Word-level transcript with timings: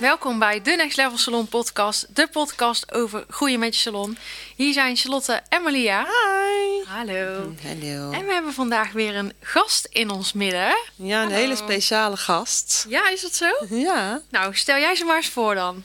Welkom 0.00 0.38
bij 0.38 0.62
de 0.62 0.70
Next 0.70 0.96
Level 0.96 1.18
Salon 1.18 1.48
podcast, 1.48 2.06
de 2.16 2.28
podcast 2.28 2.92
over 2.92 3.24
groeien 3.28 3.58
met 3.58 3.74
je 3.74 3.80
salon. 3.80 4.18
Hier 4.56 4.72
zijn 4.72 4.96
Charlotte 4.96 5.42
en 5.48 5.62
Malia. 5.62 6.02
Hi. 6.04 6.84
Hallo. 6.88 7.54
Hallo. 7.62 8.10
En 8.12 8.26
we 8.26 8.32
hebben 8.32 8.52
vandaag 8.52 8.92
weer 8.92 9.14
een 9.16 9.32
gast 9.40 9.86
in 9.90 10.10
ons 10.10 10.32
midden. 10.32 10.76
Ja, 10.94 11.16
een 11.22 11.22
Hallo. 11.22 11.34
hele 11.34 11.56
speciale 11.56 12.16
gast. 12.16 12.86
Ja, 12.88 13.08
is 13.10 13.20
dat 13.22 13.34
zo? 13.34 13.46
Ja. 13.68 14.22
Nou, 14.30 14.54
stel 14.56 14.76
jij 14.78 14.94
ze 14.94 15.04
maar 15.04 15.16
eens 15.16 15.28
voor 15.28 15.54
dan. 15.54 15.82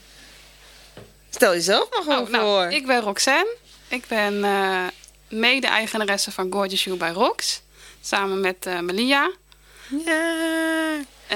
Stel 1.30 1.52
jezelf 1.54 1.90
maar 1.90 2.02
gewoon 2.02 2.22
Oh, 2.24 2.30
nou, 2.30 2.44
voor. 2.64 2.72
ik 2.78 2.86
ben 2.88 3.02
Roxanne. 3.02 3.56
Ik 3.88 4.08
ben 4.08 4.44
eh, 4.44 4.84
mede-eigenaresse 5.30 6.32
van 6.32 6.52
Gorgeous 6.52 6.82
Shoe 6.82 6.98
bij 6.98 7.12
Rox. 7.12 7.62
Samen 8.02 8.40
met 8.42 8.66
eh 8.66 8.80
Melia. 8.80 9.32
Ja, 10.06 10.83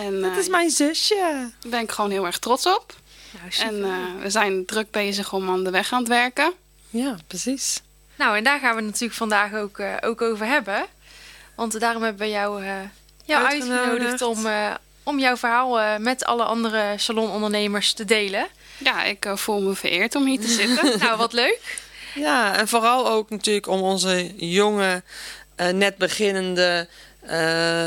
En 0.02 0.22
dat 0.22 0.31
eh, 0.31 0.38
is 0.38 0.48
mijn 0.48 0.70
zusje. 0.70 1.16
daar 1.59 1.72
ben 1.72 1.81
ik 1.81 1.92
gewoon 1.92 2.12
heel 2.12 2.26
erg 2.26 2.40
trots 2.40 2.66
op. 2.66 2.95
Nou. 3.31 3.70
En 3.70 3.84
eh, 3.84 4.22
we 4.22 4.30
zijn 4.30 4.66
druk 4.66 4.92
bezig 4.92 5.34
om 5.34 5.50
aan 5.50 5.64
de 5.64 5.70
weg 5.72 5.92
aan 5.94 6.00
het 6.00 6.08
werken. 6.08 6.53
Ja, 6.90 7.16
precies. 7.28 7.81
nou, 8.16 8.38
en 8.38 8.44
daar 8.44 8.59
gaan 8.59 8.70
we 8.75 8.81
het 8.81 8.86
natuurlijk 8.86 9.14
vandaag 9.14 9.53
ook, 9.53 9.80
eh, 9.80 9.94
ook 10.02 10.22
over 10.22 10.45
hebben. 10.45 10.86
Want 11.56 11.80
daarom 11.80 12.03
hebben 12.03 12.22
we 12.22 12.30
jou, 12.31 12.64
eh, 12.64 12.73
jou 13.25 13.45
Uitgenodigd. 13.45 13.86
uitgenodigd 13.86 14.22
om, 14.22 14.45
eh, 14.45 14.73
om 15.03 15.20
jouw 15.20 15.38
verhaal 15.38 15.80
eh, 15.80 15.98
met 15.98 16.25
alle 16.25 16.44
andere 16.44 16.94
salonondernemers 16.98 17.94
te 17.94 18.06
delen. 18.06 18.48
Ja, 18.78 19.03
ik 19.03 19.28
voel 19.34 19.62
me 19.62 19.75
vereerd 19.75 20.16
om 20.16 20.25
hier 20.25 20.40
te 20.40 20.48
zitten. 20.48 21.00
nou, 21.00 21.18
wat 21.18 21.34
leuk. 21.34 21.86
Ja, 22.16 22.56
en 22.58 22.68
vooral 22.68 23.09
ook 23.09 23.30
natuurlijk 23.30 23.68
om 23.68 23.81
onze 23.81 24.34
jonge, 24.36 25.03
eh, 25.56 25.68
net 25.70 25.98
beginnende 25.98 26.88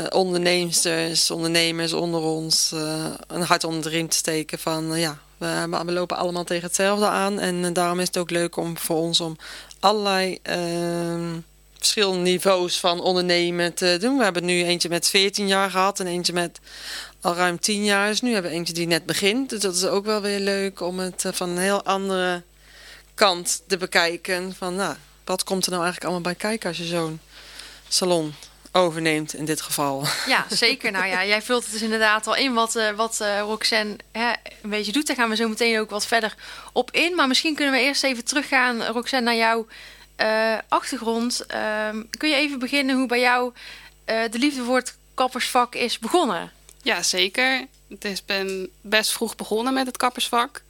onderneemsters, 0.09 1.31
ondernemers 1.31 1.93
onder 1.93 2.21
ons 2.21 2.71
eh, 2.73 3.05
een 3.27 3.41
hart 3.41 3.63
onder 3.63 3.81
de 3.81 3.89
riem 3.89 4.07
te 4.07 4.17
steken 4.17 4.59
van 4.59 4.93
eh, 4.93 4.99
ja, 5.01 5.17
we, 5.37 5.81
we 5.85 5.91
lopen 5.91 6.17
allemaal 6.17 6.43
tegen 6.43 6.63
hetzelfde 6.63 7.07
aan. 7.07 7.39
En 7.39 7.73
daarom 7.73 7.99
is 7.99 8.07
het 8.07 8.17
ook 8.17 8.29
leuk 8.29 8.55
om 8.55 8.77
voor 8.77 8.97
ons 8.97 9.19
om 9.19 9.35
allerlei 9.79 10.39
ehm, 10.41 11.39
verschillende 11.77 12.29
niveaus 12.29 12.79
van 12.79 13.01
ondernemen 13.01 13.73
te 13.73 13.97
doen. 13.99 14.17
We 14.17 14.23
hebben 14.23 14.45
nu 14.45 14.63
eentje 14.63 14.89
met 14.89 15.07
14 15.07 15.47
jaar 15.47 15.71
gehad 15.71 15.99
en 15.99 16.07
eentje 16.07 16.33
met 16.33 16.59
al 17.21 17.35
ruim 17.35 17.59
10 17.59 17.83
jaar. 17.83 18.07
Dus 18.07 18.21
nu 18.21 18.33
hebben 18.33 18.51
we 18.51 18.57
eentje 18.57 18.73
die 18.73 18.87
net 18.87 19.05
begint. 19.05 19.49
Dus 19.49 19.59
dat 19.59 19.75
is 19.75 19.85
ook 19.85 20.05
wel 20.05 20.21
weer 20.21 20.39
leuk 20.39 20.81
om 20.81 20.99
het 20.99 21.23
van 21.31 21.49
een 21.49 21.57
heel 21.57 21.83
andere 21.83 22.43
kant 23.13 23.61
te 23.67 23.77
bekijken. 23.77 24.55
Van 24.57 24.75
nou, 24.75 24.95
wat 25.25 25.43
komt 25.43 25.65
er 25.65 25.71
nou 25.71 25.83
eigenlijk 25.83 26.11
allemaal 26.11 26.33
bij 26.33 26.41
kijken 26.41 26.69
als 26.69 26.77
je 26.77 26.85
zo'n 26.85 27.19
salon 27.87 28.33
overneemt 28.71 29.33
in 29.33 29.45
dit 29.45 29.61
geval. 29.61 30.05
Ja, 30.27 30.45
zeker. 30.49 30.91
Nou 30.91 31.05
ja, 31.05 31.25
jij 31.33 31.41
vult 31.41 31.63
het 31.63 31.71
dus 31.71 31.81
inderdaad 31.81 32.27
al 32.27 32.35
in 32.35 32.53
wat, 32.53 32.75
eh, 32.75 32.91
wat 32.91 33.21
eh, 33.21 33.39
Roxanne 33.39 33.95
hè, 34.11 34.31
een 34.61 34.69
beetje 34.69 34.91
doet. 34.91 35.07
Daar 35.07 35.15
gaan 35.15 35.29
we 35.29 35.35
zo 35.35 35.47
meteen 35.47 35.79
ook 35.79 35.89
wat 35.89 36.05
verder 36.05 36.35
op 36.73 36.91
in. 36.91 37.15
Maar 37.15 37.27
misschien 37.27 37.55
kunnen 37.55 37.73
we 37.73 37.81
eerst 37.81 38.03
even 38.03 38.25
teruggaan, 38.25 38.83
Roxanne, 38.83 39.25
naar 39.25 39.35
jouw 39.35 39.67
eh, 40.15 40.57
achtergrond. 40.67 41.45
Ehm, 41.45 42.01
kun 42.17 42.29
je 42.29 42.35
even 42.35 42.59
beginnen 42.59 42.97
hoe 42.97 43.07
bij 43.07 43.19
jou 43.19 43.53
eh, 44.05 44.23
de 44.31 44.37
liefde 44.37 44.63
voor 44.63 44.77
het 44.77 44.97
kappersvak 45.13 45.75
is 45.75 45.99
begonnen? 45.99 46.51
ja, 46.81 47.03
zeker. 47.03 47.65
Het 47.89 48.05
is 48.05 48.25
ben 48.25 48.69
best 48.81 49.11
vroeg 49.11 49.35
begonnen 49.35 49.73
met 49.73 49.85
het 49.85 49.97
kappersvak. 49.97 50.63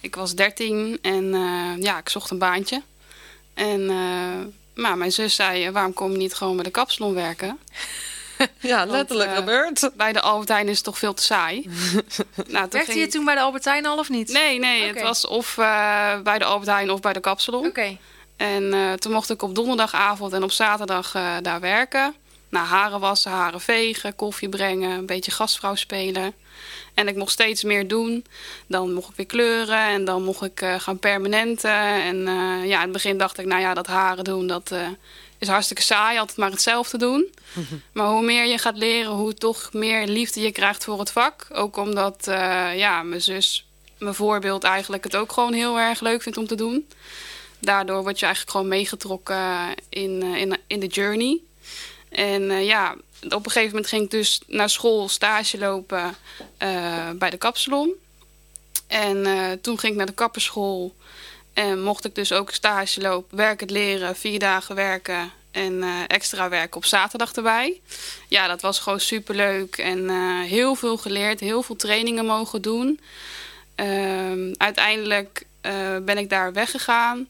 Ik 0.00 0.14
was 0.14 0.34
13 0.34 0.98
en 1.02 1.34
eh, 1.34 1.82
ja, 1.82 1.98
ik 1.98 2.08
zocht 2.08 2.30
een 2.30 2.38
baantje. 2.38 2.82
En 3.54 3.90
eh, 3.90 4.46
maar 4.80 4.96
mijn 4.96 5.12
zus 5.12 5.34
zei, 5.34 5.64
eh, 5.66 5.72
waarom 5.72 5.92
kom 5.92 6.10
je 6.10 6.16
niet 6.16 6.34
gewoon 6.34 6.54
bij 6.54 6.64
de 6.64 6.70
kapsalon 6.70 7.14
werken? 7.14 7.58
Ja, 8.60 8.84
letterlijk 8.84 9.30
eh, 9.30 9.36
gebeurd. 9.36 9.90
Bij 9.96 10.12
de 10.12 10.20
Albert 10.20 10.48
Heijn 10.48 10.68
is 10.68 10.74
het 10.74 10.84
toch 10.84 10.98
veel 10.98 11.14
te 11.14 11.22
saai. 11.22 11.62
nou, 12.46 12.66
Werkte 12.70 12.92
ging- 12.92 13.00
je 13.04 13.06
toen 13.06 13.24
bij 13.24 13.34
de 13.34 13.40
Albertijn 13.40 13.86
al 13.86 13.98
of 13.98 14.08
niet? 14.08 14.28
Nee, 14.32 14.58
nee. 14.58 14.82
Het 14.82 15.02
was 15.02 15.26
of 15.26 15.58
eh, 15.58 16.20
bij 16.20 16.38
de 16.38 16.44
Albert 16.44 16.70
Heijn 16.70 16.90
of 16.90 17.00
bij 17.00 17.12
de 17.12 17.20
kapsalon. 17.20 17.66
Oké. 17.66 17.96
En 18.36 18.72
eh, 18.74 18.92
toen 18.92 19.12
mocht 19.12 19.30
ik 19.30 19.42
op 19.42 19.54
donderdagavond 19.54 20.32
en 20.32 20.42
op 20.42 20.50
zaterdag 20.50 21.14
eh, 21.14 21.36
daar 21.42 21.60
werken. 21.60 22.14
Nou, 22.48 22.66
haren 22.66 23.00
wassen, 23.00 23.30
haren 23.30 23.60
vegen, 23.60 24.16
koffie 24.16 24.48
brengen, 24.48 24.90
een 24.90 25.06
beetje 25.06 25.30
gastvrouw 25.30 25.74
spelen. 25.74 26.34
En 26.98 27.08
ik 27.08 27.16
mocht 27.16 27.32
steeds 27.32 27.62
meer 27.62 27.88
doen. 27.88 28.24
Dan 28.66 28.92
mocht 28.92 29.08
ik 29.10 29.16
weer 29.16 29.26
kleuren 29.26 29.86
en 29.86 30.04
dan 30.04 30.22
mocht 30.22 30.42
ik 30.42 30.60
eh, 30.60 30.74
gaan 30.78 30.98
permanenten. 30.98 32.02
En 32.02 32.28
eh, 32.28 32.68
ja, 32.68 32.76
in 32.76 32.82
het 32.82 32.92
begin 32.92 33.18
dacht 33.18 33.38
ik, 33.38 33.46
nou 33.46 33.60
ja, 33.60 33.74
dat 33.74 33.86
haren 33.86 34.24
doen, 34.24 34.46
dat 34.46 34.70
eh, 34.70 34.88
is 35.38 35.48
hartstikke 35.48 35.82
saai. 35.82 36.18
Altijd 36.18 36.38
maar 36.38 36.50
hetzelfde 36.50 36.98
doen. 36.98 37.34
Maar 37.92 38.06
hoe 38.06 38.22
meer 38.22 38.46
je 38.46 38.58
gaat 38.58 38.76
leren, 38.76 39.12
hoe 39.12 39.34
toch 39.34 39.72
meer 39.72 40.06
liefde 40.06 40.40
je 40.40 40.52
krijgt 40.52 40.84
voor 40.84 40.98
het 40.98 41.10
vak. 41.10 41.46
Ook 41.52 41.76
omdat 41.76 42.24
ja, 42.74 43.02
mijn 43.02 43.22
zus, 43.22 43.66
mijn 43.98 44.14
voorbeeld, 44.14 44.64
eigenlijk 44.64 45.04
het 45.04 45.16
ook 45.16 45.32
gewoon 45.32 45.52
heel 45.52 45.78
erg 45.78 46.00
leuk 46.00 46.22
vindt 46.22 46.38
om 46.38 46.46
te 46.46 46.54
doen. 46.54 46.88
Daardoor 47.58 48.02
word 48.02 48.18
je 48.18 48.24
eigenlijk 48.24 48.56
gewoon 48.56 48.68
meegetrokken 48.68 49.74
in, 49.88 50.22
in, 50.22 50.56
in 50.66 50.80
de 50.80 50.86
journey. 50.86 51.40
En 52.08 52.64
ja, 52.64 52.96
op 53.22 53.44
een 53.44 53.50
gegeven 53.50 53.68
moment 53.68 53.86
ging 53.86 54.04
ik 54.04 54.10
dus 54.10 54.40
naar 54.46 54.70
school 54.70 55.08
stage 55.08 55.58
lopen 55.58 56.16
eh, 56.56 57.10
bij 57.14 57.30
de 57.30 57.36
kapsalon. 57.36 57.92
En 58.86 59.26
eh, 59.26 59.52
toen 59.60 59.78
ging 59.78 59.92
ik 59.92 59.98
naar 59.98 60.06
de 60.06 60.12
kapperschool. 60.12 60.94
En 61.52 61.82
mocht 61.82 62.04
ik 62.04 62.14
dus 62.14 62.32
ook 62.32 62.50
stage 62.50 63.00
lopen, 63.00 63.36
werken, 63.36 63.70
leren, 63.70 64.16
vier 64.16 64.38
dagen 64.38 64.74
werken 64.74 65.32
en 65.50 65.82
eh, 65.82 65.88
extra 66.06 66.48
werken 66.48 66.76
op 66.76 66.84
zaterdag 66.84 67.32
erbij. 67.32 67.80
Ja, 68.28 68.46
dat 68.46 68.60
was 68.60 68.78
gewoon 68.78 69.00
superleuk 69.00 69.76
en 69.76 70.10
heel 70.42 70.74
veel 70.74 70.96
geleerd, 70.96 71.40
heel 71.40 71.62
veel 71.62 71.76
trainingen 71.76 72.26
mogen 72.26 72.62
doen. 72.62 73.00
Ehm, 73.74 74.52
uiteindelijk 74.56 75.46
ben 76.02 76.18
ik 76.18 76.28
daar 76.28 76.52
weggegaan 76.52 77.28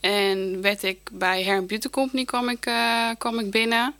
en 0.00 0.62
werd 0.62 0.82
ik 0.82 0.98
bij 1.12 1.44
Hair 1.44 1.66
Beauty 1.66 1.90
Company 1.90 2.24
kwam 2.24 2.48
ik, 2.48 2.70
kwam 3.18 3.38
ik 3.38 3.50
binnen. 3.50 3.94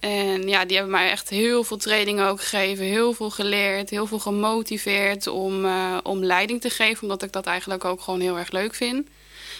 En 0.00 0.48
ja, 0.48 0.64
die 0.64 0.76
hebben 0.76 0.94
mij 0.94 1.10
echt 1.10 1.28
heel 1.28 1.64
veel 1.64 1.76
trainingen 1.76 2.26
ook 2.26 2.40
gegeven, 2.40 2.84
heel 2.84 3.12
veel 3.12 3.30
geleerd, 3.30 3.90
heel 3.90 4.06
veel 4.06 4.18
gemotiveerd 4.18 5.26
om, 5.26 5.64
eh, 5.64 5.98
om 6.02 6.24
leiding 6.24 6.60
te 6.60 6.70
geven, 6.70 7.02
omdat 7.02 7.22
ik 7.22 7.32
dat 7.32 7.46
eigenlijk 7.46 7.84
ook 7.84 8.00
gewoon 8.00 8.20
heel 8.20 8.38
erg 8.38 8.50
leuk 8.50 8.74
vind. 8.74 9.08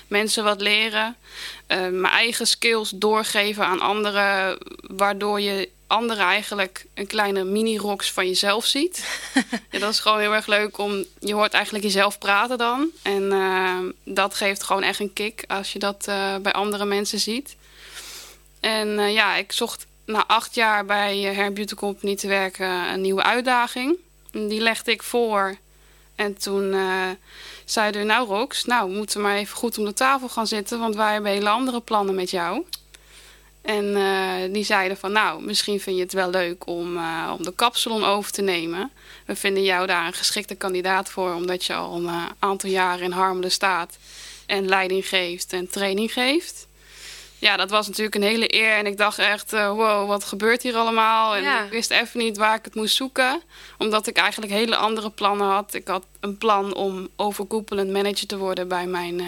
Mensen 0.06 0.44
wat 0.44 0.60
leren, 0.60 1.16
eh, 1.66 1.78
mijn 1.78 2.04
eigen 2.04 2.46
skills 2.46 2.90
doorgeven 2.90 3.64
aan 3.64 3.80
anderen, 3.80 4.58
waardoor 4.80 5.40
je 5.40 5.68
anderen 5.86 6.24
eigenlijk 6.24 6.86
een 6.94 7.06
kleine 7.06 7.44
mini-rocks 7.44 8.12
van 8.12 8.26
jezelf 8.26 8.64
ziet. 8.66 9.04
ja, 9.70 9.78
dat 9.78 9.92
is 9.92 10.00
gewoon 10.00 10.20
heel 10.20 10.34
erg 10.34 10.46
leuk 10.46 10.78
om, 10.78 11.04
je 11.18 11.34
hoort 11.34 11.52
eigenlijk 11.52 11.84
jezelf 11.84 12.18
praten 12.18 12.58
dan. 12.58 12.88
En 13.02 13.32
eh, 13.32 13.78
dat 14.04 14.34
geeft 14.34 14.62
gewoon 14.62 14.82
echt 14.82 15.00
een 15.00 15.12
kick 15.12 15.44
als 15.46 15.72
je 15.72 15.78
dat 15.78 16.04
bij 16.42 16.52
andere 16.52 16.84
mensen 16.84 17.18
ziet. 17.18 17.56
En 18.60 19.12
ja, 19.12 19.34
ik 19.36 19.52
zocht 19.52 19.86
na 20.08 20.26
acht 20.26 20.54
jaar 20.54 20.84
bij 20.84 21.28
eh, 21.28 21.36
Hair 21.36 21.52
Beauty 21.52 21.74
Company 21.74 22.16
te 22.16 22.28
werken 22.28 22.68
een 22.68 23.00
nieuwe 23.00 23.22
uitdaging. 23.22 23.96
Die 24.30 24.60
legde 24.60 24.90
ik 24.90 25.02
voor. 25.02 25.56
En 26.14 26.38
toen 26.38 26.72
eh 26.72 27.10
zeiden 27.70 28.00
we, 28.00 28.06
nou 28.06 28.26
Rox, 28.26 28.64
nou 28.64 28.90
we 28.90 28.96
moeten 28.96 29.20
maar 29.20 29.36
even 29.36 29.56
goed 29.56 29.78
om 29.78 29.84
de 29.84 29.92
tafel 29.92 30.28
gaan 30.28 30.46
zitten, 30.46 30.78
want 30.78 30.96
wij 30.96 31.12
hebben 31.12 31.30
hele 31.30 31.48
andere 31.48 31.80
plannen 31.80 32.14
met 32.14 32.30
jou. 32.30 32.64
En 33.62 33.96
eh, 33.96 34.52
die 34.52 34.64
zeiden 34.64 34.96
van, 34.96 35.12
nou, 35.12 35.42
misschien 35.42 35.80
vind 35.80 35.96
je 35.96 36.02
het 36.02 36.12
wel 36.12 36.30
leuk 36.30 36.66
om, 36.66 36.96
eh, 36.96 37.34
om 37.38 37.44
de 37.44 37.52
kapsalon 37.52 38.04
over 38.04 38.32
te 38.32 38.42
nemen. 38.42 38.90
We 39.26 39.36
vinden 39.36 39.62
jou 39.62 39.86
daar 39.86 40.06
een 40.06 40.12
geschikte 40.12 40.54
kandidaat 40.54 41.10
voor, 41.10 41.34
omdat 41.34 41.64
je 41.64 41.74
al 41.74 41.96
een 41.96 42.06
eh, 42.06 42.24
aantal 42.38 42.70
jaren 42.70 43.04
in 43.04 43.10
Harmelen 43.10 43.50
staat 43.50 43.98
en 44.46 44.68
leiding 44.68 45.08
geeft 45.08 45.52
en 45.52 45.68
training 45.68 46.12
geeft. 46.12 46.66
Ja, 47.40 47.56
dat 47.56 47.70
was 47.70 47.86
natuurlijk 47.86 48.14
een 48.14 48.22
hele 48.22 48.54
eer. 48.54 48.72
En 48.76 48.86
ik 48.86 48.96
dacht 48.96 49.18
echt, 49.18 49.52
eh, 49.52 49.68
wow, 49.72 50.08
wat 50.08 50.24
gebeurt 50.24 50.62
hier 50.62 50.76
allemaal? 50.76 51.36
En 51.36 51.42
Ja. 51.42 51.62
ik 51.64 51.70
wist 51.70 51.90
even 51.90 52.18
niet 52.20 52.36
waar 52.36 52.54
ik 52.54 52.64
het 52.64 52.74
moest 52.74 52.96
zoeken. 52.96 53.42
Omdat 53.78 54.06
ik 54.06 54.16
eigenlijk 54.16 54.52
hele 54.52 54.76
andere 54.76 55.10
plannen 55.10 55.46
had. 55.46 55.74
Ik 55.74 55.88
had 55.88 56.04
een 56.20 56.38
plan 56.38 56.74
om 56.74 57.08
overkoepelend 57.16 57.90
manager 57.90 58.26
te 58.26 58.36
worden 58.36 58.68
bij, 58.68 58.86
mijn, 58.86 59.20
eh, 59.20 59.26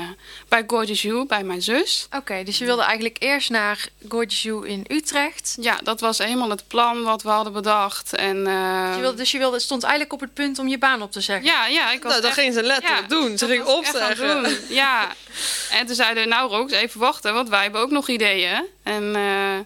bij 0.49 0.65
Gorgeous 0.67 1.03
You, 1.03 1.27
bij 1.27 1.43
mijn 1.45 1.63
zus. 1.63 2.07
Oké, 2.17 2.43
dus 2.45 2.59
je 2.59 2.65
wilde 2.65 2.83
eigenlijk 2.83 3.17
eerst 3.19 3.51
naar 3.51 3.89
Gorgeous 4.09 4.43
You 4.43 4.69
in 4.69 4.85
Utrecht. 4.89 5.57
Ja, 5.61 5.79
dat 5.83 6.01
was 6.01 6.19
helemaal 6.19 6.51
het 6.51 6.69
plan 6.69 7.03
wat 7.03 7.23
we 7.23 7.29
hadden 7.29 7.53
bedacht. 7.53 8.15
En, 8.15 8.47
eh, 8.47 8.93
Je 8.95 9.01
wilde, 9.01 9.17
dus 9.17 9.31
je 9.31 9.39
wilde, 9.39 9.55
het 9.55 9.65
stond 9.65 9.83
eigenlijk 9.83 10.13
op 10.13 10.21
het 10.21 10.35
punt 10.35 10.59
om 10.59 10.69
je 10.69 10.79
baan 10.79 11.03
op 11.03 11.13
te 11.13 11.21
zeggen. 11.21 11.47
ja, 11.47 11.67
ja, 11.67 11.93
ik 11.93 12.03
was 12.03 12.11
Nou, 12.11 12.23
dat 12.23 12.31
echt- 12.31 12.41
ging 12.41 12.55
ze 12.55 12.63
letterlijk 12.63 13.01
ja, 13.03 13.09
doen. 13.09 13.39
Ze 13.39 13.47
dat 13.47 13.49
ging 13.57 13.65
opzeggen. 13.65 14.43
doen. 14.43 14.57
Ja, 14.69 15.09
en 15.79 15.87
toen 15.87 15.95
zeiden 15.95 16.23
we, 16.23 16.29
nou 16.29 16.51
Rox, 16.51 16.73
even 16.73 17.01
wachten, 17.01 17.35
want 17.35 17.49
wij 17.49 17.63
hebben 17.63 17.81
ook 17.81 17.91
nog 17.91 18.09
ideeën. 18.09 18.65
En 18.83 19.15
eh, 19.17 19.59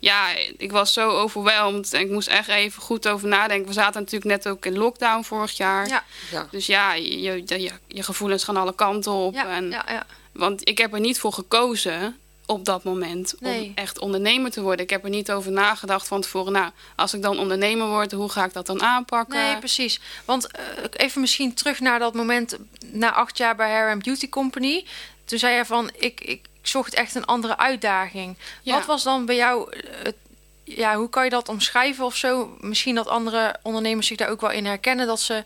ja, 0.00 0.28
ik 0.56 0.72
was 0.72 0.92
zo 0.92 1.10
overweldigd 1.10 1.92
en 1.92 2.00
ik 2.00 2.10
moest 2.10 2.28
echt 2.28 2.48
even 2.48 2.82
goed 2.82 3.08
over 3.08 3.28
nadenken. 3.28 3.66
We 3.66 3.72
zaten 3.72 4.00
natuurlijk 4.00 4.30
net 4.30 4.48
ook 4.48 4.66
in 4.66 4.78
lockdown 4.78 5.22
vorig 5.22 5.56
jaar. 5.56 5.88
Ja. 5.88 6.04
Ja. 6.30 6.46
Dus 6.50 6.66
ja, 6.66 6.94
je, 6.94 7.20
je, 7.20 7.42
je, 7.46 7.70
je 7.86 8.02
gevoelens 8.02 8.44
gaan 8.44 8.56
alle 8.56 8.74
kanten 8.74 9.12
op. 9.12 9.34
Ja, 9.34 9.46
en, 9.46 9.70
ja, 9.70 9.84
ja. 9.88 10.06
Want 10.32 10.68
ik 10.68 10.78
heb 10.78 10.92
er 10.94 11.00
niet 11.00 11.18
voor 11.18 11.32
gekozen 11.32 12.16
op 12.46 12.64
dat 12.64 12.84
moment 12.84 13.34
Nee. 13.40 13.64
om 13.64 13.72
echt 13.74 13.98
ondernemer 13.98 14.50
te 14.50 14.62
worden. 14.62 14.84
Ik 14.84 14.90
heb 14.90 15.04
er 15.04 15.10
niet 15.10 15.32
over 15.32 15.52
nagedacht 15.52 16.08
van 16.08 16.20
tevoren. 16.20 16.52
Nou, 16.52 16.70
als 16.96 17.14
ik 17.14 17.22
dan 17.22 17.38
ondernemer 17.38 17.86
word, 17.88 18.12
hoe 18.12 18.28
ga 18.28 18.44
ik 18.44 18.52
dat 18.52 18.66
dan 18.66 18.82
aanpakken? 18.82 19.38
Nee, 19.42 19.58
precies. 19.58 20.00
Want 20.24 20.46
eh, 20.46 20.62
even 20.92 21.20
misschien 21.20 21.54
terug 21.54 21.80
naar 21.80 21.98
dat 21.98 22.14
moment 22.14 22.56
na 22.84 23.12
acht 23.12 23.38
jaar 23.38 23.56
bij 23.56 23.70
Hair 23.70 23.90
and 23.92 24.02
Beauty 24.04 24.28
Company. 24.28 24.86
Toen 25.24 25.38
zei 25.38 25.56
je 25.56 25.64
van, 25.64 25.90
ik, 25.98 26.20
ik 26.20 26.40
zocht 26.62 26.94
echt 26.94 27.14
een 27.14 27.24
andere 27.24 27.58
uitdaging. 27.58 28.36
Ja. 28.62 28.74
Wat 28.76 28.86
was 28.86 29.02
dan 29.02 29.26
bij 29.26 29.36
jou, 29.36 29.72
eh, 29.72 29.90
het, 30.02 30.16
ja, 30.64 30.96
hoe 30.96 31.08
kan 31.08 31.24
je 31.24 31.30
dat 31.30 31.48
omschrijven 31.48 32.04
of 32.04 32.16
zo? 32.16 32.56
Misschien 32.60 32.94
dat 32.94 33.08
andere 33.08 33.56
ondernemers 33.62 34.06
zich 34.06 34.16
daar 34.16 34.28
ook 34.28 34.40
wel 34.40 34.50
in 34.50 34.66
herkennen. 34.66 35.06
Dat, 35.06 35.20
ze, 35.20 35.44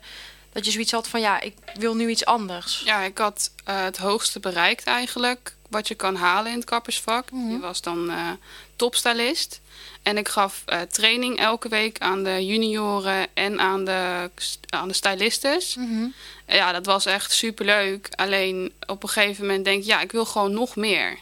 dat 0.51 0.65
je 0.65 0.71
zoiets 0.71 0.91
had 0.91 1.07
van, 1.07 1.21
ja, 1.21 1.41
ik 1.41 1.55
wil 1.73 1.95
nu 1.95 2.09
iets 2.09 2.25
anders. 2.25 2.81
Ja, 2.85 3.01
ik 3.01 3.17
had 3.17 3.51
eh, 3.63 3.83
het 3.83 3.97
hoogste 3.97 4.39
bereikt 4.39 4.83
eigenlijk. 4.83 5.55
Wat 5.69 5.87
je 5.87 5.95
kan 5.95 6.15
halen 6.15 6.51
in 6.51 6.57
het 6.57 6.67
kappersvak. 6.67 7.31
Mhm. 7.31 7.51
Je 7.51 7.59
was 7.59 7.81
dan 7.81 8.09
eh 8.09 8.31
topstylist. 8.75 9.61
En 10.05 10.17
ik 10.17 10.27
gaf 10.27 10.63
eh, 10.65 10.81
training 10.81 11.39
elke 11.39 11.69
week 11.69 11.99
aan 11.99 12.23
de 12.23 12.45
junioren 12.45 13.27
en 13.33 13.59
aan 13.59 13.85
de, 13.85 14.29
aan 14.69 14.87
de 14.87 14.93
stylistes. 14.93 15.75
Mhm. 15.75 16.07
Ja, 16.47 16.71
dat 16.71 16.85
was 16.85 17.05
echt 17.05 17.31
superleuk. 17.31 18.09
Alleen 18.15 18.73
op 18.87 19.03
een 19.03 19.09
gegeven 19.09 19.45
moment 19.45 19.65
denk 19.65 19.81
ik, 19.81 19.87
ja, 19.87 20.01
ik 20.01 20.11
wil 20.11 20.25
gewoon 20.25 20.53
nog 20.53 20.75
meer. 20.75 21.17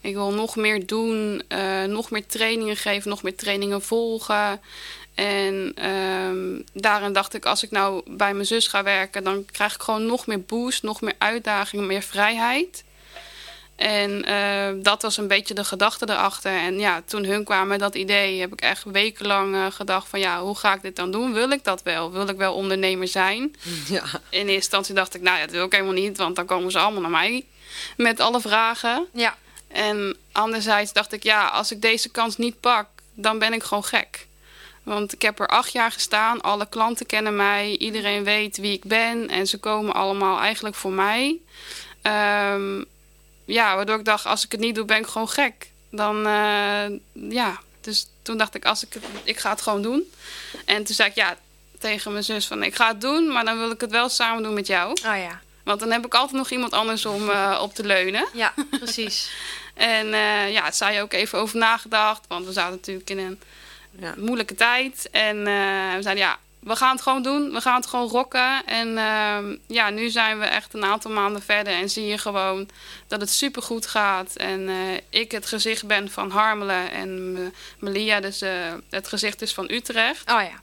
Ik 0.00 0.14
wil 0.14 0.32
nog 0.32 0.56
meer 0.56 0.86
doen, 0.86 1.42
eh, 1.48 1.84
nog 1.84 2.10
meer 2.10 2.26
trainingen 2.26 2.76
geven, 2.76 3.10
nog 3.10 3.22
meer 3.22 3.36
trainingen 3.36 3.82
volgen. 3.82 4.60
En 5.14 5.72
ehm, 5.74 6.60
daarin 6.72 7.12
dacht 7.12 7.34
ik, 7.34 7.46
als 7.46 7.62
ik 7.62 7.70
nou 7.70 8.02
bij 8.06 8.34
mijn 8.34 8.46
zus 8.46 8.66
ga 8.66 8.82
werken, 8.82 9.24
dan 9.24 9.44
krijg 9.44 9.74
ik 9.74 9.82
gewoon 9.82 10.06
nog 10.06 10.26
meer 10.26 10.42
boost, 10.42 10.82
nog 10.82 11.00
meer 11.00 11.14
uitdaging, 11.18 11.86
meer 11.86 12.02
vrijheid. 12.02 12.84
En 13.78 14.24
eh, 14.24 14.82
dat 14.82 15.02
was 15.02 15.16
een 15.16 15.28
beetje 15.28 15.54
de 15.54 15.64
gedachte 15.64 16.10
erachter. 16.10 16.52
En 16.52 16.78
ja, 16.78 17.02
toen 17.04 17.24
hun 17.24 17.44
kwamen 17.44 17.68
met 17.68 17.80
dat 17.80 17.94
idee, 17.94 18.40
heb 18.40 18.52
ik 18.52 18.60
echt 18.60 18.84
wekenlang 18.84 19.54
eh, 19.54 19.66
gedacht 19.70 20.08
van 20.08 20.20
ja, 20.20 20.42
hoe 20.42 20.56
ga 20.56 20.74
ik 20.74 20.82
dit 20.82 20.96
dan 20.96 21.10
doen? 21.10 21.32
Wil 21.32 21.50
ik 21.50 21.64
dat 21.64 21.82
wel? 21.82 22.12
Wil 22.12 22.28
ik 22.28 22.36
wel 22.36 22.54
ondernemer 22.54 23.08
zijn? 23.08 23.56
Ja. 23.88 24.02
In 24.30 24.40
eerste 24.40 24.52
instantie 24.52 24.94
dacht 24.94 25.14
ik, 25.14 25.20
nou 25.20 25.38
ja, 25.38 25.44
dat 25.44 25.54
wil 25.54 25.64
ik 25.64 25.72
helemaal 25.72 25.92
niet, 25.92 26.16
want 26.16 26.36
dan 26.36 26.46
komen 26.46 26.70
ze 26.70 26.78
allemaal 26.78 27.00
naar 27.00 27.10
mij 27.10 27.44
met 27.96 28.20
alle 28.20 28.40
vragen. 28.40 29.06
Ja, 29.12 29.36
En 29.68 30.16
anderzijds 30.32 30.92
dacht 30.92 31.12
ik, 31.12 31.22
ja, 31.22 31.46
als 31.46 31.70
ik 31.70 31.82
deze 31.82 32.08
kans 32.08 32.36
niet 32.36 32.60
pak, 32.60 32.86
dan 33.14 33.38
ben 33.38 33.52
ik 33.52 33.62
gewoon 33.62 33.84
gek. 33.84 34.26
Want 34.82 35.12
ik 35.12 35.22
heb 35.22 35.40
er 35.40 35.46
acht 35.48 35.72
jaar 35.72 35.92
gestaan, 35.92 36.40
alle 36.40 36.68
klanten 36.68 37.06
kennen 37.06 37.36
mij, 37.36 37.76
iedereen 37.76 38.24
weet 38.24 38.56
wie 38.56 38.72
ik 38.72 38.84
ben 38.84 39.28
en 39.28 39.46
ze 39.46 39.58
komen 39.58 39.94
allemaal 39.94 40.38
eigenlijk 40.38 40.76
voor 40.76 40.92
mij. 40.92 41.38
Ehm, 42.02 42.82
ja, 43.48 43.76
waardoor 43.76 43.98
ik 43.98 44.04
dacht, 44.04 44.26
als 44.26 44.44
ik 44.44 44.52
het 44.52 44.60
niet 44.60 44.74
doe, 44.74 44.84
ben 44.84 44.98
ik 44.98 45.06
gewoon 45.06 45.28
gek. 45.28 45.70
Dan, 45.90 46.26
eh, 46.26 46.84
ja, 47.30 47.60
dus 47.80 48.06
toen 48.22 48.38
dacht 48.38 48.54
ik, 48.54 48.64
als 48.64 48.84
ik, 48.84 48.92
het, 48.92 49.02
ik 49.24 49.38
ga 49.38 49.50
het 49.50 49.60
gewoon 49.62 49.82
doen. 49.82 50.12
En 50.64 50.84
toen 50.84 50.94
zei 50.94 51.08
ik, 51.08 51.14
ja, 51.14 51.36
tegen 51.78 52.12
mijn 52.12 52.24
zus 52.24 52.46
van, 52.46 52.62
ik 52.62 52.74
ga 52.74 52.88
het 52.88 53.00
doen, 53.00 53.32
maar 53.32 53.44
dan 53.44 53.58
wil 53.58 53.70
ik 53.70 53.80
het 53.80 53.90
wel 53.90 54.08
samen 54.08 54.42
doen 54.42 54.54
met 54.54 54.66
jou. 54.66 54.90
oh 54.90 54.96
ja. 55.16 55.40
Want 55.64 55.80
dan 55.80 55.90
heb 55.90 56.06
ik 56.06 56.14
altijd 56.14 56.36
nog 56.36 56.50
iemand 56.50 56.72
anders 56.72 57.06
om 57.06 57.30
eh, 57.30 57.58
op 57.62 57.74
te 57.74 57.84
leunen. 57.86 58.28
Ja, 58.32 58.54
precies. 58.70 59.30
En 59.74 60.14
eh, 60.14 60.52
ja, 60.52 60.64
het 60.64 60.76
zei 60.76 61.00
ook 61.00 61.12
even 61.12 61.38
over 61.38 61.58
nagedacht. 61.58 62.24
Want 62.28 62.46
we 62.46 62.52
zaten 62.52 62.74
natuurlijk 62.74 63.10
in 63.10 63.18
een 63.18 63.40
Ja. 64.00 64.14
moeilijke 64.16 64.54
tijd. 64.54 65.08
En 65.10 65.42
we 65.44 65.98
zeiden 66.02 66.16
ja, 66.24 66.38
we 66.60 66.76
gaan 66.76 66.92
het 66.92 67.02
gewoon 67.02 67.22
doen. 67.22 67.52
We 67.52 67.60
gaan 67.60 67.74
het 67.76 67.86
gewoon 67.86 68.08
rocken. 68.08 68.64
En 68.66 68.98
ehm, 68.98 69.56
ja, 69.66 69.90
nu 69.90 70.10
zijn 70.10 70.38
we 70.38 70.44
echt 70.44 70.74
een 70.74 70.84
aantal 70.84 71.10
maanden 71.10 71.42
verder. 71.42 71.72
En 71.72 71.90
zie 71.90 72.06
je 72.06 72.18
gewoon 72.18 72.68
dat 73.06 73.20
het 73.20 73.30
supergoed 73.30 73.86
gaat. 73.86 74.36
En 74.36 74.68
eh, 74.68 74.76
ik 75.08 75.30
het 75.32 75.46
gezicht 75.46 75.86
ben 75.86 76.10
van 76.10 76.30
Harmelen. 76.30 76.90
En 76.90 77.32
me- 77.32 77.50
Melia 77.78 78.20
dus 78.20 78.40
eh, 78.40 78.50
het 78.90 79.08
gezicht 79.08 79.42
is 79.42 79.54
van 79.54 79.70
Utrecht. 79.70 80.30
Oh 80.30 80.42
ja. 80.42 80.60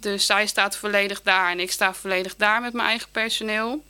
Dus 0.00 0.26
zij 0.26 0.46
staat 0.46 0.76
volledig 0.76 1.22
daar 1.22 1.50
en 1.50 1.60
ik 1.60 1.72
sta 1.72 1.94
volledig 1.94 2.36
daar 2.36 2.60
met 2.60 2.72
mijn 2.72 2.88
eigen 2.88 3.08
personeel. 3.10 3.84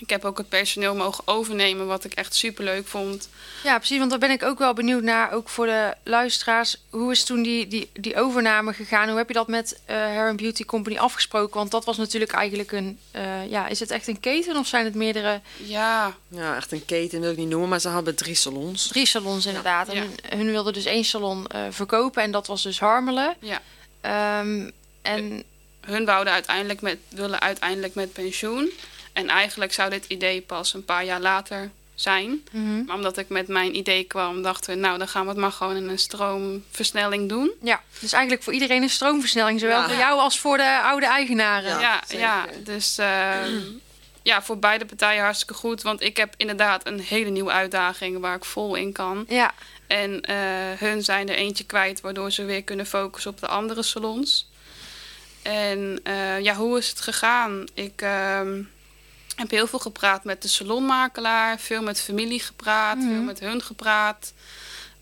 Ik 0.00 0.10
heb 0.10 0.24
ook 0.24 0.38
het 0.38 0.48
personeel 0.48 0.94
mogen 0.94 1.26
overnemen, 1.26 1.86
wat 1.86 2.04
ik 2.04 2.12
echt 2.12 2.34
super 2.34 2.64
leuk 2.64 2.86
vond. 2.86 3.28
Ja, 3.64 3.76
precies. 3.76 3.98
Want 3.98 4.10
daar 4.10 4.18
ben 4.18 4.30
ik 4.30 4.42
ook 4.42 4.58
wel 4.58 4.72
benieuwd 4.72 5.02
naar, 5.02 5.32
ook 5.32 5.48
voor 5.48 5.66
de 5.66 5.94
luisteraars. 6.04 6.76
Hoe 6.90 7.10
is 7.12 7.24
toen 7.24 7.42
die, 7.42 7.68
die, 7.68 7.90
die 7.92 8.16
overname 8.16 8.72
gegaan? 8.72 9.08
Hoe 9.08 9.16
heb 9.18 9.28
je 9.28 9.34
dat 9.34 9.48
met 9.48 9.80
eh 9.84 9.96
Hair 9.96 10.28
and 10.28 10.36
Beauty 10.36 10.64
Company 10.64 10.96
afgesproken? 10.98 11.56
Want 11.56 11.70
dat 11.70 11.84
was 11.84 11.96
natuurlijk 11.96 12.32
eigenlijk 12.32 12.72
een... 12.72 12.98
eh, 13.10 13.50
ja, 13.50 13.66
is 13.68 13.80
het 13.80 13.90
echt 13.90 14.08
een 14.08 14.20
keten 14.20 14.56
of 14.56 14.66
zijn 14.66 14.84
het 14.84 14.94
meerdere... 14.94 15.40
Ja, 15.56 16.16
ja, 16.28 16.56
echt 16.56 16.72
een 16.72 16.84
keten 16.84 17.20
wil 17.20 17.30
ik 17.30 17.36
niet 17.36 17.48
noemen, 17.48 17.68
maar 17.68 17.80
ze 17.80 17.88
hadden 17.88 18.14
drie 18.14 18.34
salons. 18.34 18.86
Drie 18.88 19.06
salons 19.06 19.46
inderdaad. 19.46 19.88
En 19.88 19.94
Ja. 19.94 20.00
hun, 20.00 20.38
hun 20.38 20.50
wilden 20.50 20.72
dus 20.72 20.84
één 20.84 21.04
salon 21.04 21.46
eh, 21.46 21.60
verkopen 21.70 22.22
en 22.22 22.30
dat 22.30 22.46
was 22.46 22.62
dus 22.62 22.80
Harmelen. 22.80 23.34
ja. 23.40 23.60
Ehm, 24.00 24.70
en 25.02 25.42
Hun 25.80 26.04
wouden 26.04 26.32
uiteindelijk 26.32 26.80
met, 26.80 26.98
willen 27.08 27.40
uiteindelijk 27.40 27.94
met 27.94 28.12
pensioen. 28.12 28.70
En 29.12 29.28
eigenlijk 29.28 29.72
zou 29.72 29.90
dit 29.90 30.04
idee 30.08 30.40
pas 30.40 30.74
een 30.74 30.84
paar 30.84 31.04
jaar 31.04 31.20
later 31.20 31.70
zijn. 31.94 32.44
mhm. 32.52 32.84
Maar 32.84 32.96
omdat 32.96 33.16
ik 33.18 33.28
met 33.28 33.48
mijn 33.48 33.76
idee 33.76 34.04
kwam, 34.04 34.42
dachten 34.42 34.74
we, 34.74 34.80
nou 34.80 34.98
dan 34.98 35.08
gaan 35.08 35.22
we 35.22 35.28
het 35.28 35.38
maar 35.38 35.52
gewoon 35.52 35.76
in 35.76 35.88
een 35.88 35.98
stroomversnelling 35.98 37.28
doen. 37.28 37.50
ja, 37.62 37.80
dus 38.00 38.12
eigenlijk 38.12 38.42
voor 38.44 38.52
iedereen 38.52 38.82
een 38.82 38.90
stroomversnelling. 38.90 39.60
Zowel 39.60 39.80
Ja. 39.80 39.88
voor 39.88 39.96
jou 39.96 40.18
als 40.18 40.38
voor 40.40 40.56
de 40.56 40.80
oude 40.82 41.06
eigenaren. 41.06 41.80
Ja, 41.80 42.02
ja, 42.08 42.46
dus 42.64 42.98
ehm, 42.98 43.58
ja, 44.22 44.42
voor 44.42 44.58
beide 44.58 44.84
partijen 44.84 45.22
hartstikke 45.22 45.54
goed. 45.54 45.82
Want 45.82 46.00
ik 46.02 46.16
heb 46.16 46.34
inderdaad 46.36 46.86
een 46.86 47.00
hele 47.00 47.30
nieuwe 47.30 47.50
uitdaging 47.50 48.18
waar 48.20 48.36
ik 48.36 48.44
vol 48.44 48.74
in 48.74 48.92
kan. 48.92 49.24
ja. 49.28 49.54
En 49.86 50.20
eh, 50.20 50.36
hun 50.78 51.02
zijn 51.04 51.28
er 51.28 51.34
eentje 51.34 51.64
kwijt, 51.64 52.00
waardoor 52.00 52.30
ze 52.30 52.44
weer 52.44 52.62
kunnen 52.64 52.86
focussen 52.86 53.30
op 53.30 53.40
de 53.40 53.46
andere 53.46 53.82
salons. 53.82 54.48
En 55.42 56.00
eh, 56.02 56.40
ja, 56.40 56.54
hoe 56.54 56.78
is 56.78 56.88
het 56.88 57.00
gegaan? 57.00 57.64
Ik 57.74 58.02
ehm, 58.02 58.60
heb 59.40 59.50
heel 59.50 59.66
veel 59.66 59.78
gepraat 59.78 60.24
met 60.24 60.42
de 60.42 60.48
salonmakelaar, 60.48 61.58
veel 61.60 61.82
met 61.82 62.00
familie 62.00 62.40
gepraat, 62.40 62.96
Mhm. 62.96 63.08
veel 63.08 63.22
met 63.22 63.40
hun 63.40 63.62
gepraat. 63.62 64.32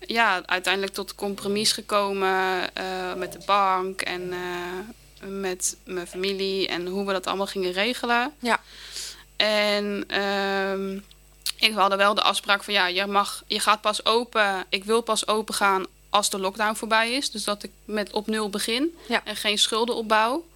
Ja, 0.07 0.41
uiteindelijk 0.45 0.93
tot 0.93 1.15
compromis 1.15 1.71
gekomen 1.71 2.69
eh, 2.75 3.13
met 3.17 3.31
de 3.33 3.39
bank 3.45 4.01
en 4.01 4.33
eh, 4.33 5.27
met 5.29 5.77
mijn 5.85 6.07
familie 6.07 6.67
en 6.67 6.87
hoe 6.87 7.05
we 7.05 7.13
dat 7.13 7.27
allemaal 7.27 7.47
gingen 7.47 7.71
regelen. 7.71 8.33
Ja. 8.39 8.59
En 9.37 10.03
ehm, 10.07 10.93
ik 11.57 11.73
hadden 11.73 11.97
wel 11.97 12.13
de 12.13 12.21
afspraak 12.21 12.63
van 12.63 12.73
ja, 12.73 12.87
je, 12.87 13.05
mag, 13.05 13.43
je 13.47 13.59
gaat 13.59 13.81
pas 13.81 14.05
open. 14.05 14.65
Ik 14.69 14.83
wil 14.83 15.01
pas 15.01 15.27
open 15.27 15.53
gaan 15.53 15.85
als 16.09 16.29
de 16.29 16.39
lockdown 16.39 16.75
voorbij 16.75 17.11
is. 17.13 17.31
Dus 17.31 17.43
dat 17.43 17.63
ik 17.63 17.71
met 17.85 18.11
op 18.11 18.27
nul 18.27 18.49
begin 18.49 18.95
Ja. 19.07 19.21
en 19.25 19.35
geen 19.35 19.57
schulden 19.57 19.95
opbouw. 19.95 20.47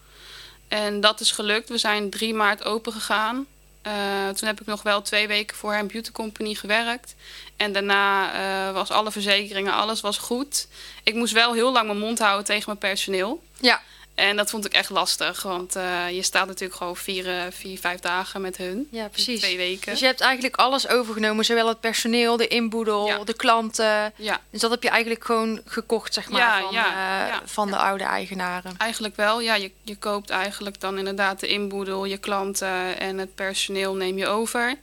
En 0.68 1.02
dat 1.02 1.20
is 1.20 1.32
gelukt. 1.32 1.70
We 1.70 1.78
zijn 1.78 2.10
3 2.10 2.34
maart 2.34 2.64
open 2.66 2.94
gegaan. 2.94 3.46
Eh, 3.84 4.30
toen 4.30 4.48
heb 4.48 4.62
ik 4.62 4.66
nog 4.68 4.84
wel 4.84 5.02
twee 5.02 5.28
weken 5.28 5.58
voor 5.58 5.74
een 5.74 5.88
beauty 5.88 6.12
company 6.12 6.54
gewerkt. 6.54 7.16
En 7.58 7.74
daarna 7.74 8.34
eh, 8.34 8.74
was 8.74 8.92
alle 8.92 9.12
verzekeringen, 9.12 9.74
alles 9.74 10.02
was 10.02 10.18
goed. 10.18 10.68
Ik 11.04 11.14
moest 11.14 11.34
wel 11.34 11.54
heel 11.54 11.72
lang 11.72 11.88
mijn 11.88 12.00
mond 12.00 12.20
houden 12.20 12.46
tegen 12.46 12.64
mijn 12.66 12.78
personeel. 12.78 13.44
Ja. 13.60 13.82
En 14.16 14.36
dat 14.36 14.50
vond 14.50 14.66
ik 14.66 14.74
echt 14.74 14.90
lastig, 14.90 15.44
want 15.44 15.76
eh, 15.76 16.10
je 16.10 16.22
staat 16.22 16.48
natuurlijk 16.48 16.78
gewoon 16.78 16.96
vier, 16.98 17.28
eh, 17.38 17.42
vier, 17.52 17.80
vijf 17.80 18.00
dagen 18.00 18.42
met 18.42 18.58
hun. 18.58 18.88
Ja, 18.92 19.08
precies. 19.08 19.40
Twee 19.40 19.58
weken. 19.58 19.92
Dus 19.92 20.00
je 20.00 20.06
hebt 20.06 20.22
eigenlijk 20.22 20.56
alles 20.56 20.88
overgenomen. 20.88 21.46
Zowel 21.46 21.68
het 21.68 21.80
personeel, 21.80 22.38
de 22.38 22.48
inboedel, 22.48 23.08
Ja. 23.08 23.24
de 23.24 23.34
klanten. 23.34 24.14
Ja, 24.16 24.42
Dus 24.50 24.62
dat 24.62 24.72
heb 24.72 24.84
je 24.84 24.90
eigenlijk 24.90 25.26
gewoon 25.26 25.62
gekocht, 25.66 26.14
zeg 26.14 26.30
maar, 26.30 26.40
Ja, 26.42 26.62
van, 26.62 26.74
ja, 26.74 27.28
eh, 27.30 27.36
van 27.46 27.68
de 27.70 27.78
oude 27.78 28.04
eigenaren. 28.04 28.74
eigenlijk 28.78 29.16
wel. 29.16 29.42
Ja, 29.42 29.56
je, 29.56 29.72
je 29.82 29.96
koopt 29.96 30.30
eigenlijk 30.30 30.80
dan 30.80 30.98
inderdaad 30.98 31.40
de 31.40 31.48
inboedel, 31.48 32.06
je 32.06 32.18
klanten 32.18 33.00
en 33.00 33.18
het 33.18 33.36
personeel 33.36 33.94
neem 33.96 34.18
je 34.18 34.28
over. 34.28 34.76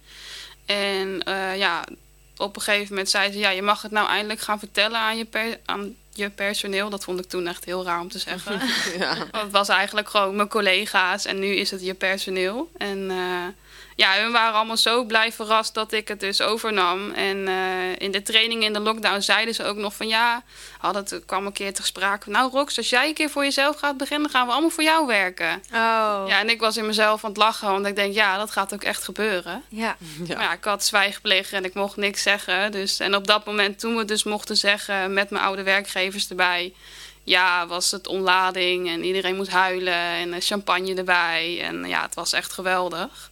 En 0.66 1.22
ja, 1.56 1.84
op 2.36 2.56
een 2.56 2.62
gegeven 2.62 2.88
moment 2.88 3.10
zei 3.10 3.32
ze, 3.32 3.38
ja, 3.38 3.50
je 3.50 3.62
mag 3.62 3.82
het 3.82 3.90
nou 3.90 4.08
eindelijk 4.08 4.40
gaan 4.40 4.58
vertellen 4.58 4.98
aan 4.98 5.18
je, 5.18 5.24
per- 5.24 5.58
aan 5.64 5.94
je 6.20 6.30
personeel. 6.30 6.90
Dat 6.90 7.04
vond 7.04 7.20
ik 7.20 7.26
toen 7.26 7.46
echt 7.46 7.64
heel 7.64 7.84
raar 7.84 8.00
om 8.00 8.08
te 8.08 8.18
zeggen. 8.18 8.60
Ja. 8.98 9.16
Want 9.30 9.42
het 9.42 9.52
was 9.52 9.68
eigenlijk 9.68 10.08
gewoon 10.08 10.36
mijn 10.36 10.48
collega's 10.48 11.24
en 11.24 11.38
nu 11.38 11.46
is 11.46 11.70
het 11.70 11.84
je 11.84 11.94
personeel. 11.94 12.70
En 12.76 13.10
eh, 13.10 13.46
ja, 14.00 14.20
hun 14.20 14.32
waren 14.32 14.54
allemaal 14.54 14.76
zo 14.76 15.04
blij 15.04 15.32
verrast 15.32 15.74
dat 15.74 15.92
ik 15.92 16.08
het 16.08 16.20
dus 16.20 16.40
overnam. 16.40 17.10
En 17.10 17.48
eh, 17.48 17.96
in 17.98 18.10
de 18.10 18.22
training 18.22 18.64
in 18.64 18.72
de 18.72 18.80
lockdown 18.80 19.20
zeiden 19.20 19.54
ze 19.54 19.64
ook 19.64 19.76
nog 19.76 19.94
van 19.94 20.08
ja, 20.08 20.42
hadden 20.78 21.02
het 21.02 21.22
kwam 21.26 21.46
een 21.46 21.52
keer 21.52 21.74
te 21.74 21.82
sprake. 21.82 22.30
Nou 22.30 22.50
Rox, 22.50 22.76
als 22.76 22.88
jij 22.88 23.08
een 23.08 23.14
keer 23.14 23.30
voor 23.30 23.42
jezelf 23.42 23.78
gaat 23.78 23.96
beginnen, 23.96 24.30
dan 24.30 24.36
gaan 24.36 24.46
we 24.46 24.52
allemaal 24.52 24.70
voor 24.70 24.82
jou 24.82 25.06
werken. 25.06 25.62
Oh. 25.72 26.24
Ja, 26.26 26.38
en 26.40 26.48
ik 26.48 26.60
was 26.60 26.76
in 26.76 26.86
mezelf 26.86 27.24
aan 27.24 27.30
het 27.30 27.38
lachen, 27.38 27.70
want 27.70 27.86
ik 27.86 27.96
denk 27.96 28.14
ja, 28.14 28.36
dat 28.36 28.50
gaat 28.50 28.74
ook 28.74 28.84
echt 28.84 29.04
gebeuren. 29.04 29.62
Ja. 29.68 29.96
Ja. 30.24 30.34
Maar 30.34 30.44
ja, 30.44 30.52
ik 30.52 30.64
had 30.64 30.84
zwijgplicht 30.84 31.52
en 31.52 31.64
ik 31.64 31.74
mocht 31.74 31.96
niks 31.96 32.22
zeggen. 32.22 32.72
Dus, 32.72 33.00
en 33.00 33.14
op 33.14 33.26
dat 33.26 33.46
moment, 33.46 33.78
toen 33.78 33.96
we 33.96 34.04
dus 34.04 34.24
mochten 34.24 34.56
zeggen 34.56 35.12
met 35.12 35.30
mijn 35.30 35.44
oude 35.44 35.62
werkgevers 35.62 36.28
erbij, 36.28 36.72
ja, 37.24 37.66
was 37.66 37.90
het 37.90 38.06
onlading 38.06 38.88
en 38.88 39.04
iedereen 39.04 39.36
moest 39.36 39.50
huilen 39.50 39.94
en 39.94 40.32
eh, 40.32 40.40
champagne 40.40 40.94
erbij. 40.94 41.60
En 41.62 41.84
ja, 41.84 42.02
het 42.02 42.14
was 42.14 42.32
echt 42.32 42.52
geweldig. 42.52 43.29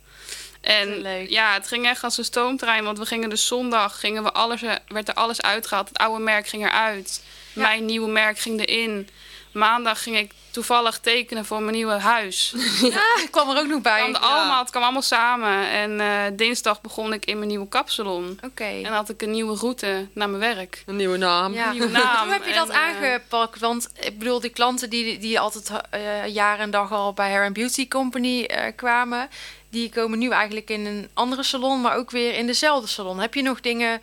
En 0.69 1.01
Leuk. 1.01 1.29
ja, 1.31 1.53
het 1.53 1.69
ging 1.69 1.87
echt 1.87 2.05
als 2.05 2.19
een 2.19 2.25
stoomtrein, 2.25 2.85
want 2.85 2.99
we 2.99 3.07
gingen 3.07 3.31
dus 3.31 3.47
zondag, 3.47 4.01
gingen 4.01 4.23
we 4.23 4.33
alles, 4.33 4.61
werd 4.89 5.09
er 5.09 5.15
alles 5.15 5.43
uitgehaald. 5.43 5.89
Het 5.89 5.99
oude 5.99 6.23
merk 6.23 6.47
ging 6.49 6.67
eruit, 6.67 7.23
Ja. 7.53 7.63
mijn 7.63 7.85
nieuwe 7.85 8.11
merk 8.11 8.39
ging 8.39 8.61
erin. 8.67 9.09
Maandag 9.53 10.03
ging 10.03 10.17
ik 10.17 10.33
toevallig 10.51 10.99
tekenen 10.99 11.45
voor 11.45 11.63
mijn 11.63 11.75
nieuwe 11.75 11.93
huis. 11.93 12.53
Ah, 12.83 13.23
ik 13.23 13.29
kwam 13.31 13.51
er 13.51 13.59
ook 13.59 13.67
nog 13.67 13.81
bij. 13.81 13.99
kwam 14.01 14.15
er 14.15 14.21
allemaal, 14.29 14.61
het 14.61 14.71
kwam 14.71 14.83
allemaal 14.83 15.03
samen. 15.03 15.69
En 15.71 16.01
eh, 16.01 16.23
dinsdag 16.33 16.81
begon 16.81 17.13
ik 17.13 17.25
in 17.25 17.37
mijn 17.37 17.49
nieuwe 17.49 17.69
kapsalon. 17.69 18.39
Oké. 18.45 18.65
En 18.65 18.93
had 18.93 19.09
ik 19.09 19.23
een 19.23 19.31
nieuwe 19.31 19.57
route 19.57 20.09
naar 20.13 20.29
mijn 20.29 20.55
werk. 20.55 20.83
Een 20.87 20.97
nieuwe 20.97 21.17
naam. 21.17 21.53
Ja. 21.55 21.71
nieuwe 21.71 21.89
naam. 21.89 22.25
Hoe 22.25 22.33
heb 22.33 22.47
je 22.47 22.55
dat 22.55 22.69
En, 22.69 22.75
eh, 22.75 22.81
aangepakt? 22.81 23.61
Want 23.61 23.89
ik 24.01 24.19
bedoel, 24.19 24.41
die 24.41 24.51
klanten 24.51 24.91
die, 24.91 25.19
die 25.19 25.41
altijd 25.41 25.71
eh 25.91 26.27
jaren 26.27 26.61
en 26.61 26.71
dag 26.71 26.93
al 26.93 27.13
bij 27.13 27.31
Hair 27.31 27.45
and 27.45 27.53
Beauty 27.55 27.89
Company 27.89 28.43
eh, 28.45 28.73
kwamen, 28.77 29.29
die 29.71 29.91
komen 29.91 30.19
nu 30.19 30.31
eigenlijk 30.31 30.71
in 30.71 30.87
een 30.87 31.09
andere 31.15 31.43
salon, 31.43 31.81
maar 31.81 31.97
ook 31.97 32.11
weer 32.11 32.35
in 32.35 32.47
dezelfde 32.47 32.89
salon. 32.89 33.19
Heb 33.19 33.35
je 33.35 33.43
nog 33.43 33.61
dingen 33.61 34.03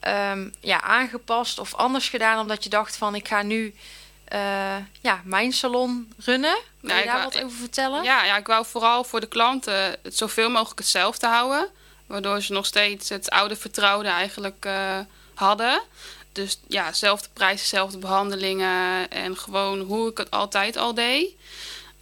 ehm, 0.00 0.48
ja, 0.60 0.80
aangepast 0.80 1.58
of 1.58 1.74
anders 1.74 2.08
gedaan 2.08 2.38
omdat 2.40 2.64
je 2.64 2.70
dacht 2.70 2.96
van 2.96 3.14
ik 3.14 3.28
ga 3.28 3.42
nu 3.42 3.74
eh, 4.24 4.76
ja, 5.00 5.20
mijn 5.24 5.52
salon 5.52 6.12
runnen? 6.24 6.58
Kun 6.80 6.88
Ja, 6.88 6.98
je 6.98 7.04
daar 7.04 7.14
wou- 7.14 7.24
wat 7.32 7.42
over 7.42 7.58
vertellen? 7.58 8.02
Ja, 8.02 8.24
ja, 8.24 8.36
ik 8.36 8.46
wou 8.46 8.66
vooral 8.66 9.04
voor 9.04 9.20
de 9.20 9.26
klanten 9.26 9.96
het 10.02 10.16
zoveel 10.16 10.50
mogelijk 10.50 10.78
hetzelfde 10.78 11.26
houden. 11.26 11.68
Waardoor 12.06 12.40
ze 12.40 12.52
nog 12.52 12.66
steeds 12.66 13.08
het 13.08 13.30
oude 13.30 13.56
vertrouwde 13.56 14.08
eigenlijk 14.08 14.64
eh, 14.64 14.98
hadden. 15.34 15.82
Dus 16.32 16.60
ja, 16.68 16.92
zelfde 16.92 17.28
prijs, 17.32 17.60
dezelfde 17.60 17.98
behandelingen. 17.98 19.10
En 19.10 19.36
gewoon 19.36 19.80
hoe 19.80 20.10
ik 20.10 20.18
het 20.18 20.30
altijd 20.30 20.76
al 20.76 20.94
deed. 20.94 21.30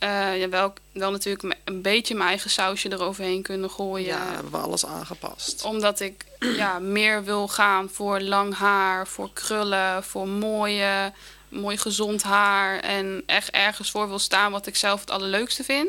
Eh, 0.02 0.40
ja, 0.40 0.48
wel, 0.48 0.72
wel 0.92 1.10
natuurlijk 1.10 1.58
een 1.64 1.82
beetje 1.82 2.14
mijn 2.14 2.28
eigen 2.28 2.50
sausje 2.50 2.92
eroverheen 2.92 3.42
kunnen 3.42 3.70
gooien. 3.70 4.06
Ja, 4.06 4.32
hebben 4.32 4.52
we 4.52 4.58
alles 4.58 4.86
aangepast. 4.86 5.64
Omdat 5.64 6.00
ik 6.00 6.24
ja, 6.38 6.78
meer 6.78 7.24
wil 7.24 7.48
gaan 7.48 7.88
voor 7.90 8.20
lang 8.20 8.54
haar, 8.54 9.06
voor 9.06 9.30
krullen, 9.32 10.04
voor 10.04 10.28
mooie, 10.28 11.12
mooi 11.48 11.76
gezond 11.76 12.22
haar. 12.22 12.80
En 12.80 13.22
echt 13.26 13.50
ergens 13.50 13.90
voor 13.90 14.08
wil 14.08 14.18
staan 14.18 14.52
wat 14.52 14.66
ik 14.66 14.76
zelf 14.76 15.00
het 15.00 15.10
allerleukste 15.10 15.64
vind. 15.64 15.88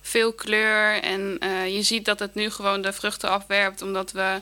Veel 0.00 0.32
kleur 0.32 1.02
en 1.02 1.36
eh, 1.38 1.74
je 1.74 1.82
ziet 1.82 2.04
dat 2.04 2.18
het 2.18 2.34
nu 2.34 2.50
gewoon 2.50 2.82
de 2.82 2.92
vruchten 2.92 3.30
afwerpt. 3.30 3.82
Omdat 3.82 4.12
we 4.12 4.40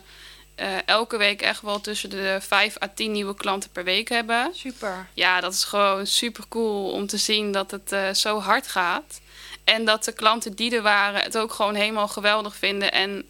eh, 0.56 0.76
elke 0.86 1.16
week 1.16 1.42
echt 1.42 1.60
wel 1.60 1.80
tussen 1.80 2.10
de 2.10 2.38
5 2.40 2.82
à 2.82 2.88
10 2.94 3.12
nieuwe 3.12 3.34
klanten 3.34 3.70
per 3.70 3.84
week 3.84 4.08
hebben. 4.08 4.50
Super. 4.54 5.08
Ja, 5.14 5.40
dat 5.40 5.52
is 5.52 5.64
gewoon 5.64 6.06
super 6.06 6.44
cool 6.48 6.90
om 6.90 7.06
te 7.06 7.16
zien 7.16 7.52
dat 7.52 7.70
het 7.70 7.92
eh, 7.92 8.12
zo 8.12 8.40
hard 8.40 8.66
gaat. 8.66 9.20
En 9.64 9.84
dat 9.84 10.04
de 10.04 10.12
klanten 10.12 10.54
die 10.54 10.76
er 10.76 10.82
waren 10.82 11.20
het 11.20 11.38
ook 11.38 11.52
gewoon 11.52 11.74
helemaal 11.74 12.08
geweldig 12.08 12.56
vinden. 12.56 12.92
En 12.92 13.24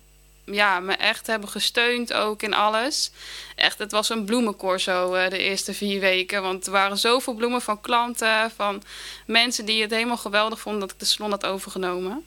ja, 0.45 0.81
me 0.81 0.93
echt 0.93 1.27
hebben 1.27 1.49
gesteund 1.49 2.13
ook 2.13 2.43
in 2.43 2.55
alles. 2.55 3.11
Echt, 3.57 3.79
het 3.79 3.93
was 3.93 4.09
een 4.09 4.25
bloemencorso 4.25 5.15
eh, 5.15 5.31
de 5.31 5.39
eerste 5.39 5.75
vier 5.75 6.01
weken. 6.01 6.43
Want 6.43 6.67
er 6.67 6.73
waren 6.73 6.99
zoveel 6.99 7.35
bloemen 7.35 7.63
van 7.63 7.81
klanten, 7.81 8.51
van 8.57 8.83
mensen 9.27 9.65
die 9.65 9.83
het 9.83 9.91
helemaal 9.91 10.17
geweldig 10.17 10.61
vonden 10.61 10.81
dat 10.81 10.91
ik 10.91 10.99
de 10.99 11.05
salon 11.05 11.31
had 11.31 11.47
overgenomen. 11.47 12.25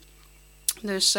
Dus 0.82 1.16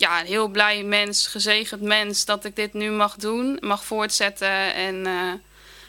ja, 0.00 0.20
een 0.20 0.26
heel 0.26 0.48
blij 0.48 0.82
mens, 0.82 1.26
gezegend 1.26 1.80
mens 1.80 2.24
dat 2.24 2.44
ik 2.44 2.56
dit 2.56 2.72
nu 2.72 2.90
mag 2.90 3.16
doen, 3.16 3.56
mag 3.60 3.84
voortzetten. 3.84 4.74
En 4.74 5.06
eh, 5.06 5.32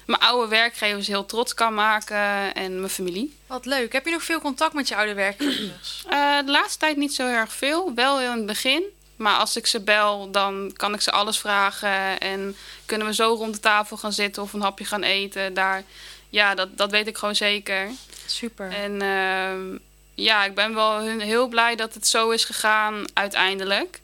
mijn 0.06 0.22
oude 0.22 0.48
werkgevers 0.48 1.08
heel 1.08 1.26
trots 1.26 1.54
kan 1.54 1.74
maken 1.74 2.54
en 2.54 2.80
mijn 2.80 2.90
familie. 2.90 3.38
Wat 3.48 3.66
leuk. 3.66 3.94
Heb 3.94 4.06
je 4.06 4.12
nog 4.12 4.24
veel 4.24 4.40
contact 4.40 4.74
met 4.74 4.88
je 4.88 4.96
oude 4.96 5.14
werkgevers? 5.14 6.04
Eh, 6.10 6.38
de 6.46 6.52
laatste 6.52 6.80
tijd 6.80 6.98
niet 6.98 7.14
zo 7.14 7.28
erg 7.28 7.54
veel. 7.54 7.94
Wel 7.96 8.22
in 8.22 8.30
het 8.30 8.46
begin. 8.46 8.84
Maar 9.16 9.38
als 9.38 9.56
ik 9.56 9.68
ze 9.68 9.80
bel, 9.80 10.32
dan 10.32 10.72
kan 10.76 10.94
ik 10.94 11.02
ze 11.02 11.12
alles 11.12 11.38
vragen. 11.38 12.20
En 12.20 12.56
kunnen 12.86 13.08
we 13.08 13.14
zo 13.14 13.34
rond 13.34 13.54
de 13.54 13.60
tafel 13.60 13.98
gaan 13.98 14.14
zitten 14.14 14.44
of 14.44 14.54
een 14.54 14.62
hapje 14.62 14.86
gaan 14.86 15.04
eten. 15.04 15.54
Daar, 15.54 15.84
ja, 16.30 16.56
dat, 16.56 16.78
dat 16.78 16.92
weet 16.92 17.08
ik 17.08 17.18
gewoon 17.18 17.36
zeker. 17.36 17.90
Super. 18.26 18.72
En 18.72 19.02
ehm, 19.02 19.78
ja, 20.14 20.46
ik 20.46 20.56
ben 20.56 20.74
wel 20.74 21.00
heel 21.00 21.48
blij 21.48 21.76
dat 21.76 21.94
het 21.94 22.08
zo 22.08 22.30
is 22.30 22.46
gegaan 22.46 23.06
uiteindelijk. 23.14 24.01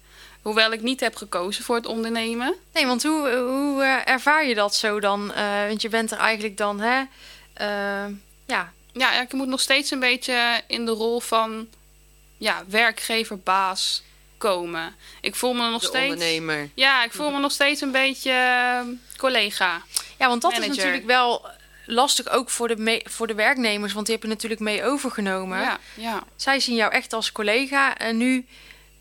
Hoewel 0.47 0.71
ik 0.71 0.81
niet 0.81 0.99
heb 0.99 1.15
gekozen 1.15 1.63
voor 1.63 1.75
het 1.75 1.85
ondernemen. 1.85 2.55
Nee, 2.73 2.85
want 2.85 3.03
hoe, 3.03 3.29
hoe 3.35 3.83
eh, 3.83 4.13
ervaar 4.13 4.45
je 4.45 4.55
dat 4.55 4.75
zo 4.75 4.99
dan? 4.99 5.33
Eh, 5.33 5.67
want 5.67 5.81
je 5.81 5.89
bent 5.89 6.11
er 6.11 6.17
eigenlijk 6.17 6.57
dan, 6.57 6.79
hè? 6.79 7.03
eh, 7.53 8.13
ja, 8.45 8.73
Ja, 8.93 9.21
ik 9.21 9.33
moet 9.33 9.47
nog 9.47 9.59
steeds 9.61 9.91
een 9.91 9.99
beetje 9.99 10.61
in 10.67 10.85
de 10.85 10.91
rol 10.91 11.19
van 11.19 11.67
ja, 12.37 12.63
werkgever, 12.67 13.39
baas 13.39 14.03
komen. 14.37 14.95
Ik 15.21 15.35
voel 15.35 15.53
me 15.53 15.69
nog 15.69 15.81
De 15.81 15.87
steeds. 15.87 16.13
ondernemer. 16.13 16.69
Ja, 16.75 17.03
ik 17.03 17.11
voel 17.13 17.31
me 17.31 17.39
nog 17.39 17.51
steeds 17.51 17.81
een 17.81 17.91
beetje 17.91 18.31
eh, 18.31 18.79
collega. 19.17 19.81
ja 20.17 20.27
want 20.27 20.41
dat 20.41 20.51
is 20.57 20.67
natuurlijk 20.67 21.05
wel 21.05 21.45
lastig 21.85 22.29
ook 22.29 22.49
voor 22.49 22.67
de, 22.67 22.75
me- 22.77 23.05
voor 23.09 23.27
de 23.27 23.35
werknemers, 23.35 23.93
want 23.93 24.05
die 24.05 24.15
heb 24.15 24.23
je 24.23 24.29
natuurlijk 24.29 24.61
mee 24.61 24.83
overgenomen. 24.83 25.59
Ja, 25.61 25.77
ja. 25.93 26.23
Zij 26.35 26.59
zien 26.59 26.75
jou 26.75 26.91
echt 26.91 27.13
als 27.13 27.31
collega 27.31 27.97
en 27.97 28.17
nu 28.17 28.45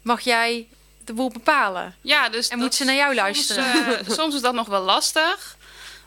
mag 0.02 0.20
jij 0.20 0.66
de 1.06 1.12
boel 1.12 1.30
bepalen. 1.30 1.94
ja 2.00 2.28
dus 2.28 2.48
En 2.48 2.58
moet 2.58 2.74
ze 2.74 2.84
naar 2.84 2.94
jou 2.94 3.14
soms, 3.14 3.20
luisteren? 3.22 3.98
eh, 3.98 4.08
soms 4.08 4.34
is 4.34 4.40
dat 4.40 4.54
nog 4.54 4.66
wel 4.66 4.82
lastig. 4.82 5.56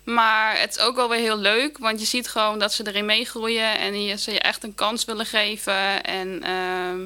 Maar 0.03 0.59
het 0.59 0.75
is 0.75 0.79
ook 0.79 0.95
wel 0.95 1.09
weer 1.09 1.19
heel 1.19 1.37
leuk. 1.37 1.77
Want 1.77 1.99
je 1.99 2.05
ziet 2.05 2.27
gewoon 2.27 2.59
dat 2.59 2.73
ze 2.73 2.87
erin 2.87 3.05
meegroeien. 3.05 3.77
En 3.79 4.03
je, 4.03 4.17
ze 4.17 4.31
je 4.31 4.39
echt 4.39 4.63
een 4.63 4.75
kans 4.75 5.05
willen 5.05 5.25
geven. 5.25 6.03
En 6.03 6.43
ehm, 6.43 6.99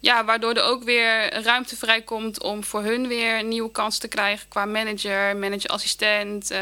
ja, 0.00 0.24
waardoor 0.24 0.52
er 0.54 0.62
ook 0.62 0.82
weer 0.82 1.42
ruimte 1.42 1.76
vrijkomt 1.76 2.42
om 2.42 2.64
voor 2.64 2.82
hun 2.82 3.08
weer 3.08 3.38
een 3.38 3.48
nieuwe 3.48 3.70
kans 3.70 3.98
te 3.98 4.08
krijgen. 4.08 4.48
Qua 4.48 4.64
manager, 4.64 5.36
managerassistent, 5.36 6.50
eh 6.50 6.60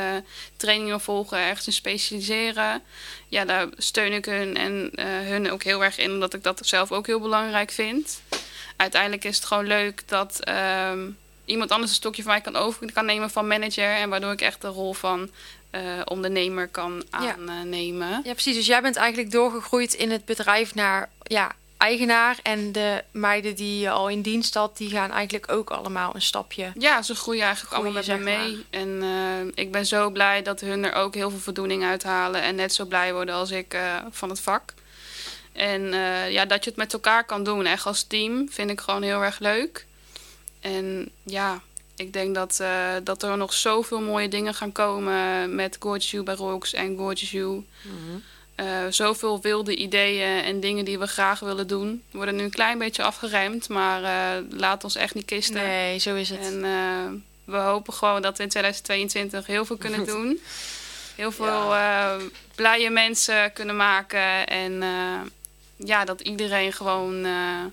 trainingen 0.56 1.00
volgen, 1.00 1.38
ergens 1.38 1.66
in 1.66 1.72
specialiseren. 1.72 2.82
Ja, 3.28 3.44
daar 3.44 3.66
steun 3.76 4.12
ik 4.12 4.24
hun 4.24 4.56
en 4.56 4.90
eh, 4.94 5.04
hun 5.06 5.50
ook 5.50 5.62
heel 5.62 5.84
erg 5.84 5.98
in. 5.98 6.10
Omdat 6.12 6.34
ik 6.34 6.42
dat 6.42 6.60
zelf 6.62 6.92
ook 6.92 7.06
heel 7.06 7.20
belangrijk 7.20 7.70
vind. 7.70 8.20
Uiteindelijk 8.76 9.24
is 9.24 9.36
het 9.36 9.44
gewoon 9.44 9.66
leuk 9.66 10.02
dat 10.08 10.40
ehm, 10.40 11.08
iemand 11.44 11.70
anders 11.70 11.90
een 11.90 11.96
stokje 11.96 12.22
van 12.22 12.32
mij 12.32 12.40
kan 12.40 12.56
over 12.56 12.92
kan 12.92 13.04
nemen 13.06 13.30
van 13.30 13.46
manager. 13.46 13.94
En 13.94 14.08
waardoor 14.10 14.32
ik 14.32 14.40
echt 14.40 14.60
de 14.60 14.68
rol 14.68 14.92
van 14.94 15.30
eh, 15.70 15.82
ondernemer 16.04 16.68
kan 16.68 17.04
Ja. 17.10 17.36
aannemen. 17.48 18.20
Ja, 18.24 18.32
precies. 18.32 18.54
Dus 18.56 18.66
jij 18.66 18.82
bent 18.82 18.96
eigenlijk 18.96 19.30
doorgegroeid 19.30 19.94
in 19.94 20.10
het 20.10 20.24
bedrijf 20.24 20.74
naar 20.74 21.10
ja, 21.22 21.52
eigenaar. 21.76 22.38
En 22.42 22.72
de 22.72 23.04
meiden 23.10 23.54
die 23.54 23.80
je 23.80 23.90
al 23.90 24.08
in 24.08 24.22
dienst 24.22 24.54
had, 24.54 24.76
die 24.76 24.90
gaan 24.90 25.10
eigenlijk 25.10 25.52
ook 25.52 25.70
allemaal 25.70 26.14
een 26.14 26.22
stapje. 26.22 26.72
Ja, 26.78 27.02
ze 27.02 27.14
groeien 27.14 27.42
eigenlijk 27.44 27.74
Groeien, 27.74 27.94
allemaal 27.94 28.16
met 28.16 28.24
me 28.24 28.38
mee. 28.38 28.64
En 28.70 29.02
eh, 29.02 29.64
ik 29.64 29.72
ben 29.72 29.86
zo 29.86 30.10
blij 30.10 30.42
dat 30.42 30.60
hun 30.60 30.84
er 30.84 30.92
ook 30.92 31.14
heel 31.14 31.30
veel 31.30 31.38
voldoening 31.38 31.84
uithalen. 31.84 32.42
En 32.42 32.54
net 32.54 32.74
zo 32.74 32.84
blij 32.84 33.12
worden 33.12 33.34
als 33.34 33.50
ik 33.50 33.74
eh, 33.74 33.96
van 34.10 34.28
het 34.28 34.40
vak. 34.40 34.74
En 35.56 35.92
eh, 35.94 36.30
ja, 36.30 36.44
dat 36.44 36.64
je 36.64 36.70
het 36.70 36.78
met 36.78 36.92
elkaar 36.92 37.24
kan 37.24 37.44
doen, 37.44 37.66
echt 37.66 37.86
als 37.86 38.02
team, 38.02 38.48
vind 38.50 38.70
ik 38.70 38.80
gewoon 38.80 39.02
heel 39.02 39.22
erg 39.22 39.38
leuk. 39.38 39.86
En 40.60 41.08
ja, 41.22 41.60
ik 41.96 42.12
denk 42.12 42.34
dat, 42.34 42.60
eh, 42.60 42.94
dat 43.02 43.22
er 43.22 43.36
nog 43.36 43.52
zoveel 43.52 44.00
mooie 44.00 44.28
dingen 44.28 44.54
gaan 44.54 44.72
komen 44.72 45.54
met 45.54 45.76
Gorgeous 45.80 46.10
You 46.10 46.24
bij 46.24 46.34
Rox 46.34 46.72
en 46.72 46.96
Gorgeous 46.96 47.30
You. 47.30 47.64
Eh, 48.54 48.66
zoveel 48.90 49.40
wilde 49.40 49.76
ideeën 49.76 50.42
en 50.44 50.60
dingen 50.60 50.84
die 50.84 50.98
we 50.98 51.06
graag 51.06 51.40
willen 51.40 51.66
doen. 51.66 52.02
Worden 52.10 52.36
nu 52.36 52.42
een 52.42 52.50
klein 52.50 52.78
beetje 52.78 53.02
afgeremd, 53.02 53.68
maar 53.68 54.00
laat 54.50 54.84
ons 54.84 54.96
echt 54.96 55.14
niet 55.14 55.24
kisten. 55.24 55.54
Nee, 55.54 55.98
zo 55.98 56.14
is 56.14 56.30
het. 56.30 56.40
En 56.40 56.60
we 57.46 57.56
hopen 57.56 57.92
gewoon 57.92 58.22
dat 58.22 58.36
we 58.36 58.42
in 58.42 58.48
2022 58.48 59.46
heel 59.46 59.64
veel 59.64 59.76
kunnen 59.76 60.06
doen. 60.14 60.40
Heel 61.16 61.32
veel 61.32 61.74
eh, 61.74 62.14
blije 62.54 62.90
mensen 62.90 63.52
kunnen 63.52 63.76
maken. 63.76 64.46
En 64.46 64.82
ja, 65.76 66.04
dat 66.04 66.20
iedereen 66.20 66.72
gewoon 66.72 67.24
eh, 67.24 67.64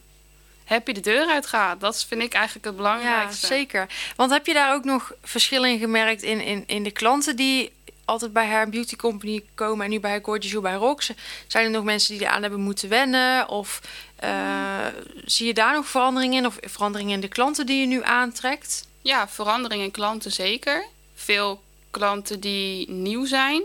happy 0.66 0.92
de 0.92 1.00
deur 1.02 1.28
uitgaat. 1.28 1.80
Dat 1.80 2.06
vind 2.06 2.22
ik 2.22 2.34
eigenlijk 2.34 2.66
het 2.66 2.76
Ja, 2.76 2.82
belangrijkste. 2.82 3.46
zeker. 3.46 3.88
Want 4.16 4.32
heb 4.32 4.46
je 4.46 4.54
daar 4.54 4.74
ook 4.74 4.84
nog 4.84 5.12
verschillen 5.24 5.70
in 5.70 5.80
gemerkt 5.80 6.22
in, 6.22 6.42
in, 6.42 6.64
in 6.68 6.84
de 6.84 6.92
klanten 6.92 7.36
die 7.36 7.72
altijd 8.06 8.34
bij 8.34 8.48
haar 8.48 8.70
beauty 8.70 8.96
company 8.96 9.44
komen 9.56 9.86
en 9.86 9.92
nu 9.92 10.00
bij 10.00 10.20
Gorgeous 10.24 10.62
bij 10.62 10.74
Rox. 10.74 11.12
Zijn 11.48 11.66
er 11.66 11.72
nog 11.72 11.84
mensen 11.84 12.18
die 12.18 12.26
eraan 12.28 12.42
hebben 12.42 12.60
moeten 12.60 12.90
wennen? 12.90 13.50
Of 13.50 13.82
eh, 14.16 14.86
zie 15.26 15.48
je 15.48 15.54
daar 15.54 15.74
nog 15.74 15.88
veranderingen 15.88 16.38
in? 16.38 16.46
Of 16.46 16.58
veranderingen 16.62 17.14
in 17.14 17.20
de 17.22 17.28
klanten 17.28 17.66
die 17.66 17.80
je 17.80 17.86
nu 17.86 18.04
aantrekt? 18.04 18.88
Ja, 19.02 19.28
verandering 19.28 19.84
in 19.84 19.92
klanten 19.92 20.32
zeker. 20.32 20.86
Veel 21.16 21.62
klanten 21.92 22.40
die 22.40 22.90
nieuw 22.92 23.26
zijn. 23.26 23.62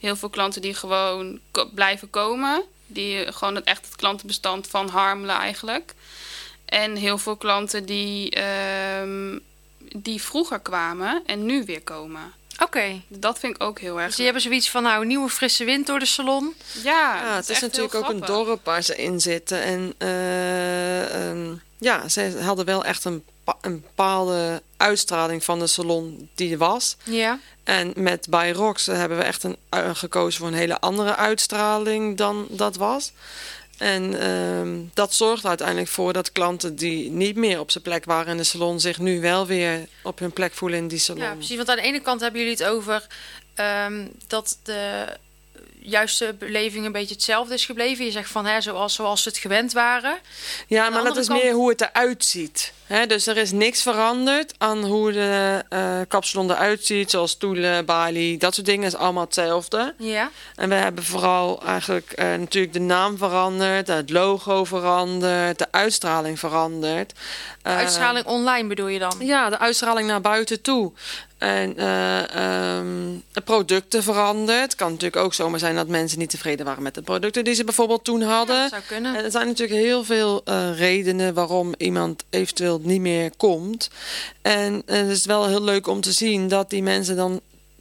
Heel 0.00 0.16
veel 0.16 0.28
klanten 0.30 0.62
die 0.62 0.74
gewoon 0.74 1.40
blijven 1.74 2.10
komen. 2.10 2.62
Die 2.92 3.32
gewoon 3.32 3.54
het, 3.54 3.64
echt 3.64 3.84
het 3.84 3.96
klantenbestand 3.96 4.66
van 4.66 4.88
harmelen 4.88 5.36
eigenlijk. 5.36 5.94
En 6.64 6.96
heel 6.96 7.18
veel 7.18 7.36
klanten 7.36 7.84
die, 7.84 8.30
ehm, 8.30 9.38
die 9.96 10.22
vroeger 10.22 10.58
kwamen 10.58 11.22
en 11.26 11.46
nu 11.46 11.64
weer 11.64 11.82
komen. 11.82 12.32
Oké. 12.62 13.00
Dat 13.08 13.38
vind 13.38 13.54
ik 13.54 13.62
ook 13.62 13.78
heel 13.78 13.96
erg 13.96 14.06
Dus 14.06 14.16
die 14.16 14.24
hebben 14.24 14.42
zoiets 14.42 14.70
van, 14.70 14.82
nou, 14.82 15.06
nieuwe 15.06 15.28
frisse 15.28 15.64
wind 15.64 15.86
door 15.86 15.98
de 15.98 16.06
salon. 16.06 16.54
Ja, 16.82 17.16
Ja, 17.16 17.36
het 17.36 17.48
is 17.48 17.60
natuurlijk 17.60 17.94
ook 17.94 18.08
een 18.08 18.20
dorp 18.20 18.64
waar 18.64 18.82
ze 18.82 18.96
in 18.96 19.20
zitten. 19.20 19.62
En 19.62 19.94
eh, 19.98 21.28
ehm, 21.28 21.54
ja, 21.78 22.08
ze 22.08 22.38
hadden 22.42 22.64
wel 22.64 22.84
echt 22.84 23.04
een, 23.04 23.24
een 23.60 23.80
bepaalde 23.80 24.62
uitstraling 24.76 25.44
van 25.44 25.58
de 25.58 25.66
salon 25.66 26.28
die 26.34 26.52
er 26.52 26.58
was. 26.58 26.96
Ja. 27.04 27.38
En 27.64 27.92
met 27.96 28.26
By 28.30 28.52
Rocks 28.54 28.86
hebben 28.86 29.18
we 29.18 29.24
echt 29.24 29.42
een, 29.42 29.56
eh, 29.68 29.90
gekozen 29.94 30.38
voor 30.38 30.48
een 30.48 30.54
hele 30.54 30.80
andere 30.80 31.16
uitstraling 31.16 32.16
dan 32.16 32.46
dat 32.50 32.76
was. 32.76 33.12
En 33.78 34.20
ehm, 34.20 34.78
dat 34.94 35.14
zorgt 35.14 35.46
uiteindelijk 35.46 35.88
voor 35.88 36.12
dat 36.12 36.32
klanten 36.32 36.76
die 36.76 37.10
niet 37.10 37.36
meer 37.36 37.60
op 37.60 37.70
zijn 37.70 37.84
plek 37.84 38.04
waren 38.04 38.30
in 38.30 38.36
de 38.36 38.44
salon... 38.44 38.80
zich 38.80 38.98
nu 38.98 39.20
wel 39.20 39.46
weer 39.46 39.88
op 40.02 40.18
hun 40.18 40.32
plek 40.32 40.54
voelen 40.54 40.78
in 40.78 40.88
die 40.88 40.98
salon. 40.98 41.22
Ja, 41.22 41.34
precies. 41.34 41.56
Want 41.56 41.68
aan 41.68 41.76
de 41.76 41.82
ene 41.82 42.00
kant 42.00 42.20
hebben 42.20 42.40
jullie 42.40 42.56
het 42.56 42.64
over 42.66 43.06
ehm, 43.54 44.06
dat 44.26 44.58
de 44.62 45.06
juiste 45.82 46.34
beleving 46.38 46.84
een 46.84 46.92
beetje 46.92 47.14
hetzelfde 47.14 47.54
is 47.54 47.64
gebleven. 47.64 48.04
Je 48.04 48.10
zegt 48.10 48.30
van, 48.30 48.46
hè, 48.46 48.60
zoals, 48.60 48.94
zoals 48.94 49.22
ze 49.22 49.28
het 49.28 49.38
gewend 49.38 49.72
waren. 49.72 50.18
Ja, 50.66 50.90
maar 50.90 51.04
dat 51.04 51.16
is 51.16 51.26
kant- 51.26 51.42
meer 51.42 51.52
hoe 51.52 51.68
het 51.70 51.80
eruit 51.80 52.24
ziet. 52.24 52.72
Dus 53.08 53.26
er 53.26 53.36
is 53.36 53.52
niks 53.52 53.82
veranderd 53.82 54.54
aan 54.58 54.84
hoe 54.84 55.12
de 55.12 55.64
eh 55.68 56.00
kapsalon 56.08 56.50
eruit 56.50 56.84
ziet. 56.84 57.10
Zoals 57.10 57.30
stoelen, 57.30 57.84
balie, 57.84 58.38
dat 58.38 58.54
soort 58.54 58.66
dingen 58.66 58.86
is 58.86 58.94
allemaal 58.96 59.24
hetzelfde. 59.24 59.94
Ja. 59.98 60.30
En 60.56 60.68
we 60.68 60.74
hebben 60.74 61.04
vooral 61.04 61.62
eigenlijk 61.66 62.12
eh, 62.12 62.26
natuurlijk 62.34 62.72
de 62.72 62.80
naam 62.80 63.16
veranderd, 63.18 63.86
het 63.88 64.10
logo 64.10 64.64
veranderd, 64.64 65.58
de 65.58 65.66
uitstraling 65.70 66.38
veranderd. 66.38 67.10
De 67.62 67.68
Eh, 67.68 67.76
uitstraling 67.76 68.26
online 68.26 68.68
bedoel 68.68 68.88
je 68.88 68.98
dan? 68.98 69.14
ja, 69.18 69.50
de 69.50 69.58
uitstraling 69.58 70.06
naar 70.08 70.20
buiten 70.20 70.60
toe. 70.62 70.92
En 71.38 71.76
eh, 71.76 72.34
ehm, 72.34 72.86
de 73.32 73.40
producten 73.40 74.02
veranderd. 74.02 74.60
Het 74.60 74.74
kan 74.74 74.88
natuurlijk 74.90 75.22
ook 75.24 75.34
zomaar 75.34 75.58
zijn 75.58 75.74
dat 75.74 75.88
mensen 75.88 76.18
niet 76.18 76.30
tevreden 76.30 76.66
waren 76.66 76.82
met 76.82 76.94
de 76.94 77.02
producten 77.02 77.44
die 77.44 77.54
ze 77.54 77.64
bijvoorbeeld 77.64 78.04
toen 78.04 78.22
hadden. 78.22 78.56
Ja, 78.56 78.62
dat 78.62 78.70
zou 78.70 78.82
kunnen. 78.88 79.16
En 79.16 79.24
er 79.24 79.30
zijn 79.30 79.46
natuurlijk 79.46 79.80
heel 79.80 80.04
veel 80.04 80.42
redenen 80.76 81.34
waarom 81.34 81.74
iemand 81.78 82.24
eventueel 82.30 82.79
niet 82.84 83.00
meer 83.00 83.36
komt. 83.36 83.90
En 84.42 84.82
eh, 84.86 84.98
het 84.98 85.08
is 85.08 85.24
wel 85.24 85.46
heel 85.46 85.62
leuk 85.62 85.86
om 85.86 86.00
te 86.00 86.12
zien 86.12 86.48
dat 86.48 86.70
die 86.70 86.82
mensen 86.82 87.16
dan 87.16 87.40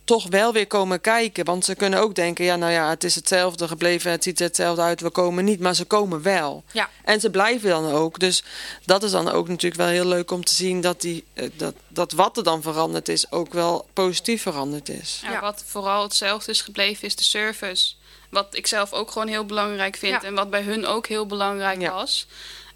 toch 0.09 0.27
wel 0.29 0.53
weer 0.53 0.67
komen 0.67 1.01
kijken. 1.01 1.45
Want 1.45 1.65
ze 1.65 1.75
kunnen 1.75 1.99
ook 1.99 2.15
denken, 2.15 2.45
ja, 2.45 2.55
nou 2.55 2.71
ja, 2.71 2.89
het 2.89 3.03
is 3.03 3.15
hetzelfde 3.15 3.67
gebleven, 3.67 4.11
het 4.11 4.23
ziet 4.23 4.39
er 4.39 4.45
hetzelfde 4.45 4.81
uit, 4.81 5.01
we 5.01 5.09
komen 5.09 5.45
niet, 5.45 5.59
maar 5.59 5.75
ze 5.75 5.85
komen 5.85 6.21
wel. 6.21 6.63
Ja. 6.71 6.89
En 7.03 7.19
ze 7.19 7.29
blijven 7.29 7.69
dan 7.69 7.91
ook. 7.91 8.19
Dus 8.19 8.43
dat 8.85 9.03
is 9.03 9.11
dan 9.11 9.29
ook 9.29 9.47
natuurlijk 9.47 9.81
wel 9.81 9.87
heel 9.87 10.05
leuk 10.05 10.31
om 10.31 10.43
te 10.43 10.53
zien 10.53 10.81
dat, 10.81 11.01
die, 11.01 11.23
eh, 11.33 11.49
dat, 11.55 11.73
dat 11.87 12.11
wat 12.11 12.37
er 12.37 12.43
dan 12.43 12.61
veranderd 12.61 13.09
is, 13.09 13.31
ook 13.31 13.53
wel 13.53 13.87
positief 13.93 14.41
veranderd 14.41 14.89
is. 14.89 15.19
Ja, 15.23 15.31
Ja. 15.31 15.41
Wat 15.41 15.63
vooral 15.65 16.03
hetzelfde 16.03 16.51
is 16.51 16.61
gebleven 16.61 17.07
is 17.07 17.15
de 17.15 17.23
service. 17.23 17.93
Wat 18.29 18.47
ik 18.51 18.67
zelf 18.67 18.93
ook 18.93 19.11
gewoon 19.11 19.27
heel 19.27 19.45
belangrijk 19.45 19.95
vind. 19.95 20.21
Ja. 20.21 20.27
En 20.27 20.33
wat 20.33 20.49
bij 20.49 20.61
hun 20.61 20.85
ook 20.85 21.07
heel 21.07 21.25
belangrijk 21.25 21.81
Ja. 21.81 21.91
was. 21.93 22.27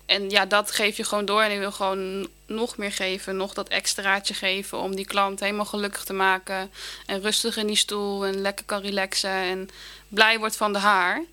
En 0.05 0.29
ja, 0.29 0.45
dat 0.45 0.71
geef 0.71 0.97
je 0.97 1.03
gewoon 1.03 1.25
door. 1.25 1.41
En 1.41 1.51
ik 1.51 1.59
wil 1.59 1.71
gewoon 1.71 2.27
nog 2.45 2.77
meer 2.77 2.91
geven. 2.91 3.37
Nog 3.37 3.53
dat 3.53 3.67
extraatje 3.67 4.33
geven. 4.33 4.77
Om 4.77 4.95
die 4.95 5.05
klant 5.05 5.39
helemaal 5.39 5.65
gelukkig 5.65 6.03
te 6.03 6.13
maken. 6.13 6.71
En 7.05 7.21
rustig 7.21 7.57
in 7.57 7.67
die 7.67 7.75
stoel. 7.75 8.25
En 8.25 8.41
lekker 8.41 8.65
kan 8.65 8.81
relaxen. 8.81 9.29
En 9.29 9.69
blij 10.07 10.39
wordt 10.39 10.55
van 10.55 10.73
de 10.73 10.79
haar. 10.79 11.23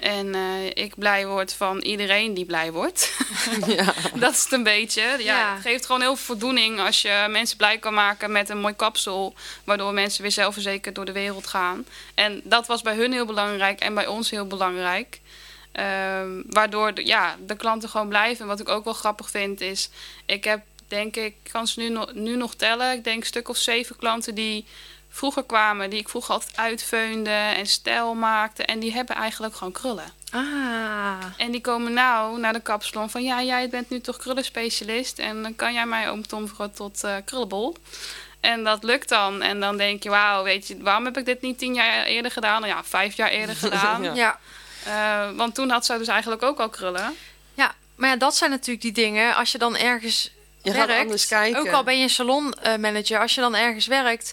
En 0.00 0.34
eh, 0.34 0.66
ik 0.66 0.94
blij 0.96 1.26
word 1.26 1.52
van 1.52 1.78
iedereen 1.78 2.34
die 2.34 2.44
blij 2.44 2.72
wordt. 2.72 3.12
Ja. 3.66 3.94
Dat 4.14 4.32
is 4.32 4.42
het 4.42 4.52
een 4.52 4.62
beetje. 4.62 5.02
Ja, 5.02 5.16
Ja. 5.18 5.52
Het 5.52 5.62
geeft 5.62 5.86
gewoon 5.86 6.00
heel 6.00 6.16
veel 6.16 6.24
voldoening 6.24 6.80
als 6.80 7.02
je 7.02 7.26
mensen 7.30 7.56
blij 7.56 7.78
kan 7.78 7.94
maken 7.94 8.32
met 8.32 8.48
een 8.48 8.58
mooi 8.58 8.74
kapsel. 8.74 9.34
Waardoor 9.64 9.92
mensen 9.92 10.22
weer 10.22 10.30
zelfverzekerd 10.30 10.94
door 10.94 11.04
de 11.04 11.12
wereld 11.12 11.46
gaan. 11.46 11.86
En 12.14 12.40
dat 12.44 12.66
was 12.66 12.82
bij 12.82 12.94
hun 12.94 13.12
heel 13.12 13.26
belangrijk 13.26 13.80
en 13.80 13.94
bij 13.94 14.06
ons 14.06 14.30
heel 14.30 14.46
belangrijk. 14.46 15.20
Ehm, 15.72 16.42
waardoor 16.46 16.94
de, 16.94 17.06
ja, 17.06 17.36
de 17.46 17.56
klanten 17.56 17.88
gewoon 17.88 18.08
blijven. 18.08 18.42
En 18.42 18.46
wat 18.46 18.60
ik 18.60 18.68
ook 18.68 18.84
wel 18.84 18.92
grappig 18.92 19.30
vind 19.30 19.60
is... 19.60 19.90
Ik 20.26 20.44
heb 20.44 20.60
denk 20.88 21.16
ik, 21.16 21.34
ik 21.44 21.50
kan 21.52 21.66
ze 21.66 21.80
nu 21.80 21.88
nog, 21.88 22.14
nu 22.14 22.36
nog 22.36 22.54
tellen. 22.54 22.92
Ik 22.92 23.04
denk 23.04 23.20
een 23.20 23.26
stuk 23.26 23.48
of 23.48 23.56
zeven 23.56 23.96
klanten 23.96 24.34
die 24.34 24.66
vroeger 25.08 25.44
kwamen. 25.44 25.90
Die 25.90 25.98
ik 25.98 26.08
vroeger 26.08 26.34
altijd 26.34 26.56
uitveunde 26.56 27.30
en 27.30 27.66
stijl 27.66 28.14
maakte. 28.14 28.64
En 28.64 28.78
die 28.78 28.92
hebben 28.92 29.16
eigenlijk 29.16 29.54
gewoon 29.54 29.72
krullen. 29.72 30.12
Ah. 30.30 31.16
En 31.36 31.50
die 31.50 31.60
komen 31.60 31.92
nou 31.92 32.40
naar 32.40 32.52
de 32.52 32.60
kapsalon 32.60 33.10
van... 33.10 33.22
ja, 33.22 33.42
jij 33.42 33.68
bent 33.68 33.90
nu 33.90 34.00
toch 34.00 34.16
krullenspecialist... 34.16 35.18
en 35.18 35.42
dan 35.42 35.56
kan 35.56 35.72
jij 35.72 35.86
mij 35.86 36.10
omtoveren 36.10 36.72
tot 36.72 37.04
eh 37.04 37.16
krullenbol. 37.24 37.76
En 38.40 38.64
dat 38.64 38.84
lukt 38.84 39.08
dan. 39.08 39.42
En 39.42 39.60
dan 39.60 39.76
denk 39.76 40.02
je, 40.02 40.08
wauw, 40.08 40.42
weet 40.42 40.68
je... 40.68 40.82
waarom 40.82 41.04
heb 41.04 41.18
ik 41.18 41.24
dit 41.24 41.42
niet 41.42 41.58
tien 41.58 41.74
jaar 41.74 42.04
eerder 42.04 42.30
gedaan? 42.30 42.60
Nou 42.60 42.72
ja, 42.72 42.84
vijf 42.84 43.16
jaar 43.16 43.30
eerder 43.30 43.56
gedaan. 43.66 44.14
Ja. 44.14 44.38
Eh, 44.84 45.30
want 45.36 45.54
toen 45.54 45.70
had 45.70 45.86
ze 45.86 45.98
dus 45.98 46.08
eigenlijk 46.08 46.42
ook 46.42 46.60
al 46.60 46.68
krullen. 46.68 47.14
ja, 47.54 47.74
maar 47.94 48.08
ja, 48.08 48.16
dat 48.16 48.36
zijn 48.36 48.50
natuurlijk 48.50 48.80
die 48.80 48.92
dingen. 48.92 49.34
Als 49.34 49.52
je 49.52 49.58
dan 49.58 49.76
ergens 49.76 50.30
Je 50.62 50.72
gaat 50.72 50.86
werkt, 50.86 51.02
anders 51.02 51.26
kijken. 51.26 51.60
ook 51.60 51.68
al 51.68 51.82
ben 51.82 51.96
je 51.96 52.02
een 52.02 52.10
salonmanager, 52.10 53.20
als 53.20 53.34
je 53.34 53.40
dan 53.40 53.54
ergens 53.54 53.86
werkt, 53.86 54.32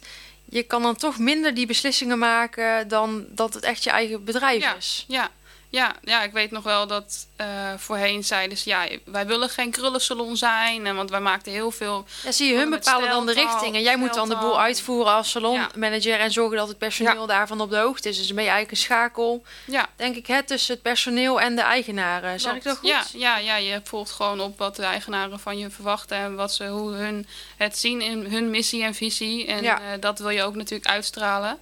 je 0.50 0.64
kan 0.64 0.82
dan 0.82 0.96
toch 0.96 1.18
minder 1.18 1.54
die 1.54 1.66
beslissingen 1.66 2.20
maken 2.20 2.88
dan 2.88 3.26
dat 3.30 3.54
het 3.54 3.64
echt 3.64 3.84
je 3.84 3.90
eigen 3.90 4.24
bedrijf 4.24 4.62
Ja. 4.62 4.76
is. 4.76 5.06
Ja, 5.08 5.30
ja, 5.78 5.96
ja, 6.04 6.24
ik 6.24 6.32
weet 6.32 6.52
nog 6.52 6.64
wel 6.64 6.88
dat 6.88 7.28
eh, 7.36 7.48
voorheen 7.78 8.24
zeiden 8.24 8.58
ze... 8.58 8.70
ja, 8.70 8.88
wij 9.06 9.28
willen 9.28 9.50
geen 9.50 9.72
krullensalon 9.72 10.38
zijn... 10.38 10.86
en 10.88 10.96
want 10.96 11.10
wij 11.10 11.20
maakten 11.20 11.52
heel 11.52 11.72
veel 11.72 12.06
Ja, 12.24 12.32
zie 12.32 12.52
je, 12.52 12.58
hun 12.58 12.70
bepalen 12.70 13.10
dan 13.10 13.26
de 13.26 13.34
richting. 13.34 13.76
En 13.76 13.82
jij 13.82 13.98
moet 13.98 14.14
dan 14.14 14.30
de 14.30 14.38
boel 14.38 14.60
uitvoeren 14.62 15.14
als 15.14 15.30
salonmanager 15.30 16.20
en 16.20 16.32
zorgen 16.32 16.58
dat 16.58 16.68
het 16.68 16.78
personeel 16.78 17.26
daarvan 17.26 17.62
op 17.62 17.70
de 17.70 17.78
hoogte 17.78 18.10
is. 18.10 18.18
Dus 18.18 18.34
ben 18.34 18.44
je 18.44 18.50
eigenlijk 18.50 18.72
een 18.72 18.84
schakel, 18.86 19.44
Ja, 19.66 19.88
denk 19.96 20.16
ik, 20.16 20.28
hè, 20.28 20.44
tussen 20.44 20.74
het 20.74 20.84
personeel 20.84 21.42
en 21.42 21.56
de 21.56 21.62
eigenaren. 21.62 22.40
Zeg 22.40 22.56
ik 22.56 22.64
dat 22.64 22.78
goed? 22.78 22.88
Ja, 22.90 23.04
ja, 23.14 23.38
ja, 23.38 23.56
je 23.56 23.82
volgt 23.84 24.12
gewoon 24.12 24.42
op 24.42 24.58
wat 24.58 24.76
de 24.76 24.84
eigenaren 24.84 25.40
van 25.40 25.58
je 25.58 25.70
verwachten 25.70 26.18
en 26.18 26.36
wat 26.36 26.54
ze, 26.54 26.68
hoe 26.68 26.92
hun 26.92 27.28
het 27.58 27.78
zien 27.78 28.02
in 28.02 28.26
hun 28.26 28.50
missie 28.50 28.84
en 28.84 28.94
visie. 28.96 29.48
En 29.48 29.64
Ja. 29.64 29.80
eh, 29.80 29.86
dat 30.00 30.20
wil 30.20 30.30
je 30.30 30.44
ook 30.44 30.56
natuurlijk 30.56 30.90
uitstralen. 30.90 31.60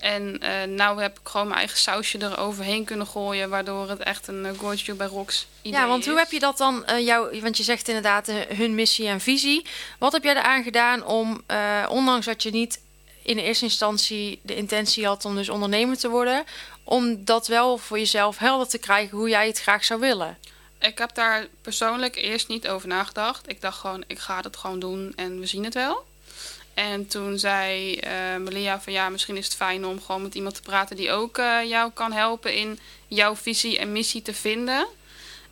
En 0.00 0.40
eh 0.40 0.68
nou 0.68 1.02
heb 1.02 1.18
ik 1.18 1.28
gewoon 1.28 1.46
mijn 1.46 1.58
eigen 1.58 1.78
sausje 1.78 2.22
eroverheen 2.22 2.84
kunnen 2.84 3.06
gooien, 3.06 3.50
waardoor 3.50 3.88
het 3.88 3.98
echt 3.98 4.28
een 4.28 4.46
uh, 4.46 4.96
by 4.96 5.04
Rocks 5.04 5.46
idee 5.62 5.80
Ja, 5.80 5.86
want 5.86 6.04
hoe 6.04 6.14
is. 6.14 6.20
heb 6.20 6.30
je 6.30 6.38
dat 6.38 6.58
dan, 6.58 6.84
eh, 6.84 7.04
jou, 7.06 7.40
want 7.40 7.56
je 7.56 7.62
zegt 7.62 7.88
inderdaad 7.88 8.30
hun 8.48 8.74
missie 8.74 9.06
en 9.06 9.20
visie. 9.20 9.66
Wat 9.98 10.12
heb 10.12 10.24
jij 10.24 10.36
eraan 10.36 10.62
gedaan 10.62 11.04
om, 11.04 11.42
ondanks 11.88 12.26
dat 12.26 12.42
je 12.42 12.50
niet 12.50 12.80
in 13.22 13.36
de 13.36 13.42
eerste 13.42 13.64
instantie 13.64 14.40
de 14.42 14.56
intentie 14.56 15.06
had 15.06 15.24
om 15.24 15.34
dus 15.34 15.48
ondernemer 15.48 15.96
te 15.98 16.08
worden, 16.08 16.44
om 16.84 17.24
dat 17.24 17.46
wel 17.46 17.78
voor 17.78 17.98
jezelf 17.98 18.38
helder 18.38 18.68
te 18.68 18.78
krijgen 18.78 19.16
hoe 19.18 19.28
jij 19.28 19.46
het 19.46 19.60
graag 19.60 19.84
zou 19.84 20.00
willen? 20.00 20.38
Ik 20.78 20.98
heb 20.98 21.14
daar 21.14 21.46
persoonlijk 21.62 22.16
eerst 22.16 22.48
niet 22.48 22.68
over 22.68 22.88
nagedacht. 22.88 23.48
Ik 23.48 23.60
dacht 23.60 23.78
gewoon, 23.78 24.04
ik 24.06 24.18
ga 24.18 24.40
het 24.40 24.56
gewoon 24.56 24.78
doen 24.78 25.12
en 25.16 25.40
we 25.40 25.46
zien 25.46 25.64
het 25.64 25.74
wel. 25.74 26.04
En 26.80 27.06
toen 27.06 27.38
zei 27.38 27.94
eh 27.96 28.36
Melia 28.36 28.80
van 28.80 28.92
ja, 28.92 29.08
misschien 29.08 29.36
is 29.36 29.44
het 29.44 29.54
fijn 29.54 29.86
om 29.86 30.02
gewoon 30.02 30.22
met 30.22 30.34
iemand 30.34 30.54
te 30.54 30.62
praten 30.62 30.96
die 30.96 31.10
ook 31.10 31.38
eh, 31.38 31.64
jou 31.64 31.90
kan 31.92 32.12
helpen 32.12 32.54
in 32.54 32.78
jouw 33.06 33.36
visie 33.36 33.78
en 33.78 33.92
missie 33.92 34.22
te 34.22 34.34
vinden. 34.34 34.86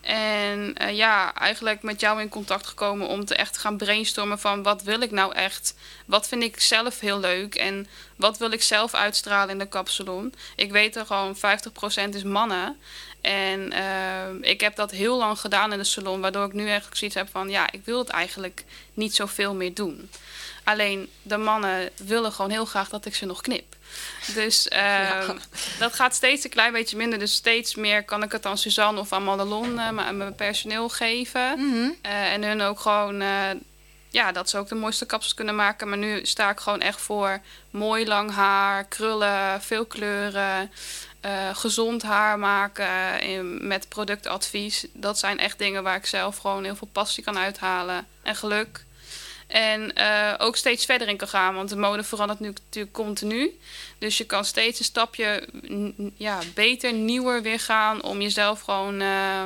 En 0.01 0.75
eh, 0.75 0.97
ja, 0.97 1.35
eigenlijk 1.35 1.83
met 1.83 2.01
jou 2.01 2.21
in 2.21 2.29
contact 2.29 2.67
gekomen 2.67 3.09
om 3.09 3.25
te 3.25 3.35
echt 3.35 3.59
gaan 3.59 3.77
brainstormen 3.77 4.38
van 4.38 4.62
wat 4.62 4.83
wil 4.83 5.01
ik 5.01 5.11
nou 5.11 5.35
echt? 5.35 5.75
Wat 6.07 6.29
vind 6.29 6.43
ik 6.43 6.61
zelf 6.61 7.01
heel 7.01 7.21
leuk 7.21 7.55
en 7.55 7.87
wat 8.17 8.38
wil 8.38 8.51
ik 8.51 8.62
zelf 8.62 8.95
uitstralen 8.95 9.51
in 9.51 9.59
de 9.59 9.69
kapsalon? 9.69 10.35
Ik 10.57 10.71
weet 10.71 10.97
er 10.97 11.07
gewoon 11.07 11.37
50% 11.37 11.41
is 12.14 12.23
mannen. 12.23 12.77
En 13.21 13.73
ik 14.43 14.61
heb 14.61 14.77
dat 14.77 14.91
heel 14.91 15.19
lang 15.19 15.38
gedaan 15.38 15.73
in 15.73 15.79
de 15.79 15.85
salon, 15.85 16.21
waardoor 16.21 16.47
ik 16.47 16.53
nu 16.53 16.67
eigenlijk 16.67 16.97
zoiets 16.97 17.17
heb 17.17 17.29
van 17.31 17.49
ja, 17.49 17.73
ik 17.73 17.85
wil 17.85 17.99
het 17.99 18.09
eigenlijk 18.09 18.64
niet 18.95 19.14
zoveel 19.14 19.55
meer 19.55 19.75
doen. 19.75 20.11
Alleen 20.69 21.11
de 21.23 21.37
mannen 21.37 21.91
willen 21.97 22.33
gewoon 22.33 22.51
heel 22.51 22.65
graag 22.65 22.89
dat 22.89 23.05
ik 23.07 23.15
ze 23.15 23.27
nog 23.27 23.41
knip. 23.41 23.77
Dus 24.35 24.69
eh, 24.85 25.29
dat 25.79 25.95
gaat 25.95 26.15
steeds 26.15 26.45
een 26.45 26.51
klein 26.51 26.73
beetje 26.73 26.97
minder. 26.97 27.19
Dus 27.19 27.33
steeds 27.35 27.75
meer 27.75 28.05
kan 28.05 28.23
ik 28.23 28.33
het 28.33 28.47
aan 28.47 28.59
Suzanne 28.59 29.01
of 29.01 29.13
aan 29.13 29.25
Madelon, 29.25 29.79
eh, 29.79 29.91
mijn- 29.91 30.17
mijn 30.17 30.35
personeel 30.35 30.89
geven. 30.89 31.59
Mhm. 31.71 31.91
Eh, 32.03 32.33
en 32.33 32.43
hun 32.45 32.61
ook 32.63 32.81
gewoon 32.81 33.21
eh, 33.21 33.51
ja, 34.11 34.33
dat 34.33 34.51
ze 34.51 34.59
ook 34.59 34.69
de 34.69 34.75
mooiste 34.75 35.07
kapsels 35.07 35.35
kunnen 35.35 35.55
maken. 35.57 35.89
Maar 35.89 35.99
nu 35.99 36.27
sta 36.27 36.51
ik 36.51 36.61
gewoon 36.61 36.81
echt 36.81 37.01
voor 37.01 37.41
mooi 37.71 38.07
lang 38.07 38.31
haar, 38.35 38.85
krullen, 38.85 39.63
veel 39.63 39.87
kleuren, 39.87 40.71
gezond 41.53 42.03
haar 42.03 42.39
maken 42.39 43.21
in, 43.21 43.67
met 43.67 43.89
productadvies. 43.89 44.87
Dat 44.93 45.19
zijn 45.19 45.39
echt 45.39 45.59
dingen 45.59 45.83
waar 45.83 45.97
ik 45.97 46.07
zelf 46.07 46.37
gewoon 46.37 46.65
heel 46.65 46.77
veel 46.77 46.89
passie 46.93 47.25
kan 47.25 47.39
uithalen 47.39 48.07
en 48.23 48.37
geluk. 48.37 48.85
En 49.49 49.95
eh, 49.95 50.35
ook 50.39 50.57
steeds 50.57 50.85
verder 50.85 51.09
in 51.09 51.17
kan 51.17 51.29
gaan, 51.29 51.55
want 51.55 51.69
de 51.69 51.77
mode 51.77 52.05
verandert 52.05 52.41
nu 52.41 52.47
natuurlijk 52.49 52.95
continu. 52.95 53.59
Dus 53.99 54.19
je 54.19 54.25
kan 54.25 54.45
steeds 54.45 54.79
een 54.79 54.85
stapje 54.85 55.49
ja, 56.17 56.39
beter, 56.55 56.93
nieuwer 56.93 57.43
weer 57.43 57.61
gaan 57.61 58.03
om 58.03 58.21
jezelf 58.21 58.61
gewoon 58.61 59.01
eh, 59.01 59.45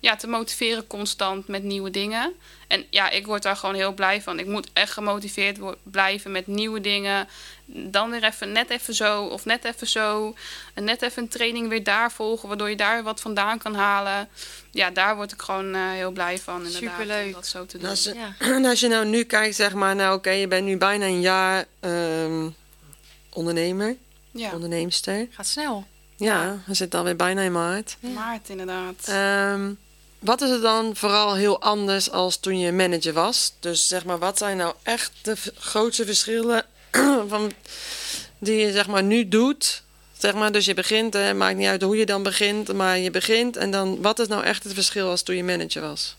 ja, 0.00 0.16
te 0.16 0.26
motiveren 0.26 0.86
constant 0.86 1.48
met 1.48 1.62
nieuwe 1.62 1.90
dingen. 1.90 2.32
En 2.68 2.84
ja, 2.90 3.10
ik 3.10 3.26
word 3.26 3.42
daar 3.42 3.56
gewoon 3.56 3.74
heel 3.74 3.92
blij 3.94 4.22
van. 4.22 4.38
Ik 4.38 4.46
moet 4.46 4.68
echt 4.72 4.92
gemotiveerd 4.92 5.58
blijven 5.82 6.32
met 6.32 6.46
nieuwe 6.46 6.80
dingen. 6.80 7.28
Dan 7.64 8.10
weer 8.10 8.24
even 8.24 8.52
net 8.52 8.70
even 8.70 8.94
zo 8.94 9.24
of 9.24 9.44
net 9.44 9.64
even 9.64 9.86
zo. 9.86 10.34
En 10.74 10.84
net 10.84 11.02
even 11.02 11.22
een 11.22 11.28
training 11.28 11.68
weer 11.68 11.84
daar 11.84 12.12
volgen, 12.12 12.48
waardoor 12.48 12.70
je 12.70 12.76
daar 12.76 13.02
wat 13.02 13.20
vandaan 13.20 13.58
kan 13.58 13.74
halen. 13.74 14.28
Ja, 14.70 14.90
daar 14.90 15.16
word 15.16 15.32
ik 15.32 15.42
gewoon 15.42 15.74
eh, 15.74 15.90
heel 15.90 16.10
blij 16.10 16.38
van 16.38 16.56
inderdaad. 16.66 16.90
Superleuk. 16.90 17.26
Om 17.26 17.32
dat 17.32 17.46
zo 17.46 17.66
te 17.66 17.78
doen. 17.78 17.80
Nou, 17.80 17.90
als, 17.94 18.04
je, 18.04 18.14
Ja. 18.14 18.34
en 18.38 18.64
als 18.70 18.80
je 18.80 18.88
nou 18.88 19.06
nu 19.06 19.22
kijkt, 19.24 19.56
zeg 19.56 19.74
maar, 19.74 19.96
nou 19.96 20.16
oké, 20.16 20.30
je 20.30 20.48
bent 20.48 20.64
nu 20.66 20.76
bijna 20.76 21.06
een 21.06 21.20
jaar 21.20 21.64
ehm, 21.80 22.48
ondernemer, 23.32 23.96
ja, 24.30 24.52
onderneemster. 24.52 25.26
Gaat 25.30 25.46
snel. 25.46 25.86
Ja, 26.16 26.58
we 26.66 26.74
zitten 26.74 26.98
alweer 26.98 27.16
bijna 27.16 27.42
in 27.42 27.52
maart. 27.52 27.96
maart 28.00 28.48
inderdaad. 28.48 29.08
Ehm, 29.08 29.72
wat 30.20 30.40
is 30.40 30.50
er 30.50 30.60
dan 30.60 30.96
vooral 30.96 31.34
heel 31.34 31.60
anders 31.60 32.10
als 32.10 32.36
toen 32.36 32.58
je 32.58 32.72
manager 32.72 33.12
was? 33.12 33.52
Dus 33.60 33.88
zeg 33.88 34.04
maar, 34.04 34.18
wat 34.18 34.38
zijn 34.38 34.56
nou 34.56 34.74
echt 34.82 35.12
de 35.22 35.36
grootste 35.58 36.04
verschillen 36.04 36.64
van, 37.28 37.52
die 38.38 38.56
je 38.56 38.72
zeg 38.72 38.86
maar 38.86 39.02
nu 39.02 39.28
doet? 39.28 39.82
Zeg 40.18 40.34
maar, 40.34 40.52
dus 40.52 40.64
je 40.64 40.74
begint, 40.74 41.12
hè, 41.12 41.34
maakt 41.34 41.56
niet 41.56 41.68
uit 41.68 41.82
hoe 41.82 41.96
je 41.96 42.06
dan 42.06 42.22
begint, 42.22 42.72
maar 42.72 42.98
je 42.98 43.10
begint. 43.10 43.56
En 43.56 43.70
dan, 43.70 44.02
wat 44.02 44.18
is 44.18 44.28
nou 44.28 44.44
echt 44.44 44.64
het 44.64 44.74
verschil 44.74 45.08
als 45.08 45.22
toen 45.22 45.36
je 45.36 45.44
manager 45.44 45.82
was? 45.82 46.16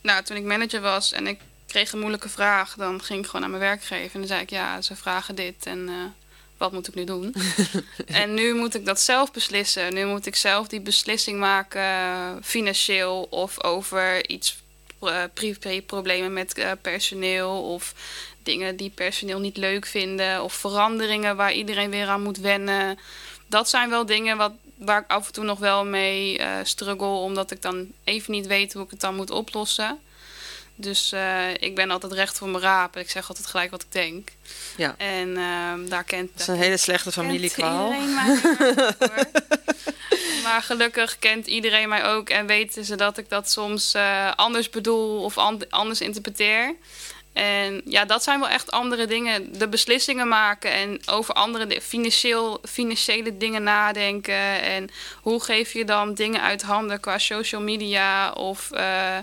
Nou, 0.00 0.24
toen 0.24 0.36
ik 0.36 0.44
manager 0.44 0.80
was 0.80 1.12
en 1.12 1.26
ik 1.26 1.40
kreeg 1.66 1.92
een 1.92 1.98
moeilijke 1.98 2.28
vraag, 2.28 2.74
dan 2.74 3.02
ging 3.02 3.18
ik 3.20 3.26
gewoon 3.26 3.40
naar 3.40 3.50
mijn 3.50 3.62
werkgever 3.62 4.14
en 4.14 4.18
dan 4.18 4.26
zei 4.26 4.40
ik, 4.40 4.50
ja, 4.50 4.80
ze 4.80 4.96
vragen 4.96 5.34
dit 5.34 5.66
en 5.66 5.88
eh, 5.88 5.94
wat 6.56 6.72
moet 6.72 6.88
ik 6.88 6.94
nu 6.94 7.04
doen? 7.04 7.34
en 8.06 8.34
nu 8.34 8.54
moet 8.54 8.74
ik 8.74 8.84
dat 8.84 9.00
zelf 9.00 9.32
beslissen. 9.32 9.94
Nu 9.94 10.06
moet 10.06 10.26
ik 10.26 10.36
zelf 10.36 10.68
die 10.68 10.80
beslissing 10.80 11.38
maken, 11.38 12.44
financieel 12.44 13.26
of 13.30 13.64
over 13.64 14.28
iets 14.28 14.62
eh, 15.00 15.22
privéproblemen 15.34 16.32
met 16.32 16.58
eh, 16.58 16.70
personeel 16.82 17.62
of 17.62 17.94
dingen 18.42 18.76
die 18.76 18.90
personeel 18.90 19.38
niet 19.38 19.56
leuk 19.56 19.86
vinden 19.86 20.42
of 20.42 20.52
veranderingen 20.52 21.36
waar 21.36 21.52
iedereen 21.52 21.90
weer 21.90 22.08
aan 22.08 22.22
moet 22.22 22.38
wennen. 22.38 22.98
Dat 23.46 23.68
zijn 23.68 23.90
wel 23.90 24.06
dingen 24.06 24.36
wat, 24.36 24.52
waar 24.76 25.00
ik 25.00 25.10
af 25.10 25.26
en 25.26 25.32
toe 25.32 25.44
nog 25.44 25.58
wel 25.58 25.84
mee 25.84 26.38
eh 26.38 26.56
struggle, 26.62 27.06
omdat 27.06 27.50
ik 27.50 27.62
dan 27.62 27.86
even 28.04 28.32
niet 28.32 28.46
weet 28.46 28.72
hoe 28.72 28.84
ik 28.84 28.90
het 28.90 29.00
dan 29.00 29.16
moet 29.16 29.30
oplossen. 29.30 29.98
Dus 30.76 31.12
eh, 31.12 31.50
ik 31.58 31.74
ben 31.74 31.90
altijd 31.90 32.12
recht 32.12 32.38
voor 32.38 32.48
mijn 32.48 32.62
raap. 32.62 32.96
Ik 32.96 33.10
zeg 33.10 33.28
altijd 33.28 33.46
gelijk 33.46 33.70
wat 33.70 33.82
ik 33.82 33.92
denk. 33.92 34.28
Ja. 34.76 34.94
En 34.98 35.36
ehm, 35.36 35.88
daar 35.88 36.04
kent 36.04 36.30
Dat 36.32 36.40
is 36.40 36.46
een 36.46 36.56
hele 36.56 36.76
slechte 36.76 37.12
familiekwaal. 37.12 37.92
maar 40.44 40.62
gelukkig 40.62 41.18
kent 41.18 41.46
iedereen 41.46 41.88
mij 41.88 42.04
ook 42.04 42.28
en 42.28 42.46
weten 42.46 42.84
ze 42.84 42.96
dat 42.96 43.18
ik 43.18 43.28
dat 43.28 43.50
soms 43.50 43.94
eh, 43.94 44.32
anders 44.36 44.70
bedoel 44.70 45.22
of 45.22 45.38
an- 45.38 45.70
anders 45.70 46.00
interpreteer. 46.00 46.74
En 47.32 47.82
ja, 47.84 48.04
dat 48.04 48.22
zijn 48.22 48.40
wel 48.40 48.48
echt 48.48 48.70
andere 48.70 49.06
dingen. 49.06 49.58
De 49.58 49.68
beslissingen 49.68 50.28
maken 50.28 50.72
en 50.72 51.00
over 51.06 51.34
andere 51.34 51.80
financieel, 51.80 52.60
financiële 52.68 53.36
dingen 53.36 53.62
nadenken. 53.62 54.62
En 54.62 54.90
hoe 55.20 55.42
geef 55.42 55.72
je 55.72 55.84
dan 55.84 56.14
dingen 56.14 56.40
uit 56.42 56.62
handen 56.62 57.00
qua 57.00 57.18
social 57.18 57.60
media 57.60 58.30
of 58.32 58.70
eh, 58.70 59.16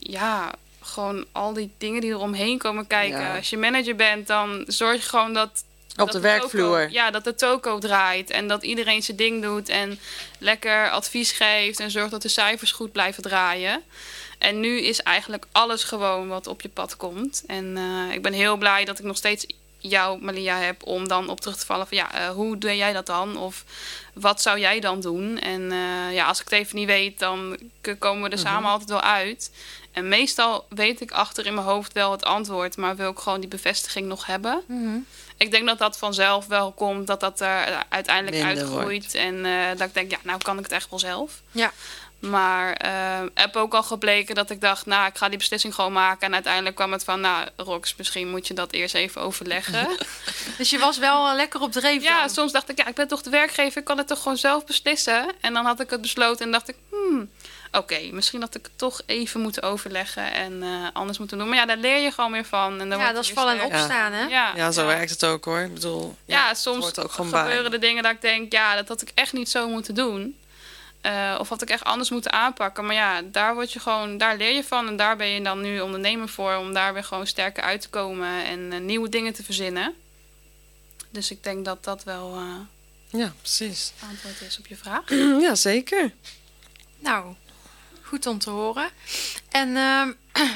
ja, 0.00 0.52
gewoon 0.82 1.24
al 1.32 1.52
die 1.52 1.70
dingen 1.78 2.00
die 2.00 2.10
er 2.10 2.18
omheen 2.18 2.58
komen 2.58 2.86
kijken. 2.86 3.20
Ja. 3.20 3.36
Als 3.36 3.50
je 3.50 3.58
manager 3.58 3.96
bent, 3.96 4.26
dan 4.26 4.64
zorg 4.66 5.02
je 5.02 5.08
gewoon 5.08 5.32
dat 5.34 5.50
Op 5.90 5.96
dat 5.96 6.06
de 6.06 6.12
toko- 6.12 6.20
werkvloer. 6.28 6.90
ja, 6.90 7.10
dat 7.10 7.24
de 7.24 7.34
toko 7.34 7.78
draait 7.78 8.30
en 8.30 8.48
dat 8.48 8.62
iedereen 8.62 9.02
zijn 9.02 9.16
ding 9.16 9.42
doet 9.42 9.68
en 9.68 9.98
lekker 10.38 10.90
advies 10.90 11.32
geeft 11.32 11.80
en 11.80 11.90
zorgt 11.90 12.10
dat 12.10 12.22
de 12.22 12.28
cijfers 12.28 12.72
goed 12.72 12.92
blijven 12.92 13.22
draaien. 13.22 13.82
En 14.38 14.60
nu 14.60 14.80
is 14.80 15.00
eigenlijk 15.02 15.44
alles 15.52 15.84
gewoon 15.84 16.28
wat 16.28 16.46
op 16.46 16.60
je 16.60 16.68
pad 16.68 16.96
komt. 16.96 17.42
En 17.46 17.76
eh, 17.76 18.14
ik 18.14 18.22
ben 18.22 18.32
heel 18.32 18.56
blij 18.56 18.84
dat 18.84 18.98
ik 18.98 19.04
nog 19.04 19.16
steeds 19.16 19.46
jou, 19.80 20.22
Malia, 20.22 20.56
heb 20.56 20.86
om 20.86 21.08
dan 21.08 21.28
op 21.28 21.40
terug 21.40 21.56
te 21.56 21.66
vallen 21.66 21.86
van 21.86 21.96
ja, 21.96 22.14
eh, 22.14 22.28
hoe 22.28 22.58
doe 22.58 22.76
jij 22.76 22.92
dat 22.92 23.06
dan? 23.06 23.36
Of 23.36 23.64
wat 24.12 24.42
zou 24.42 24.58
jij 24.58 24.80
dan 24.80 25.00
doen? 25.00 25.38
En 25.38 25.72
eh, 25.72 26.14
ja, 26.14 26.26
als 26.26 26.38
ik 26.38 26.44
het 26.44 26.58
even 26.58 26.76
niet 26.76 26.86
weet, 26.86 27.18
dan 27.18 27.58
komen 27.98 28.22
we 28.22 28.28
er 28.28 28.38
samen 28.38 28.70
altijd 28.70 28.90
wel 28.90 29.00
uit. 29.00 29.50
En 29.92 30.08
meestal 30.08 30.66
weet 30.68 31.00
ik 31.00 31.10
achter 31.10 31.46
in 31.46 31.54
mijn 31.54 31.66
hoofd 31.66 31.92
wel 31.92 32.12
het 32.12 32.24
antwoord, 32.24 32.76
maar 32.76 32.96
wil 32.96 33.10
ik 33.10 33.18
gewoon 33.18 33.40
die 33.40 33.48
bevestiging 33.48 34.06
nog 34.06 34.26
hebben. 34.26 34.62
Ik 35.36 35.50
denk 35.50 35.66
dat 35.66 35.78
dat 35.78 35.98
vanzelf 35.98 36.46
wel 36.46 36.72
komt, 36.72 37.06
dat 37.06 37.20
dat 37.20 37.40
er 37.40 37.84
uiteindelijk 37.88 38.36
Minder 38.36 38.62
uitgroeit. 38.62 39.14
En 39.14 39.44
eh, 39.44 39.52
dat 39.76 39.88
ik 39.88 39.94
denk, 39.94 40.10
ja, 40.10 40.18
nou 40.22 40.42
kan 40.42 40.56
ik 40.58 40.62
het 40.62 40.72
echt 40.72 40.90
wel 40.90 40.98
zelf. 40.98 41.42
Ja. 41.50 41.72
Maar 42.20 42.72
eh 42.72 43.10
heb 43.34 43.56
ook 43.56 43.74
al 43.74 43.82
gebleken 43.82 44.34
dat 44.34 44.50
ik 44.50 44.60
dacht, 44.60 44.86
nou, 44.86 45.06
ik 45.06 45.16
ga 45.16 45.28
die 45.28 45.38
beslissing 45.38 45.74
gewoon 45.74 45.92
maken. 45.92 46.26
En 46.26 46.34
uiteindelijk 46.34 46.76
kwam 46.76 46.92
het 46.92 47.04
van, 47.04 47.20
nou, 47.20 47.48
Rox, 47.56 47.96
misschien 47.96 48.30
moet 48.30 48.46
je 48.46 48.54
dat 48.54 48.72
eerst 48.72 48.94
even 48.94 49.20
overleggen. 49.20 49.88
Dus 50.58 50.70
je 50.70 50.78
was 50.78 50.98
wel 50.98 51.28
eh, 51.28 51.34
lekker 51.34 51.60
op 51.60 51.72
dreef 51.72 52.02
ja, 52.02 52.20
dan? 52.20 52.30
soms 52.30 52.52
dacht 52.52 52.68
ik, 52.68 52.78
ja, 52.78 52.86
ik 52.86 52.94
ben 52.94 53.08
toch 53.08 53.22
de 53.22 53.30
werkgever, 53.30 53.78
ik 53.78 53.84
kan 53.84 53.98
het 53.98 54.06
toch 54.06 54.22
gewoon 54.22 54.36
zelf 54.36 54.64
beslissen. 54.64 55.32
En 55.40 55.52
dan 55.52 55.64
had 55.64 55.80
ik 55.80 55.90
het 55.90 56.00
besloten 56.00 56.44
en 56.44 56.52
dacht 56.52 56.68
ik, 56.68 56.76
hmm, 56.90 57.30
oké, 57.72 58.00
misschien 58.12 58.40
had 58.40 58.54
ik 58.54 58.64
het 58.64 58.78
toch 58.78 59.00
even 59.06 59.40
moeten 59.40 59.62
overleggen 59.62 60.32
en 60.32 60.62
eh, 60.62 60.68
anders 60.92 61.18
moeten 61.18 61.38
doen. 61.38 61.48
Maar 61.48 61.58
ja, 61.58 61.66
daar 61.66 61.76
leer 61.76 61.98
je 61.98 62.10
gewoon 62.10 62.32
weer 62.32 62.44
van. 62.44 62.80
En 62.80 62.88
dan 62.88 62.98
Ja, 62.98 63.12
dat 63.12 63.24
is 63.24 63.32
vallen 63.32 63.58
en 63.58 63.64
opstaan, 63.64 64.12
hè? 64.12 64.24
Ja, 64.24 64.52
Ja, 64.56 64.70
zo 64.70 64.86
werkt 64.86 65.10
het 65.10 65.24
ook 65.24 65.44
hoor. 65.44 65.60
Ik 65.60 65.74
bedoel, 65.74 66.16
Ja, 66.24 66.54
soms 66.54 66.90
gebeuren 66.94 67.62
bij. 67.62 67.72
er 67.72 67.80
dingen 67.80 68.02
dat 68.02 68.12
ik 68.12 68.20
denk, 68.20 68.52
ja, 68.52 68.74
dat 68.74 68.88
had 68.88 69.02
ik 69.02 69.10
echt 69.14 69.32
niet 69.32 69.50
zo 69.50 69.68
moeten 69.68 69.94
doen. 69.94 70.38
Eh, 71.00 71.36
of 71.38 71.48
had 71.48 71.62
ik 71.62 71.70
echt 71.70 71.84
anders 71.84 72.10
moeten 72.10 72.32
aanpakken. 72.32 72.84
Maar 72.86 72.94
ja, 72.94 73.22
daar 73.22 73.54
word 73.54 73.72
je 73.72 73.80
gewoon, 73.80 74.18
daar 74.18 74.36
leer 74.36 74.54
je 74.54 74.64
van. 74.64 74.86
En 74.88 74.96
daar 74.96 75.16
ben 75.16 75.26
je 75.26 75.42
dan 75.42 75.60
nu 75.60 75.80
ondernemer 75.80 76.28
voor. 76.28 76.56
Om 76.56 76.74
daar 76.74 76.92
weer 76.92 77.04
gewoon 77.04 77.26
sterker 77.26 77.62
uit 77.62 77.80
te 77.80 77.88
komen 77.88 78.44
en 78.44 78.72
eh, 78.72 78.80
nieuwe 78.80 79.08
dingen 79.08 79.32
te 79.32 79.42
verzinnen. 79.44 79.94
Dus 81.10 81.30
ik 81.30 81.42
denk 81.44 81.64
dat 81.64 81.84
dat 81.84 82.04
wel 82.04 82.34
eh, 82.34 83.20
Ja, 83.20 83.32
precies. 83.40 83.92
antwoord 84.10 84.40
is 84.40 84.58
op 84.58 84.66
je 84.66 84.76
vraag. 84.76 85.02
Ja, 85.46 85.54
zeker. 85.54 86.12
Nou, 86.98 87.34
goed 88.02 88.26
om 88.26 88.38
te 88.38 88.50
horen. 88.50 88.88
En 89.50 89.76
ehm, 89.76 90.12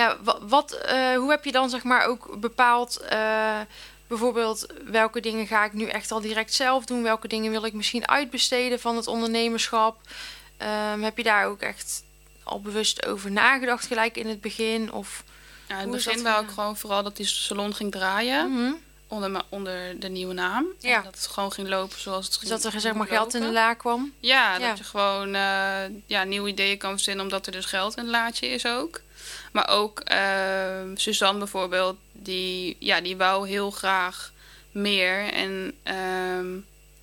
ja, 0.00 0.16
wat, 0.22 0.38
wat, 0.42 0.72
eh, 0.72 1.16
hoe 1.16 1.30
heb 1.30 1.44
je 1.44 1.52
dan 1.52 1.70
zeg 1.70 1.82
maar 1.82 2.06
ook 2.06 2.40
bepaald, 2.40 2.96
eh, 2.98 3.60
bijvoorbeeld 4.06 4.66
welke 4.84 5.20
dingen 5.20 5.46
ga 5.46 5.64
ik 5.64 5.72
nu 5.72 5.86
echt 5.86 6.10
al 6.10 6.20
direct 6.20 6.54
zelf 6.54 6.84
doen, 6.84 7.02
welke 7.02 7.28
dingen 7.28 7.50
wil 7.50 7.64
ik 7.64 7.72
misschien 7.72 8.08
uitbesteden 8.08 8.80
van 8.80 8.96
het 8.96 9.06
ondernemerschap? 9.06 10.00
Ehm, 10.56 11.02
heb 11.02 11.16
je 11.16 11.22
daar 11.22 11.46
ook 11.46 11.60
echt 11.60 12.04
al 12.42 12.60
bewust 12.60 13.06
over 13.06 13.30
nagedacht 13.30 13.86
gelijk 13.86 14.16
in 14.16 14.26
het 14.26 14.40
begin? 14.40 14.92
Of, 14.92 15.24
Ja, 15.68 15.74
in 15.80 15.92
het 15.92 16.04
begin 16.04 16.22
wou 16.22 16.44
ik 16.44 16.50
gewoon 16.50 16.76
vooral 16.76 17.02
dat 17.02 17.16
die 17.16 17.26
salon 17.26 17.74
ging 17.74 17.92
draaien. 17.92 18.52
Mhm. 18.52 18.72
Onder, 19.08 19.42
onder 19.48 20.00
de 20.00 20.08
nieuwe 20.08 20.34
naam. 20.34 20.66
Ja. 20.78 20.96
En 20.96 21.02
dat 21.04 21.14
het 21.14 21.26
gewoon 21.26 21.52
ging 21.52 21.68
lopen 21.68 22.00
zoals 22.00 22.26
het 22.26 22.36
ging 22.36 22.50
dat 22.50 22.64
er 22.64 22.80
zeg 22.80 22.94
maar 22.94 23.06
geld 23.06 23.34
in 23.34 23.40
de 23.40 23.52
la 23.52 23.74
kwam? 23.74 24.12
Ja, 24.20 24.56
Ja. 24.56 24.68
dat 24.68 24.78
je 24.78 24.84
gewoon 24.84 25.34
eh, 25.34 25.84
ja, 26.06 26.24
nieuwe 26.24 26.48
ideeën 26.48 26.78
kan 26.78 26.90
verzinnen, 26.90 27.24
omdat 27.24 27.46
er 27.46 27.52
dus 27.52 27.64
geld 27.64 27.96
in 27.96 28.02
het 28.02 28.12
laadje 28.12 28.46
is 28.46 28.66
ook. 28.66 29.00
Maar 29.52 29.68
ook 29.68 30.00
eh, 30.00 30.80
Suzanne 30.94 31.38
bijvoorbeeld, 31.38 31.96
die, 32.12 32.76
ja, 32.78 33.00
die 33.00 33.16
wou 33.16 33.48
heel 33.48 33.70
graag 33.70 34.32
meer 34.70 35.32
en 35.32 35.74
ehm, 35.82 36.56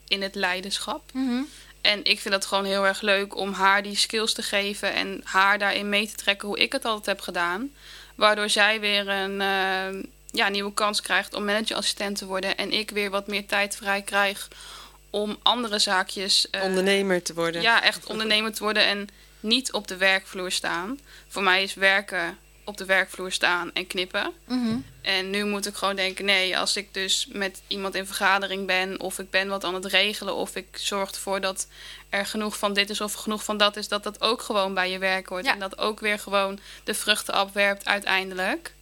in 0.07 0.21
het 0.21 0.35
leiderschap. 0.35 1.13
Mhm. 1.13 1.41
En 1.81 2.03
ik 2.03 2.19
vind 2.19 2.33
dat 2.33 2.45
gewoon 2.45 2.65
heel 2.65 2.85
erg 2.85 3.01
leuk 3.01 3.35
om 3.35 3.53
haar 3.53 3.83
die 3.83 3.95
skills 3.95 4.33
te 4.33 4.41
geven 4.41 4.93
en 4.93 5.21
haar 5.23 5.59
daarin 5.59 5.89
mee 5.89 6.07
te 6.07 6.15
trekken 6.15 6.47
hoe 6.47 6.59
ik 6.59 6.71
het 6.71 6.85
altijd 6.85 7.05
heb 7.05 7.21
gedaan. 7.21 7.71
Waardoor 8.15 8.49
zij 8.49 8.79
weer 8.79 9.07
een 9.07 9.41
eh, 9.41 10.03
ja, 10.31 10.49
nieuwe 10.49 10.73
kans 10.73 11.01
krijgt 11.01 11.33
om 11.33 11.45
managerassistent 11.45 12.17
te 12.17 12.25
worden. 12.25 12.57
En 12.57 12.71
ik 12.71 12.89
weer 12.91 13.09
wat 13.09 13.27
meer 13.27 13.45
tijd 13.45 13.75
vrij 13.75 14.01
krijg 14.01 14.47
om 15.09 15.37
andere 15.43 15.79
zaakjes. 15.79 16.49
eh, 16.49 16.63
Ondernemer 16.63 17.21
te 17.23 17.33
worden. 17.33 17.61
ja, 17.61 17.83
echt 17.83 18.05
ondernemer 18.05 18.53
te 18.53 18.63
worden 18.63 18.85
en 18.85 19.07
niet 19.39 19.71
op 19.71 19.87
de 19.87 19.97
werkvloer 19.97 20.51
staan. 20.51 20.99
Voor 21.27 21.43
mij 21.43 21.63
is 21.63 21.73
werken 21.73 22.37
op 22.63 22.77
de 22.77 22.85
werkvloer 22.85 23.31
staan 23.31 23.71
en 23.73 23.87
knippen. 23.87 24.31
Mhm. 24.47 24.75
En 25.01 25.29
nu 25.29 25.45
moet 25.45 25.65
ik 25.67 25.75
gewoon 25.75 25.95
denken, 25.95 26.25
nee, 26.25 26.57
als 26.57 26.75
ik 26.75 26.93
dus 26.93 27.27
met 27.29 27.61
iemand 27.67 27.95
in 27.95 28.05
vergadering 28.05 28.67
ben, 28.67 28.99
of 28.99 29.19
ik 29.19 29.29
ben 29.29 29.47
wat 29.47 29.63
aan 29.63 29.73
het 29.73 29.85
regelen, 29.85 30.35
of 30.35 30.55
ik 30.55 30.65
zorg 30.71 31.11
ervoor 31.11 31.41
dat 31.41 31.67
er 32.09 32.25
genoeg 32.25 32.57
van 32.57 32.73
dit 32.73 32.89
is 32.89 33.01
of 33.01 33.13
genoeg 33.13 33.43
van 33.43 33.57
dat 33.57 33.77
is, 33.77 33.87
dat 33.87 34.03
dat 34.03 34.21
ook 34.21 34.41
gewoon 34.41 34.73
bij 34.73 34.91
je 34.91 34.97
werk 34.97 35.27
hoort. 35.27 35.45
Ja. 35.45 35.53
En 35.53 35.59
dat 35.59 35.77
ook 35.77 35.99
weer 35.99 36.19
gewoon 36.19 36.59
de 36.83 36.93
vruchten 36.93 37.33
afwerpt 37.33 37.85
uiteindelijk. 37.85 38.73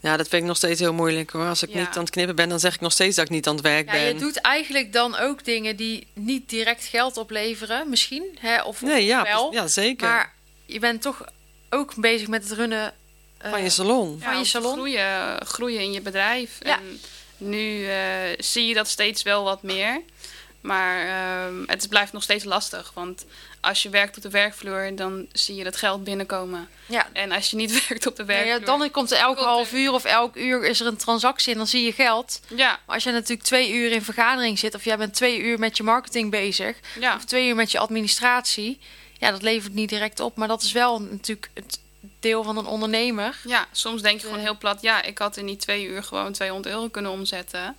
Ja, 0.00 0.16
dat 0.16 0.28
vind 0.28 0.42
ik 0.42 0.48
nog 0.48 0.56
steeds 0.56 0.80
heel 0.80 0.92
moeilijk 0.92 1.30
hoor. 1.30 1.46
Als 1.46 1.62
ik 1.62 1.68
Ja. 1.72 1.78
niet 1.78 1.88
aan 1.96 2.00
het 2.02 2.10
knippen 2.10 2.36
ben, 2.36 2.48
dan 2.48 2.60
zeg 2.60 2.74
ik 2.74 2.80
nog 2.80 2.92
steeds 2.92 3.16
dat 3.16 3.24
ik 3.24 3.30
niet 3.30 3.46
aan 3.46 3.54
het 3.54 3.62
werk 3.62 3.86
Ja, 3.86 3.92
ben. 3.92 4.00
je 4.06 4.14
doet 4.14 4.36
eigenlijk 4.40 4.92
dan 4.92 5.16
ook 5.16 5.44
dingen 5.44 5.76
die 5.76 6.06
niet 6.14 6.48
direct 6.48 6.84
geld 6.84 7.16
opleveren, 7.16 7.88
misschien. 7.90 8.38
Hè? 8.38 8.62
Of, 8.62 8.80
Nee, 8.82 9.04
ja, 9.04 9.22
wel. 9.22 9.52
ja 9.52 9.66
zeker. 9.66 10.08
Maar 10.08 10.34
je 10.66 10.78
bent 10.78 11.02
toch 11.02 11.24
ook 11.70 11.94
bezig 11.94 12.28
met 12.28 12.42
het 12.42 12.52
runnen 12.52 12.94
eh, 13.38 13.50
Van 13.50 13.62
je 13.62 13.70
salon. 13.70 14.20
Van 14.22 14.38
je 14.38 14.44
salon? 14.44 14.72
Groeien, 14.72 15.46
groeien 15.46 15.80
in 15.80 15.92
je 15.92 16.00
bedrijf. 16.00 16.50
Ja. 16.60 16.78
En 16.78 17.00
nu 17.36 17.86
eh, 17.86 17.96
zie 18.38 18.66
je 18.66 18.74
dat 18.74 18.88
steeds 18.88 19.22
wel 19.22 19.44
wat 19.44 19.62
meer. 19.62 20.00
Maar 20.60 21.06
ehm, 21.08 21.62
het 21.66 21.88
blijft 21.88 22.12
nog 22.12 22.22
steeds 22.22 22.44
lastig. 22.44 22.90
Want 22.94 23.24
als 23.60 23.82
je 23.82 23.88
werkt 23.88 24.16
op 24.16 24.22
de 24.22 24.30
werkvloer, 24.30 24.96
dan 24.96 25.26
zie 25.32 25.54
je 25.54 25.64
dat 25.64 25.76
geld 25.76 26.04
binnenkomen. 26.04 26.68
Ja. 26.86 27.08
En 27.12 27.32
als 27.32 27.50
je 27.50 27.56
niet 27.56 27.72
werkt 27.88 28.06
op 28.06 28.16
de 28.16 28.24
werkvloer... 28.24 28.60
ja, 28.60 28.64
dan 28.64 28.90
komt 28.90 29.10
er 29.10 29.18
elke 29.18 29.44
half 29.44 29.72
uur 29.72 29.92
of 29.92 30.04
elk 30.04 30.36
uur 30.36 30.64
is 30.64 30.80
er 30.80 30.86
een 30.86 30.96
transactie 30.96 31.52
en 31.52 31.58
dan 31.58 31.66
zie 31.66 31.84
je 31.84 31.92
geld. 31.92 32.40
Ja, 32.48 32.80
Maar 32.86 32.94
als 32.94 33.04
je 33.04 33.10
natuurlijk 33.10 33.42
twee 33.42 33.72
uur 33.72 33.92
in 33.92 34.02
vergadering 34.02 34.58
zit 34.58 34.74
of 34.74 34.84
jij 34.84 34.96
bent 34.96 35.14
twee 35.14 35.40
uur 35.40 35.58
met 35.58 35.76
je 35.76 35.82
marketing 35.82 36.30
bezig 36.30 36.76
ja. 37.00 37.16
of 37.16 37.24
twee 37.24 37.48
uur 37.48 37.54
met 37.54 37.70
je 37.70 37.78
administratie, 37.78 38.78
ja, 39.18 39.30
dat 39.30 39.42
levert 39.42 39.74
niet 39.74 39.88
direct 39.88 40.20
op. 40.20 40.36
Maar 40.36 40.48
dat 40.48 40.62
is 40.62 40.72
wel 40.72 41.00
natuurlijk 41.00 41.50
het 41.54 41.78
deel 42.20 42.42
van 42.42 42.56
een 42.56 42.66
ondernemer. 42.66 43.40
Ja, 43.44 43.66
soms 43.72 44.02
denk 44.02 44.20
je 44.20 44.26
gewoon 44.26 44.42
heel 44.42 44.58
plat... 44.58 44.82
ja, 44.82 45.02
ik 45.02 45.18
had 45.18 45.36
in 45.36 45.46
die 45.46 45.56
twee 45.56 45.84
uur 45.84 46.02
gewoon 46.02 46.32
200 46.32 46.74
euro 46.74 46.88
kunnen 46.88 47.10
omzetten. 47.10 47.76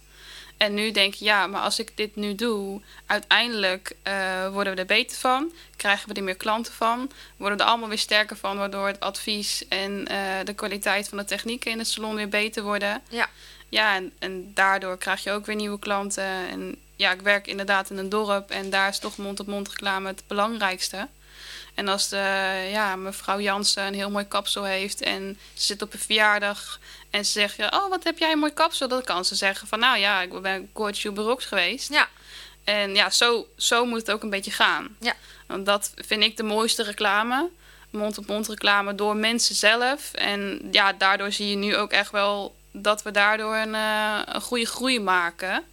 En 0.61 0.73
nu 0.73 0.91
denk 0.91 1.13
je, 1.13 1.25
ja, 1.25 1.47
maar 1.47 1.61
als 1.61 1.79
ik 1.79 1.97
dit 1.97 2.15
nu 2.15 2.35
doe... 2.35 2.81
uiteindelijk 3.05 3.95
eh, 4.03 4.47
worden 4.47 4.73
we 4.73 4.79
er 4.79 4.85
beter 4.85 5.17
van. 5.17 5.51
Krijgen 5.75 6.09
we 6.09 6.13
er 6.13 6.23
meer 6.23 6.35
klanten 6.35 6.73
van. 6.73 7.11
Worden 7.37 7.57
we 7.57 7.63
er 7.63 7.69
allemaal 7.69 7.89
weer 7.89 7.97
sterker 7.97 8.37
van... 8.37 8.57
waardoor 8.57 8.87
het 8.87 8.99
advies 8.99 9.67
en 9.67 10.07
eh, 10.07 10.17
de 10.43 10.53
kwaliteit 10.53 11.09
van 11.09 11.17
de 11.17 11.23
technieken 11.23 11.71
in 11.71 11.77
het 11.77 11.87
salon 11.87 12.15
weer 12.15 12.29
beter 12.29 12.63
worden. 12.63 13.01
Ja. 13.09 13.29
Ja, 13.69 13.95
en, 13.95 14.13
en 14.19 14.51
daardoor 14.53 14.97
krijg 14.97 15.23
je 15.23 15.31
ook 15.31 15.45
weer 15.45 15.55
nieuwe 15.55 15.79
klanten. 15.79 16.49
En 16.49 16.75
ja, 16.95 17.11
ik 17.11 17.21
werk 17.21 17.47
inderdaad 17.47 17.89
in 17.89 17.97
een 17.97 18.09
dorp... 18.09 18.49
en 18.49 18.69
daar 18.69 18.89
is 18.89 18.99
toch 18.99 19.17
mond-op-mond 19.17 19.69
reclame 19.69 20.07
het 20.07 20.23
belangrijkste... 20.27 21.07
En 21.73 21.87
als 21.87 22.09
de, 22.09 22.67
ja, 22.71 22.95
mevrouw 22.95 23.39
Jansen 23.39 23.85
een 23.85 23.93
heel 23.93 24.09
mooi 24.11 24.27
kapsel 24.27 24.63
heeft 24.63 25.01
en 25.01 25.39
ze 25.53 25.65
zit 25.65 25.81
op 25.81 25.93
een 25.93 25.99
verjaardag 25.99 26.79
en 27.09 27.25
ze 27.25 27.31
zegt, 27.31 27.59
oh 27.59 27.89
wat 27.89 28.03
heb 28.03 28.17
jij 28.17 28.31
een 28.31 28.39
mooi 28.39 28.53
kapsel, 28.53 28.87
dan 28.87 29.03
kan 29.03 29.25
ze 29.25 29.35
zeggen 29.35 29.67
van 29.67 29.79
nou 29.79 29.97
ja, 29.97 30.21
ik 30.21 30.41
ben 30.41 30.69
coach 30.73 31.13
Baroks 31.13 31.45
geweest. 31.45 31.89
Ja. 31.93 32.07
En 32.63 32.95
ja, 32.95 33.09
zo, 33.09 33.47
zo 33.57 33.85
moet 33.85 33.99
het 33.99 34.11
ook 34.11 34.23
een 34.23 34.29
beetje 34.29 34.51
gaan. 34.51 34.95
Ja. 34.99 35.13
Want 35.47 35.65
dat 35.65 35.91
vind 35.95 36.23
ik 36.23 36.37
de 36.37 36.43
mooiste 36.43 36.83
reclame. 36.83 37.49
Mond-op-mond 37.89 38.47
reclame 38.47 38.95
door 38.95 39.15
mensen 39.15 39.55
zelf. 39.55 40.13
En 40.13 40.67
ja, 40.71 40.93
daardoor 40.93 41.31
zie 41.31 41.47
je 41.49 41.55
nu 41.55 41.75
ook 41.75 41.91
echt 41.91 42.11
wel 42.11 42.55
dat 42.71 43.01
we 43.03 43.11
daardoor 43.11 43.55
een, 43.55 43.75
eh, 43.75 44.19
een 44.25 44.41
goede 44.41 44.65
groei 44.65 44.99
maken. 44.99 45.63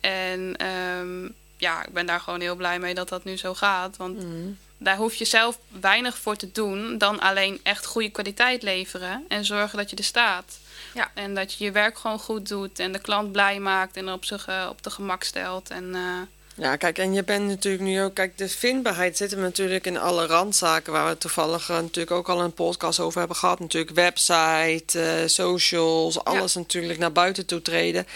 En 0.00 0.56
ehm, 0.56 1.28
ja, 1.56 1.84
ik 1.86 1.92
ben 1.92 2.06
daar 2.06 2.20
gewoon 2.20 2.40
heel 2.40 2.56
blij 2.56 2.78
mee 2.78 2.94
dat 2.94 3.08
dat 3.08 3.24
nu 3.24 3.36
zo 3.36 3.54
gaat. 3.54 3.96
Want 3.96 4.16
Mhm. 4.22 4.50
Daar 4.82 4.96
hoef 4.96 5.14
je 5.14 5.24
zelf 5.24 5.58
weinig 5.68 6.18
voor 6.18 6.36
te 6.36 6.52
doen 6.52 6.98
dan 6.98 7.20
alleen 7.20 7.60
echt 7.62 7.86
goede 7.86 8.10
kwaliteit 8.10 8.62
leveren 8.62 9.24
en 9.28 9.44
zorgen 9.44 9.78
dat 9.78 9.90
je 9.90 9.96
er 9.96 10.04
staat. 10.04 10.58
Ja. 10.94 11.10
En 11.14 11.34
dat 11.34 11.54
je 11.54 11.64
je 11.64 11.72
werk 11.72 11.98
gewoon 11.98 12.18
goed 12.18 12.48
doet 12.48 12.78
en 12.78 12.92
de 12.92 12.98
klant 12.98 13.32
blij 13.32 13.60
maakt 13.60 13.96
en 13.96 14.12
op, 14.12 14.24
zich, 14.24 14.46
eh, 14.46 14.66
op 14.70 14.82
de 14.82 14.90
gemak 14.90 15.22
stelt. 15.22 15.70
En, 15.70 15.94
eh, 15.94 16.20
Ja, 16.56 16.76
kijk, 16.76 16.98
en 16.98 17.12
je 17.12 17.24
bent 17.24 17.46
natuurlijk 17.46 17.82
nu 17.82 18.02
ook... 18.02 18.14
Kijk, 18.14 18.38
de 18.38 18.48
vindbaarheid 18.48 19.16
zit 19.16 19.30
hem 19.30 19.40
natuurlijk 19.40 19.86
in 19.86 19.98
alle 19.98 20.26
randzaken... 20.26 20.92
waar 20.92 21.08
we 21.08 21.18
toevallig 21.18 21.70
eh, 21.70 21.76
natuurlijk 21.76 22.10
ook 22.10 22.28
al 22.28 22.40
een 22.40 22.52
podcast 22.52 23.00
over 23.00 23.18
hebben 23.18 23.36
gehad. 23.36 23.58
Natuurlijk 23.58 23.94
website, 23.96 25.00
eh, 25.00 25.28
socials, 25.28 26.24
alles 26.24 26.54
natuurlijk 26.54 26.98
naar 26.98 27.12
buiten 27.12 27.46
toe 27.46 27.62
treden. 27.62 28.06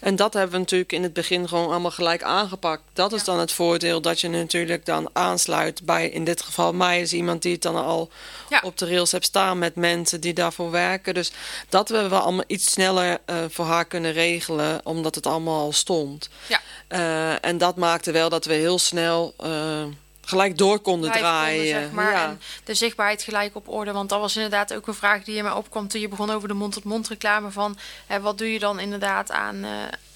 En 0.00 0.16
dat 0.16 0.32
hebben 0.34 0.52
we 0.52 0.58
natuurlijk 0.58 0.92
in 0.92 1.02
het 1.02 1.12
begin 1.12 1.48
gewoon 1.48 1.70
allemaal 1.70 1.90
gelijk 1.90 2.22
aangepakt. 2.22 2.82
Dat 2.92 3.12
is 3.12 3.18
Ja. 3.18 3.24
dan 3.24 3.38
het 3.38 3.52
voordeel 3.52 4.00
dat 4.00 4.20
je 4.20 4.28
natuurlijk 4.28 4.86
dan 4.86 5.10
aansluit 5.12 5.82
bij... 5.84 6.08
in 6.08 6.24
dit 6.24 6.42
geval 6.42 6.72
mij 6.72 7.00
is 7.00 7.12
iemand 7.12 7.42
die 7.42 7.52
het 7.52 7.62
dan 7.62 7.76
al 7.76 8.10
Ja. 8.48 8.60
op 8.64 8.78
de 8.78 8.86
rails 8.86 9.12
hebt 9.12 9.24
staan... 9.24 9.58
met 9.58 9.74
mensen 9.74 10.20
die 10.20 10.34
daarvoor 10.34 10.70
werken. 10.70 11.14
Dus 11.14 11.32
dat 11.68 11.88
hebben 11.88 12.10
we 12.10 12.18
allemaal 12.18 12.44
iets 12.46 12.70
sneller 12.72 13.18
eh, 13.24 13.36
voor 13.48 13.64
haar 13.64 13.84
kunnen 13.84 14.12
regelen... 14.12 14.80
omdat 14.84 15.14
het 15.14 15.26
allemaal 15.26 15.60
al 15.60 15.72
stond. 15.72 16.28
Ja. 16.46 16.60
Eh, 16.94 17.44
en 17.44 17.58
dat 17.58 17.76
maakte 17.76 18.12
wel 18.12 18.28
dat 18.28 18.44
we 18.44 18.54
heel 18.54 18.78
snel 18.78 19.34
eh, 19.38 19.84
gelijk 20.20 20.58
door 20.58 20.78
konden 20.78 21.12
draaien. 21.12 21.62
konden, 21.62 21.82
zeg 21.82 21.90
maar. 21.90 22.12
ja. 22.12 22.28
En 22.28 22.40
de 22.64 22.74
zichtbaarheid 22.74 23.22
gelijk 23.22 23.56
op 23.56 23.68
orde. 23.68 23.92
Want 23.92 24.08
dat 24.08 24.20
was 24.20 24.36
inderdaad 24.36 24.74
ook 24.74 24.86
een 24.86 24.94
vraag 24.94 25.24
die 25.24 25.36
in 25.36 25.44
mij 25.44 25.52
opkwam 25.52 25.88
toen 25.88 26.00
je 26.00 26.08
begon 26.08 26.30
over 26.30 26.48
de 26.48 26.54
mond-tot-mond 26.54 27.08
reclame. 27.08 27.50
Van 27.50 27.76
hè, 28.06 28.20
wat 28.20 28.38
doe 28.38 28.52
je 28.52 28.58
dan 28.58 28.78
inderdaad 28.78 29.30
aan, 29.30 29.64
eh, 29.64 29.70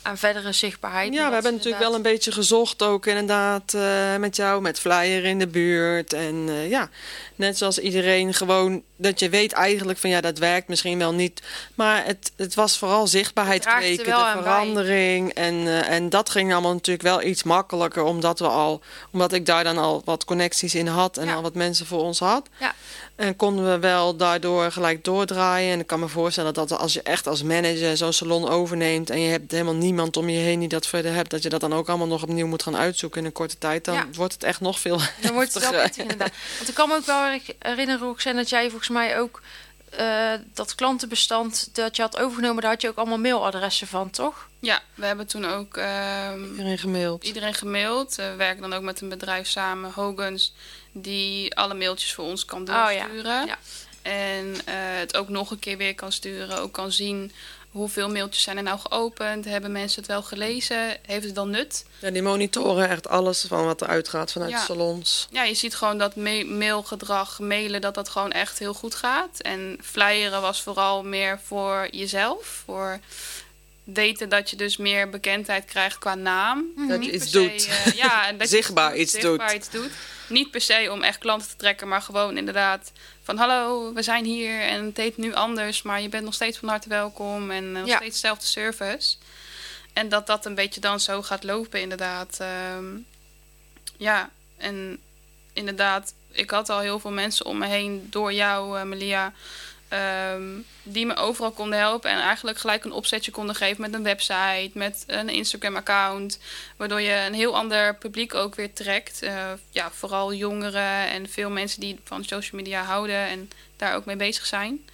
aan 0.08 0.18
verdere 0.18 0.52
zichtbaarheid? 0.52 1.14
ja, 1.14 1.26
we 1.26 1.32
hebben 1.32 1.52
natuurlijk 1.52 1.82
wel 1.82 1.94
een 1.94 2.02
beetje 2.02 2.32
gezocht 2.32 2.82
ook 2.82 3.06
inderdaad 3.06 3.74
eh, 3.74 4.16
met 4.16 4.36
jou, 4.36 4.60
met 4.60 4.80
flyer 4.80 5.24
in 5.24 5.38
de 5.38 5.46
buurt. 5.46 6.12
En 6.12 6.44
eh, 6.48 6.70
ja, 6.70 6.88
net 7.34 7.58
zoals 7.58 7.78
iedereen 7.78 8.34
gewoon 8.34 8.82
dat 8.96 9.20
je 9.20 9.28
weet 9.28 9.52
eigenlijk 9.52 9.98
van 9.98 10.10
ja, 10.10 10.20
dat 10.20 10.38
werkt 10.38 10.68
misschien 10.68 10.98
wel 10.98 11.12
niet. 11.12 11.42
Maar 11.74 12.04
het, 12.04 12.32
het 12.36 12.54
was 12.54 12.78
vooral 12.78 13.06
zichtbaarheid 13.06 13.64
kweken, 13.64 14.04
de 14.04 14.32
verandering. 14.42 15.34
En, 15.34 15.54
eh, 15.54 15.90
en 15.90 16.08
dat 16.08 16.30
ging 16.30 16.52
allemaal 16.52 16.72
natuurlijk 16.72 17.08
wel 17.08 17.22
iets 17.22 17.42
makkelijker, 17.42 18.02
omdat 18.02 18.38
we 18.38 18.48
al, 18.48 18.82
omdat 19.12 19.32
ik 19.32 19.46
daar 19.46 19.64
dan 19.64 19.78
al 19.78 20.02
wat 20.04 20.24
connecties 20.24 20.74
in 20.74 20.86
had 20.86 21.16
en 21.16 21.26
Ja. 21.26 21.34
al 21.34 21.42
wat 21.42 21.54
mensen 21.54 21.86
voor 21.86 22.02
ons 22.02 22.18
had. 22.18 22.48
Ja. 22.60 22.74
En 23.18 23.36
konden 23.36 23.70
we 23.72 23.78
wel 23.78 24.16
daardoor 24.16 24.72
gelijk 24.72 25.04
doordraaien. 25.04 25.72
En 25.72 25.80
ik 25.80 25.86
kan 25.86 26.00
me 26.00 26.08
voorstellen 26.08 26.54
dat 26.54 26.72
als 26.72 26.92
je 26.92 27.02
echt 27.02 27.26
als 27.26 27.42
manager 27.42 27.96
zo'n 27.96 28.12
salon 28.12 28.48
overneemt... 28.48 29.10
en 29.10 29.20
je 29.20 29.28
hebt 29.30 29.50
helemaal 29.50 29.74
niemand 29.74 30.16
om 30.16 30.28
je 30.28 30.38
heen 30.38 30.58
die 30.60 30.68
dat 30.68 30.86
verder 30.86 31.12
hebt... 31.12 31.30
dat 31.30 31.42
je 31.42 31.48
dat 31.48 31.60
dan 31.60 31.74
ook 31.74 31.88
allemaal 31.88 32.06
nog 32.06 32.22
opnieuw 32.22 32.46
moet 32.46 32.62
gaan 32.62 32.76
uitzoeken 32.76 33.20
in 33.20 33.26
een 33.26 33.32
korte 33.32 33.58
tijd... 33.58 33.84
dan 33.84 33.94
Ja. 33.94 34.06
wordt 34.12 34.32
het 34.32 34.42
echt 34.42 34.60
nog 34.60 34.80
veel 34.80 35.00
Dan 35.22 35.32
wordt 35.32 35.54
het 35.54 35.70
wel 35.70 35.82
pittig 35.82 36.02
inderdaad. 36.02 36.32
Want 36.56 36.68
ik 36.68 36.74
kan 36.74 36.88
me 36.88 36.94
ook 36.94 37.06
wel 37.06 37.38
herinneren, 37.58 38.06
Roxanne, 38.06 38.40
dat 38.40 38.48
jij 38.50 38.68
volgens 38.68 38.88
mij 38.90 39.18
ook... 39.20 39.42
eh, 39.90 40.32
dat 40.54 40.74
klantenbestand 40.74 41.68
dat 41.72 41.96
je 41.96 42.02
had 42.02 42.18
overgenomen, 42.18 42.62
daar 42.62 42.70
had 42.70 42.80
je 42.82 42.88
ook 42.88 42.96
allemaal 42.96 43.18
mailadressen 43.18 43.86
van, 43.86 44.10
toch? 44.10 44.46
ja, 44.60 44.80
we 44.94 45.06
hebben 45.06 45.26
toen 45.26 45.44
ook 45.44 45.76
ehm, 45.76 46.44
Iedereen 46.44 46.78
gemaild. 46.78 47.24
iedereen 47.24 47.54
gemaild. 47.54 48.14
We 48.14 48.34
werken 48.36 48.62
dan 48.62 48.72
ook 48.72 48.82
met 48.82 49.00
een 49.00 49.08
bedrijf 49.08 49.48
samen, 49.48 49.92
Hogans, 49.94 50.54
die 50.92 51.56
alle 51.56 51.74
mailtjes 51.74 52.14
voor 52.14 52.24
ons 52.24 52.44
kan 52.44 52.60
Oh 52.60 52.66
ja, 52.66 52.84
doorsturen. 52.84 53.46
ja. 53.46 53.58
En 54.02 54.54
eh, 54.64 54.74
het 54.76 55.16
ook 55.16 55.28
nog 55.28 55.50
een 55.50 55.58
keer 55.58 55.76
weer 55.76 55.94
kan 55.94 56.12
sturen. 56.12 56.58
Ook 56.60 56.72
kan 56.72 56.92
zien 56.92 57.32
hoeveel 57.70 58.08
mailtjes 58.10 58.42
zijn 58.42 58.56
er 58.56 58.62
nou 58.62 58.78
geopend. 58.78 59.44
Hebben 59.44 59.72
mensen 59.72 59.98
het 60.02 60.10
wel 60.10 60.22
gelezen? 60.22 60.96
Heeft 61.06 61.24
het 61.24 61.34
dan 61.34 61.50
nut? 61.50 61.84
Ja, 61.98 62.10
die 62.10 62.22
monitoren 62.22 62.88
echt 62.88 63.08
alles 63.08 63.44
van 63.48 63.64
wat 63.64 63.80
er 63.80 63.86
uitgaat 63.86 64.32
vanuit 64.32 64.50
Ja. 64.50 64.58
de 64.58 64.64
salons. 64.64 65.28
Ja, 65.30 65.42
je 65.44 65.54
ziet 65.54 65.74
gewoon 65.74 65.98
dat 65.98 66.16
ma- 66.16 66.44
mailgedrag, 66.44 67.38
mailen, 67.38 67.80
dat 67.80 67.94
dat 67.94 68.08
gewoon 68.08 68.32
echt 68.32 68.58
heel 68.58 68.74
goed 68.74 68.94
gaat. 68.94 69.40
En 69.40 69.78
flyeren 69.82 70.40
was 70.40 70.62
vooral 70.62 71.02
meer 71.02 71.40
voor 71.44 71.88
jezelf. 71.90 72.62
Voor 72.64 72.98
weten 73.94 74.28
dat 74.28 74.50
je 74.50 74.56
dus 74.56 74.76
meer 74.76 75.10
bekendheid 75.10 75.64
krijgt 75.64 75.98
qua 75.98 76.14
naam. 76.14 76.64
Dat 76.88 77.04
je 77.04 77.12
iets 77.12 77.30
se, 77.30 77.38
doet. 77.38 77.66
eh, 77.68 77.92
ja, 77.96 78.26
en 78.28 78.38
dat 78.38 78.50
je 78.50 78.56
Zichtbaar 78.56 78.96
iets 78.96 79.12
zichtbaar 79.12 79.48
doet. 79.48 79.56
iets 79.56 79.70
doet. 79.70 79.90
Niet 80.28 80.50
per 80.50 80.60
se 80.60 80.88
om 80.92 81.02
echt 81.02 81.18
klanten 81.18 81.48
te 81.48 81.56
trekken, 81.56 81.88
maar 81.88 82.02
gewoon 82.02 82.36
inderdaad 82.36 82.92
van 83.22 83.36
hallo, 83.36 83.92
we 83.92 84.02
zijn 84.02 84.24
hier 84.24 84.60
en 84.60 84.84
het 84.84 84.96
heet 84.96 85.16
nu 85.16 85.34
anders, 85.34 85.82
maar 85.82 86.00
je 86.00 86.08
bent 86.08 86.24
nog 86.24 86.34
steeds 86.34 86.58
van 86.58 86.68
harte 86.68 86.88
welkom 86.88 87.50
en 87.50 87.64
eh, 87.64 87.80
nog 87.80 87.86
Ja. 87.88 87.96
steeds 87.96 88.20
dezelfde 88.20 88.46
service. 88.46 89.16
En 89.92 90.08
dat 90.08 90.26
dat 90.26 90.46
een 90.46 90.54
beetje 90.54 90.80
dan 90.80 91.00
zo 91.00 91.22
gaat 91.22 91.44
lopen, 91.44 91.80
inderdaad. 91.80 92.36
Ehm, 92.40 92.84
ja, 93.96 94.30
en 94.56 94.98
inderdaad, 95.52 96.14
ik 96.32 96.50
had 96.50 96.68
al 96.68 96.80
heel 96.80 96.98
veel 96.98 97.10
mensen 97.12 97.46
om 97.46 97.58
me 97.58 97.66
heen 97.66 98.06
door 98.10 98.32
jou, 98.32 98.78
eh, 98.78 98.84
Melia, 98.84 99.32
ehm, 99.88 100.42
die 100.82 101.06
me 101.06 101.16
overal 101.16 101.50
konden 101.50 101.78
helpen 101.78 102.10
en 102.10 102.20
eigenlijk 102.20 102.58
gelijk 102.58 102.84
een 102.84 102.92
opzetje 102.92 103.30
konden 103.30 103.54
geven 103.54 103.80
met 103.80 103.94
een 103.94 104.02
website, 104.02 104.70
met 104.72 105.04
een 105.06 105.28
Instagram-account, 105.28 106.38
waardoor 106.76 107.00
je 107.00 107.24
een 107.26 107.34
heel 107.34 107.56
ander 107.56 107.96
publiek 107.96 108.34
ook 108.34 108.54
weer 108.54 108.72
trekt. 108.72 109.22
Eh, 109.22 109.52
ja, 109.70 109.90
vooral 109.90 110.34
jongeren 110.34 111.10
en 111.10 111.28
veel 111.28 111.50
mensen 111.50 111.80
die 111.80 112.00
van 112.04 112.24
social 112.24 112.60
media 112.60 112.82
houden 112.82 113.26
en 113.28 113.50
daar 113.76 113.94
ook 113.94 114.04
mee 114.04 114.16
bezig 114.16 114.46
zijn. 114.46 114.84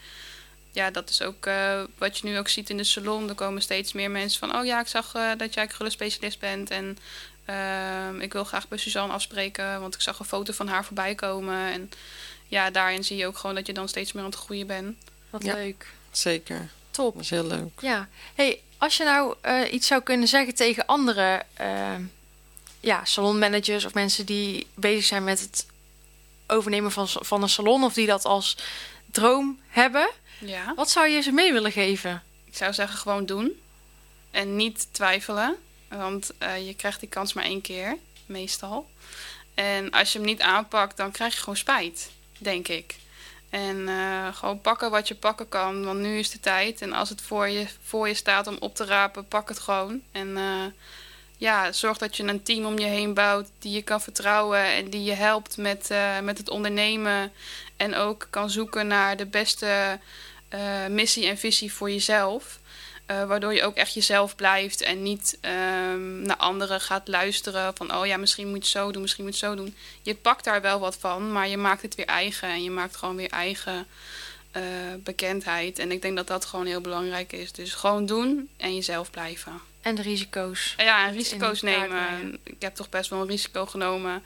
Ja, 0.75 0.91
dat 0.91 1.11
is 1.11 1.23
ook 1.23 1.47
eh, 1.47 1.83
wat 1.99 2.19
je 2.19 2.27
nu 2.27 2.39
ook 2.39 2.49
ziet 2.49 2.71
in 2.71 2.77
de 2.77 2.85
salon. 2.85 3.29
Er 3.29 3.35
komen 3.35 3.63
steeds 3.63 3.93
meer 3.93 4.11
mensen 4.11 4.39
van... 4.39 4.57
oh 4.57 4.65
ja, 4.65 4.81
ik 4.81 4.87
zag 4.87 5.15
eh, 5.15 5.31
dat 5.37 5.55
jij 5.55 5.69
specialist 5.89 6.41
bent... 6.41 6.71
en 6.71 6.99
ehm, 7.45 8.21
ik 8.21 8.33
wil 8.33 8.45
graag 8.45 8.69
bij 8.69 8.79
Suzanne 8.79 9.13
afspreken... 9.13 9.81
want 9.81 9.95
ik 9.95 10.01
zag 10.01 10.19
een 10.19 10.25
foto 10.25 10.53
van 10.53 10.69
haar 10.69 10.85
voorbij 10.85 11.15
komen. 11.15 11.73
En 11.73 11.91
ja, 12.55 12.71
daarin 12.71 13.05
zie 13.05 13.17
je 13.17 13.27
ook 13.27 13.39
gewoon 13.39 13.55
dat 13.55 13.67
je 13.67 13.73
dan 13.73 13.89
steeds 13.89 14.13
meer 14.13 14.25
aan 14.25 14.31
het 14.31 14.39
groeien 14.39 14.67
bent. 14.67 14.97
Wat 15.31 15.45
Ja. 15.45 15.55
leuk. 15.55 15.87
Zeker. 16.11 16.71
Top. 16.91 17.15
Dat 17.15 17.23
is 17.23 17.31
heel 17.31 17.47
leuk. 17.47 17.81
Ja. 17.81 18.09
Hey, 18.35 18.61
als 18.79 18.97
je 18.97 19.05
nou 19.05 19.35
eh, 19.41 19.73
iets 19.73 19.87
zou 19.87 20.03
kunnen 20.03 20.29
zeggen 20.29 20.55
tegen 20.55 20.87
andere 20.87 21.43
eh, 21.55 21.95
ja, 22.81 23.05
salonmanagers 23.05 23.85
of 23.85 23.95
mensen 23.95 24.27
die 24.27 24.67
bezig 24.75 25.05
zijn 25.05 25.25
met 25.25 25.41
het 25.41 25.67
overnemen 26.47 26.93
van, 26.93 27.09
van 27.09 27.43
een 27.43 27.49
salon 27.49 27.85
of 27.85 27.95
die 27.95 28.07
dat 28.07 28.25
als 28.25 28.57
droom 29.11 29.61
hebben, 29.69 30.11
Ja. 30.39 30.75
wat 30.75 30.91
zou 30.91 31.09
je 31.09 31.21
ze 31.21 31.33
mee 31.33 31.53
willen 31.53 31.73
geven? 31.73 32.23
Ik 32.45 32.57
zou 32.57 32.73
zeggen 32.73 32.99
gewoon 32.99 33.27
doen. 33.27 33.61
En 34.31 34.57
niet 34.57 34.89
twijfelen. 34.91 35.57
Want 35.89 36.31
eh, 36.39 36.67
je 36.67 36.75
krijgt 36.75 37.01
die 37.01 37.09
kans 37.09 37.33
maar 37.33 37.45
één 37.45 37.61
keer, 37.61 37.97
meestal. 38.27 38.91
En 39.55 39.91
als 39.91 40.13
je 40.13 40.19
hem 40.19 40.27
niet 40.27 40.41
aanpakt, 40.41 40.97
dan 40.97 41.11
krijg 41.11 41.33
je 41.35 41.39
gewoon 41.41 41.57
spijt, 41.57 42.11
denk 42.39 42.69
ik. 42.69 42.97
En 43.55 43.89
eh, 43.89 44.35
gewoon 44.35 44.61
pakken 44.61 44.91
wat 44.91 45.09
je 45.09 45.15
pakken 45.15 45.49
kan, 45.49 45.85
want 45.85 45.99
nu 45.99 46.19
is 46.19 46.31
de 46.31 46.41
tijd. 46.41 46.83
En 46.83 46.93
als 46.93 47.09
het 47.09 47.21
voor 47.21 47.49
je, 47.49 47.67
voor 47.83 48.09
je 48.09 48.15
staat 48.15 48.47
om 48.47 48.57
op 48.61 48.75
te 48.75 48.85
rapen, 48.85 49.29
pak 49.29 49.49
het 49.49 49.59
gewoon. 49.59 50.03
En 50.13 50.37
eh, 50.37 50.65
ja, 51.37 51.73
zorg 51.73 51.99
dat 51.99 52.17
je 52.17 52.23
een 52.23 52.43
team 52.43 52.65
om 52.65 52.79
je 52.79 52.87
heen 52.87 53.15
bouwt 53.15 53.49
die 53.59 53.73
je 53.73 53.83
kan 53.83 54.01
vertrouwen 54.01 54.65
en 54.65 54.91
die 54.91 55.05
je 55.05 55.13
helpt 55.13 55.57
met, 55.57 55.91
eh, 55.91 56.21
met 56.21 56.39
het 56.39 56.51
ondernemen. 56.51 57.33
En 57.77 57.95
ook 57.95 58.27
kan 58.31 58.51
zoeken 58.51 58.87
naar 58.87 59.17
de 59.17 59.27
beste 59.27 59.99
missie 60.89 61.27
en 61.27 61.39
visie 61.39 61.73
voor 61.73 61.91
jezelf. 61.91 62.59
Eh, 63.07 63.25
waardoor 63.25 63.55
je 63.55 63.63
ook 63.63 63.77
echt 63.77 63.95
jezelf 63.95 64.37
blijft 64.37 64.83
en 64.83 65.03
niet 65.03 65.39
ehm, 65.41 66.23
naar 66.23 66.37
anderen 66.37 66.81
gaat 66.81 67.09
luisteren. 67.09 67.77
Van 67.77 67.95
oh 67.95 68.07
ja, 68.07 68.17
misschien 68.17 68.47
moet 68.47 68.55
je 68.55 68.63
het 68.63 68.71
zo 68.85 68.93
doen, 68.93 69.03
misschien 69.03 69.25
moet 69.25 69.39
je 69.39 69.47
zo 69.47 69.55
doen. 69.55 69.77
Je 70.03 70.15
pakt 70.15 70.45
daar 70.45 70.61
wel 70.61 70.81
wat 70.81 70.97
van, 70.97 71.33
maar 71.33 71.49
je 71.49 71.57
maakt 71.57 71.83
het 71.83 71.95
weer 71.95 72.07
eigen. 72.07 72.49
En 72.49 72.63
je 72.63 72.71
maakt 72.71 72.97
gewoon 72.97 73.17
weer 73.17 73.31
eigen 73.31 73.87
eh, 74.51 74.63
bekendheid. 74.99 75.79
En 75.79 75.91
ik 75.91 76.03
denk 76.03 76.17
dat 76.17 76.27
dat 76.27 76.45
gewoon 76.45 76.67
heel 76.67 76.81
belangrijk 76.81 77.33
is. 77.33 77.53
Dus 77.53 77.75
gewoon 77.75 78.07
doen 78.07 78.49
en 78.57 78.75
jezelf 78.75 79.11
blijven. 79.11 79.61
En 79.81 79.95
de 79.95 80.03
risico's. 80.03 80.75
Ja, 80.77 81.07
en 81.07 81.13
risico's 81.13 81.63
nemen. 81.63 82.39
Ik 82.43 82.63
heb 82.63 82.75
toch 82.75 82.89
best 82.89 83.11
wel 83.11 83.21
een 83.21 83.29
risico 83.29 83.67
genomen 83.67 84.23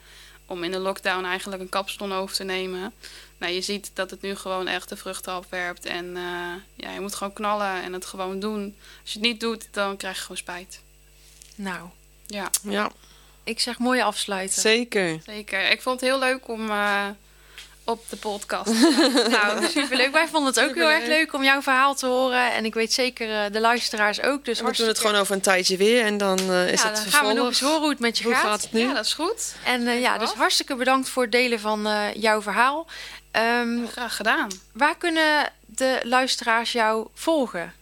om 0.48 0.64
in 0.64 0.70
de 0.70 0.78
lockdown 0.78 1.24
eigenlijk 1.24 1.62
een 1.62 1.68
kapsalon 1.68 2.12
over 2.12 2.36
te 2.36 2.44
nemen. 2.44 2.92
Nou, 3.38 3.52
je 3.52 3.60
ziet 3.60 3.90
dat 3.94 4.10
het 4.10 4.22
nu 4.22 4.34
gewoon 4.36 4.66
echt 4.66 4.88
de 4.88 4.96
vruchten 4.96 5.32
afwerpt. 5.32 5.84
En 5.84 6.16
eh, 6.16 6.52
ja, 6.74 6.92
je 6.92 7.00
moet 7.00 7.14
gewoon 7.14 7.32
knallen 7.32 7.82
en 7.82 7.92
het 7.92 8.06
gewoon 8.06 8.40
doen. 8.40 8.76
Als 9.02 9.12
je 9.12 9.18
het 9.18 9.28
niet 9.28 9.40
doet, 9.40 9.68
dan 9.70 9.96
krijg 9.96 10.14
je 10.16 10.22
gewoon 10.22 10.36
spijt. 10.36 10.80
Nou, 11.54 11.88
Ja, 12.26 12.50
Ja, 12.62 12.90
ik 13.44 13.60
zeg 13.60 13.78
mooi 13.78 14.00
afsluiten. 14.00 14.60
zeker. 14.60 15.20
zeker. 15.26 15.70
Ik 15.70 15.82
vond 15.82 16.00
het 16.00 16.08
heel 16.10 16.18
leuk 16.18 16.48
om 16.48 16.70
eh, 16.70 17.06
op 17.88 18.04
de 18.08 18.16
podcast. 18.16 18.72
Nou, 19.28 19.66
superleuk. 19.66 20.12
Wij 20.12 20.28
vonden 20.28 20.54
het 20.54 20.60
ook 20.60 20.74
heel 20.74 20.88
erg 20.88 21.06
leuk 21.06 21.32
om 21.32 21.42
jouw 21.42 21.62
verhaal 21.62 21.94
te 21.94 22.06
horen. 22.06 22.52
En 22.52 22.64
ik 22.64 22.74
weet 22.74 22.92
zeker 22.92 23.44
eh, 23.44 23.52
de 23.52 23.60
luisteraars 23.60 24.22
ook. 24.22 24.44
Dus 24.44 24.60
we 24.60 24.72
doen 24.72 24.86
het 24.86 24.98
gewoon 24.98 25.16
over 25.16 25.34
een 25.34 25.40
tijdje 25.40 25.76
weer 25.76 26.04
en 26.04 26.16
dan 26.18 26.38
eh, 26.38 26.72
is 26.72 26.82
ja, 26.82 26.88
het 26.88 26.96
dan 26.96 27.12
gaan 27.12 27.26
we 27.26 27.32
nog 27.32 27.46
eens 27.46 27.60
horen 27.60 27.80
hoe 27.80 27.88
het 27.90 27.98
met 27.98 28.18
je 28.18 28.24
Hoe 28.24 28.34
gaat. 28.34 28.42
gaat 28.42 28.62
het 28.62 28.72
nu? 28.72 28.80
ja, 28.80 28.92
dat 28.94 29.04
is 29.04 29.14
goed. 29.14 29.54
En 29.64 29.86
eh, 29.86 30.00
ja, 30.00 30.18
dus 30.18 30.32
hartstikke 30.32 30.74
bedankt 30.74 31.08
voor 31.08 31.22
het 31.22 31.32
delen 31.32 31.60
van 31.60 31.86
eh, 31.86 32.14
jouw 32.14 32.42
verhaal. 32.42 32.86
Ehm, 33.30 33.86
Graag 33.86 34.16
gedaan. 34.16 34.48
waar 34.72 34.96
kunnen 34.96 35.52
de 35.66 36.00
luisteraars 36.02 36.72
jou 36.72 37.06
volgen? 37.14 37.74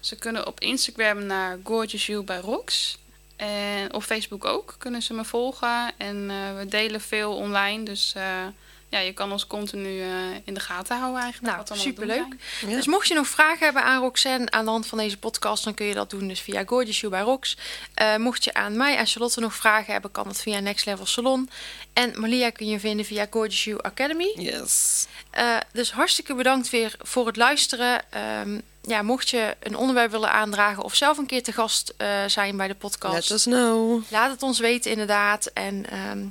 Ze 0.00 0.16
kunnen 0.16 0.46
op 0.46 0.60
Instagram 0.60 1.26
naar 1.26 1.58
Gorgeous 1.64 2.06
You 2.06 2.22
bij 2.22 2.38
Rox. 2.38 2.98
En 3.36 3.94
op 3.94 4.02
Facebook 4.02 4.44
ook 4.44 4.74
kunnen 4.78 5.02
ze 5.02 5.14
me 5.14 5.24
volgen. 5.24 5.92
En 5.96 6.30
eh, 6.30 6.58
we 6.58 6.66
delen 6.66 7.00
veel 7.00 7.36
online. 7.36 7.82
Dus 7.84 8.12
eh, 8.16 8.46
ja, 8.88 8.98
je 8.98 9.12
kan 9.12 9.32
ons 9.32 9.46
continu 9.46 10.00
eh, 10.00 10.08
in 10.44 10.54
de 10.54 10.60
gaten 10.60 10.98
houden 10.98 11.22
eigenlijk. 11.22 11.66
Nou, 11.66 11.78
superleuk. 11.78 12.36
Ja. 12.60 12.68
Dus 12.68 12.86
mocht 12.86 13.08
je 13.08 13.14
nog 13.14 13.26
vragen 13.26 13.64
hebben 13.64 13.82
aan 13.82 14.00
Roxanne 14.00 14.50
aan 14.50 14.64
de 14.64 14.70
hand 14.70 14.86
van 14.86 14.98
deze 14.98 15.18
podcast, 15.18 15.64
dan 15.64 15.74
kun 15.74 15.86
je 15.86 15.94
dat 15.94 16.10
doen 16.10 16.28
dus 16.28 16.40
via 16.40 16.62
Gorgeous 16.66 17.00
You 17.00 17.12
bij 17.12 17.22
Rox. 17.22 17.56
Eh, 17.94 18.16
mocht 18.16 18.44
je 18.44 18.54
aan 18.54 18.76
mij 18.76 18.96
en 18.96 19.06
Charlotte 19.06 19.40
nog 19.40 19.54
vragen 19.54 19.92
hebben, 19.92 20.10
kan 20.10 20.24
dat 20.24 20.40
via 20.40 20.60
Next 20.60 20.86
Level 20.86 21.06
Salon. 21.06 21.50
En 21.92 22.20
Malia 22.20 22.50
kun 22.50 22.66
je 22.66 22.80
vinden 22.80 23.04
via 23.06 23.26
Gorgeous 23.30 23.64
You 23.64 23.78
Academy. 23.82 24.32
Yes. 24.36 25.06
Eh, 25.30 25.56
dus 25.72 25.92
hartstikke 25.92 26.34
bedankt 26.34 26.70
weer 26.70 26.94
voor 26.98 27.26
het 27.26 27.36
luisteren. 27.36 28.02
Ehm, 28.10 28.60
ja, 28.82 29.02
mocht 29.02 29.28
je 29.28 29.56
een 29.60 29.76
onderwerp 29.76 30.10
willen 30.10 30.32
aandragen 30.32 30.82
of 30.82 30.94
zelf 30.94 31.18
een 31.18 31.26
keer 31.26 31.42
te 31.42 31.52
gast 31.52 31.94
eh, 31.96 32.08
zijn 32.26 32.56
bij 32.56 32.68
de 32.68 32.74
podcast, 32.74 33.30
Let 33.30 33.38
us 33.38 33.44
know. 33.44 34.02
laat 34.10 34.30
het 34.30 34.42
ons 34.42 34.58
weten 34.58 34.90
inderdaad. 34.90 35.46
En 35.46 35.90
ehm, 35.90 36.26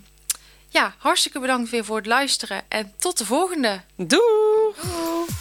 ja, 0.69 0.95
hartstikke 0.97 1.39
bedankt 1.39 1.69
weer 1.69 1.85
voor 1.85 1.97
het 1.97 2.05
luisteren. 2.05 2.61
En 2.67 2.93
tot 2.97 3.17
de 3.17 3.25
volgende. 3.25 3.81
Doei! 3.95 4.73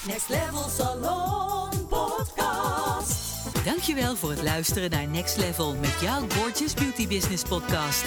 Next 0.06 0.28
Level 0.28 0.68
Salon 0.68 1.86
Podcast. 1.88 3.64
Dankjewel 3.64 4.16
voor 4.16 4.30
het 4.30 4.42
luisteren 4.42 4.90
naar 4.90 5.06
Next 5.06 5.36
Level 5.36 5.74
met 5.74 6.00
jouw 6.00 6.20
Gorgeous 6.28 6.74
Beauty 6.74 7.08
Business 7.08 7.42
podcast. 7.42 8.04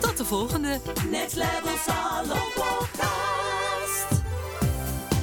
Tot 0.00 0.16
de 0.16 0.24
volgende! 0.24 0.80
Next 1.10 1.34
Level 1.34 1.76
Salon 1.86 2.38
Podcast. 2.54 3.43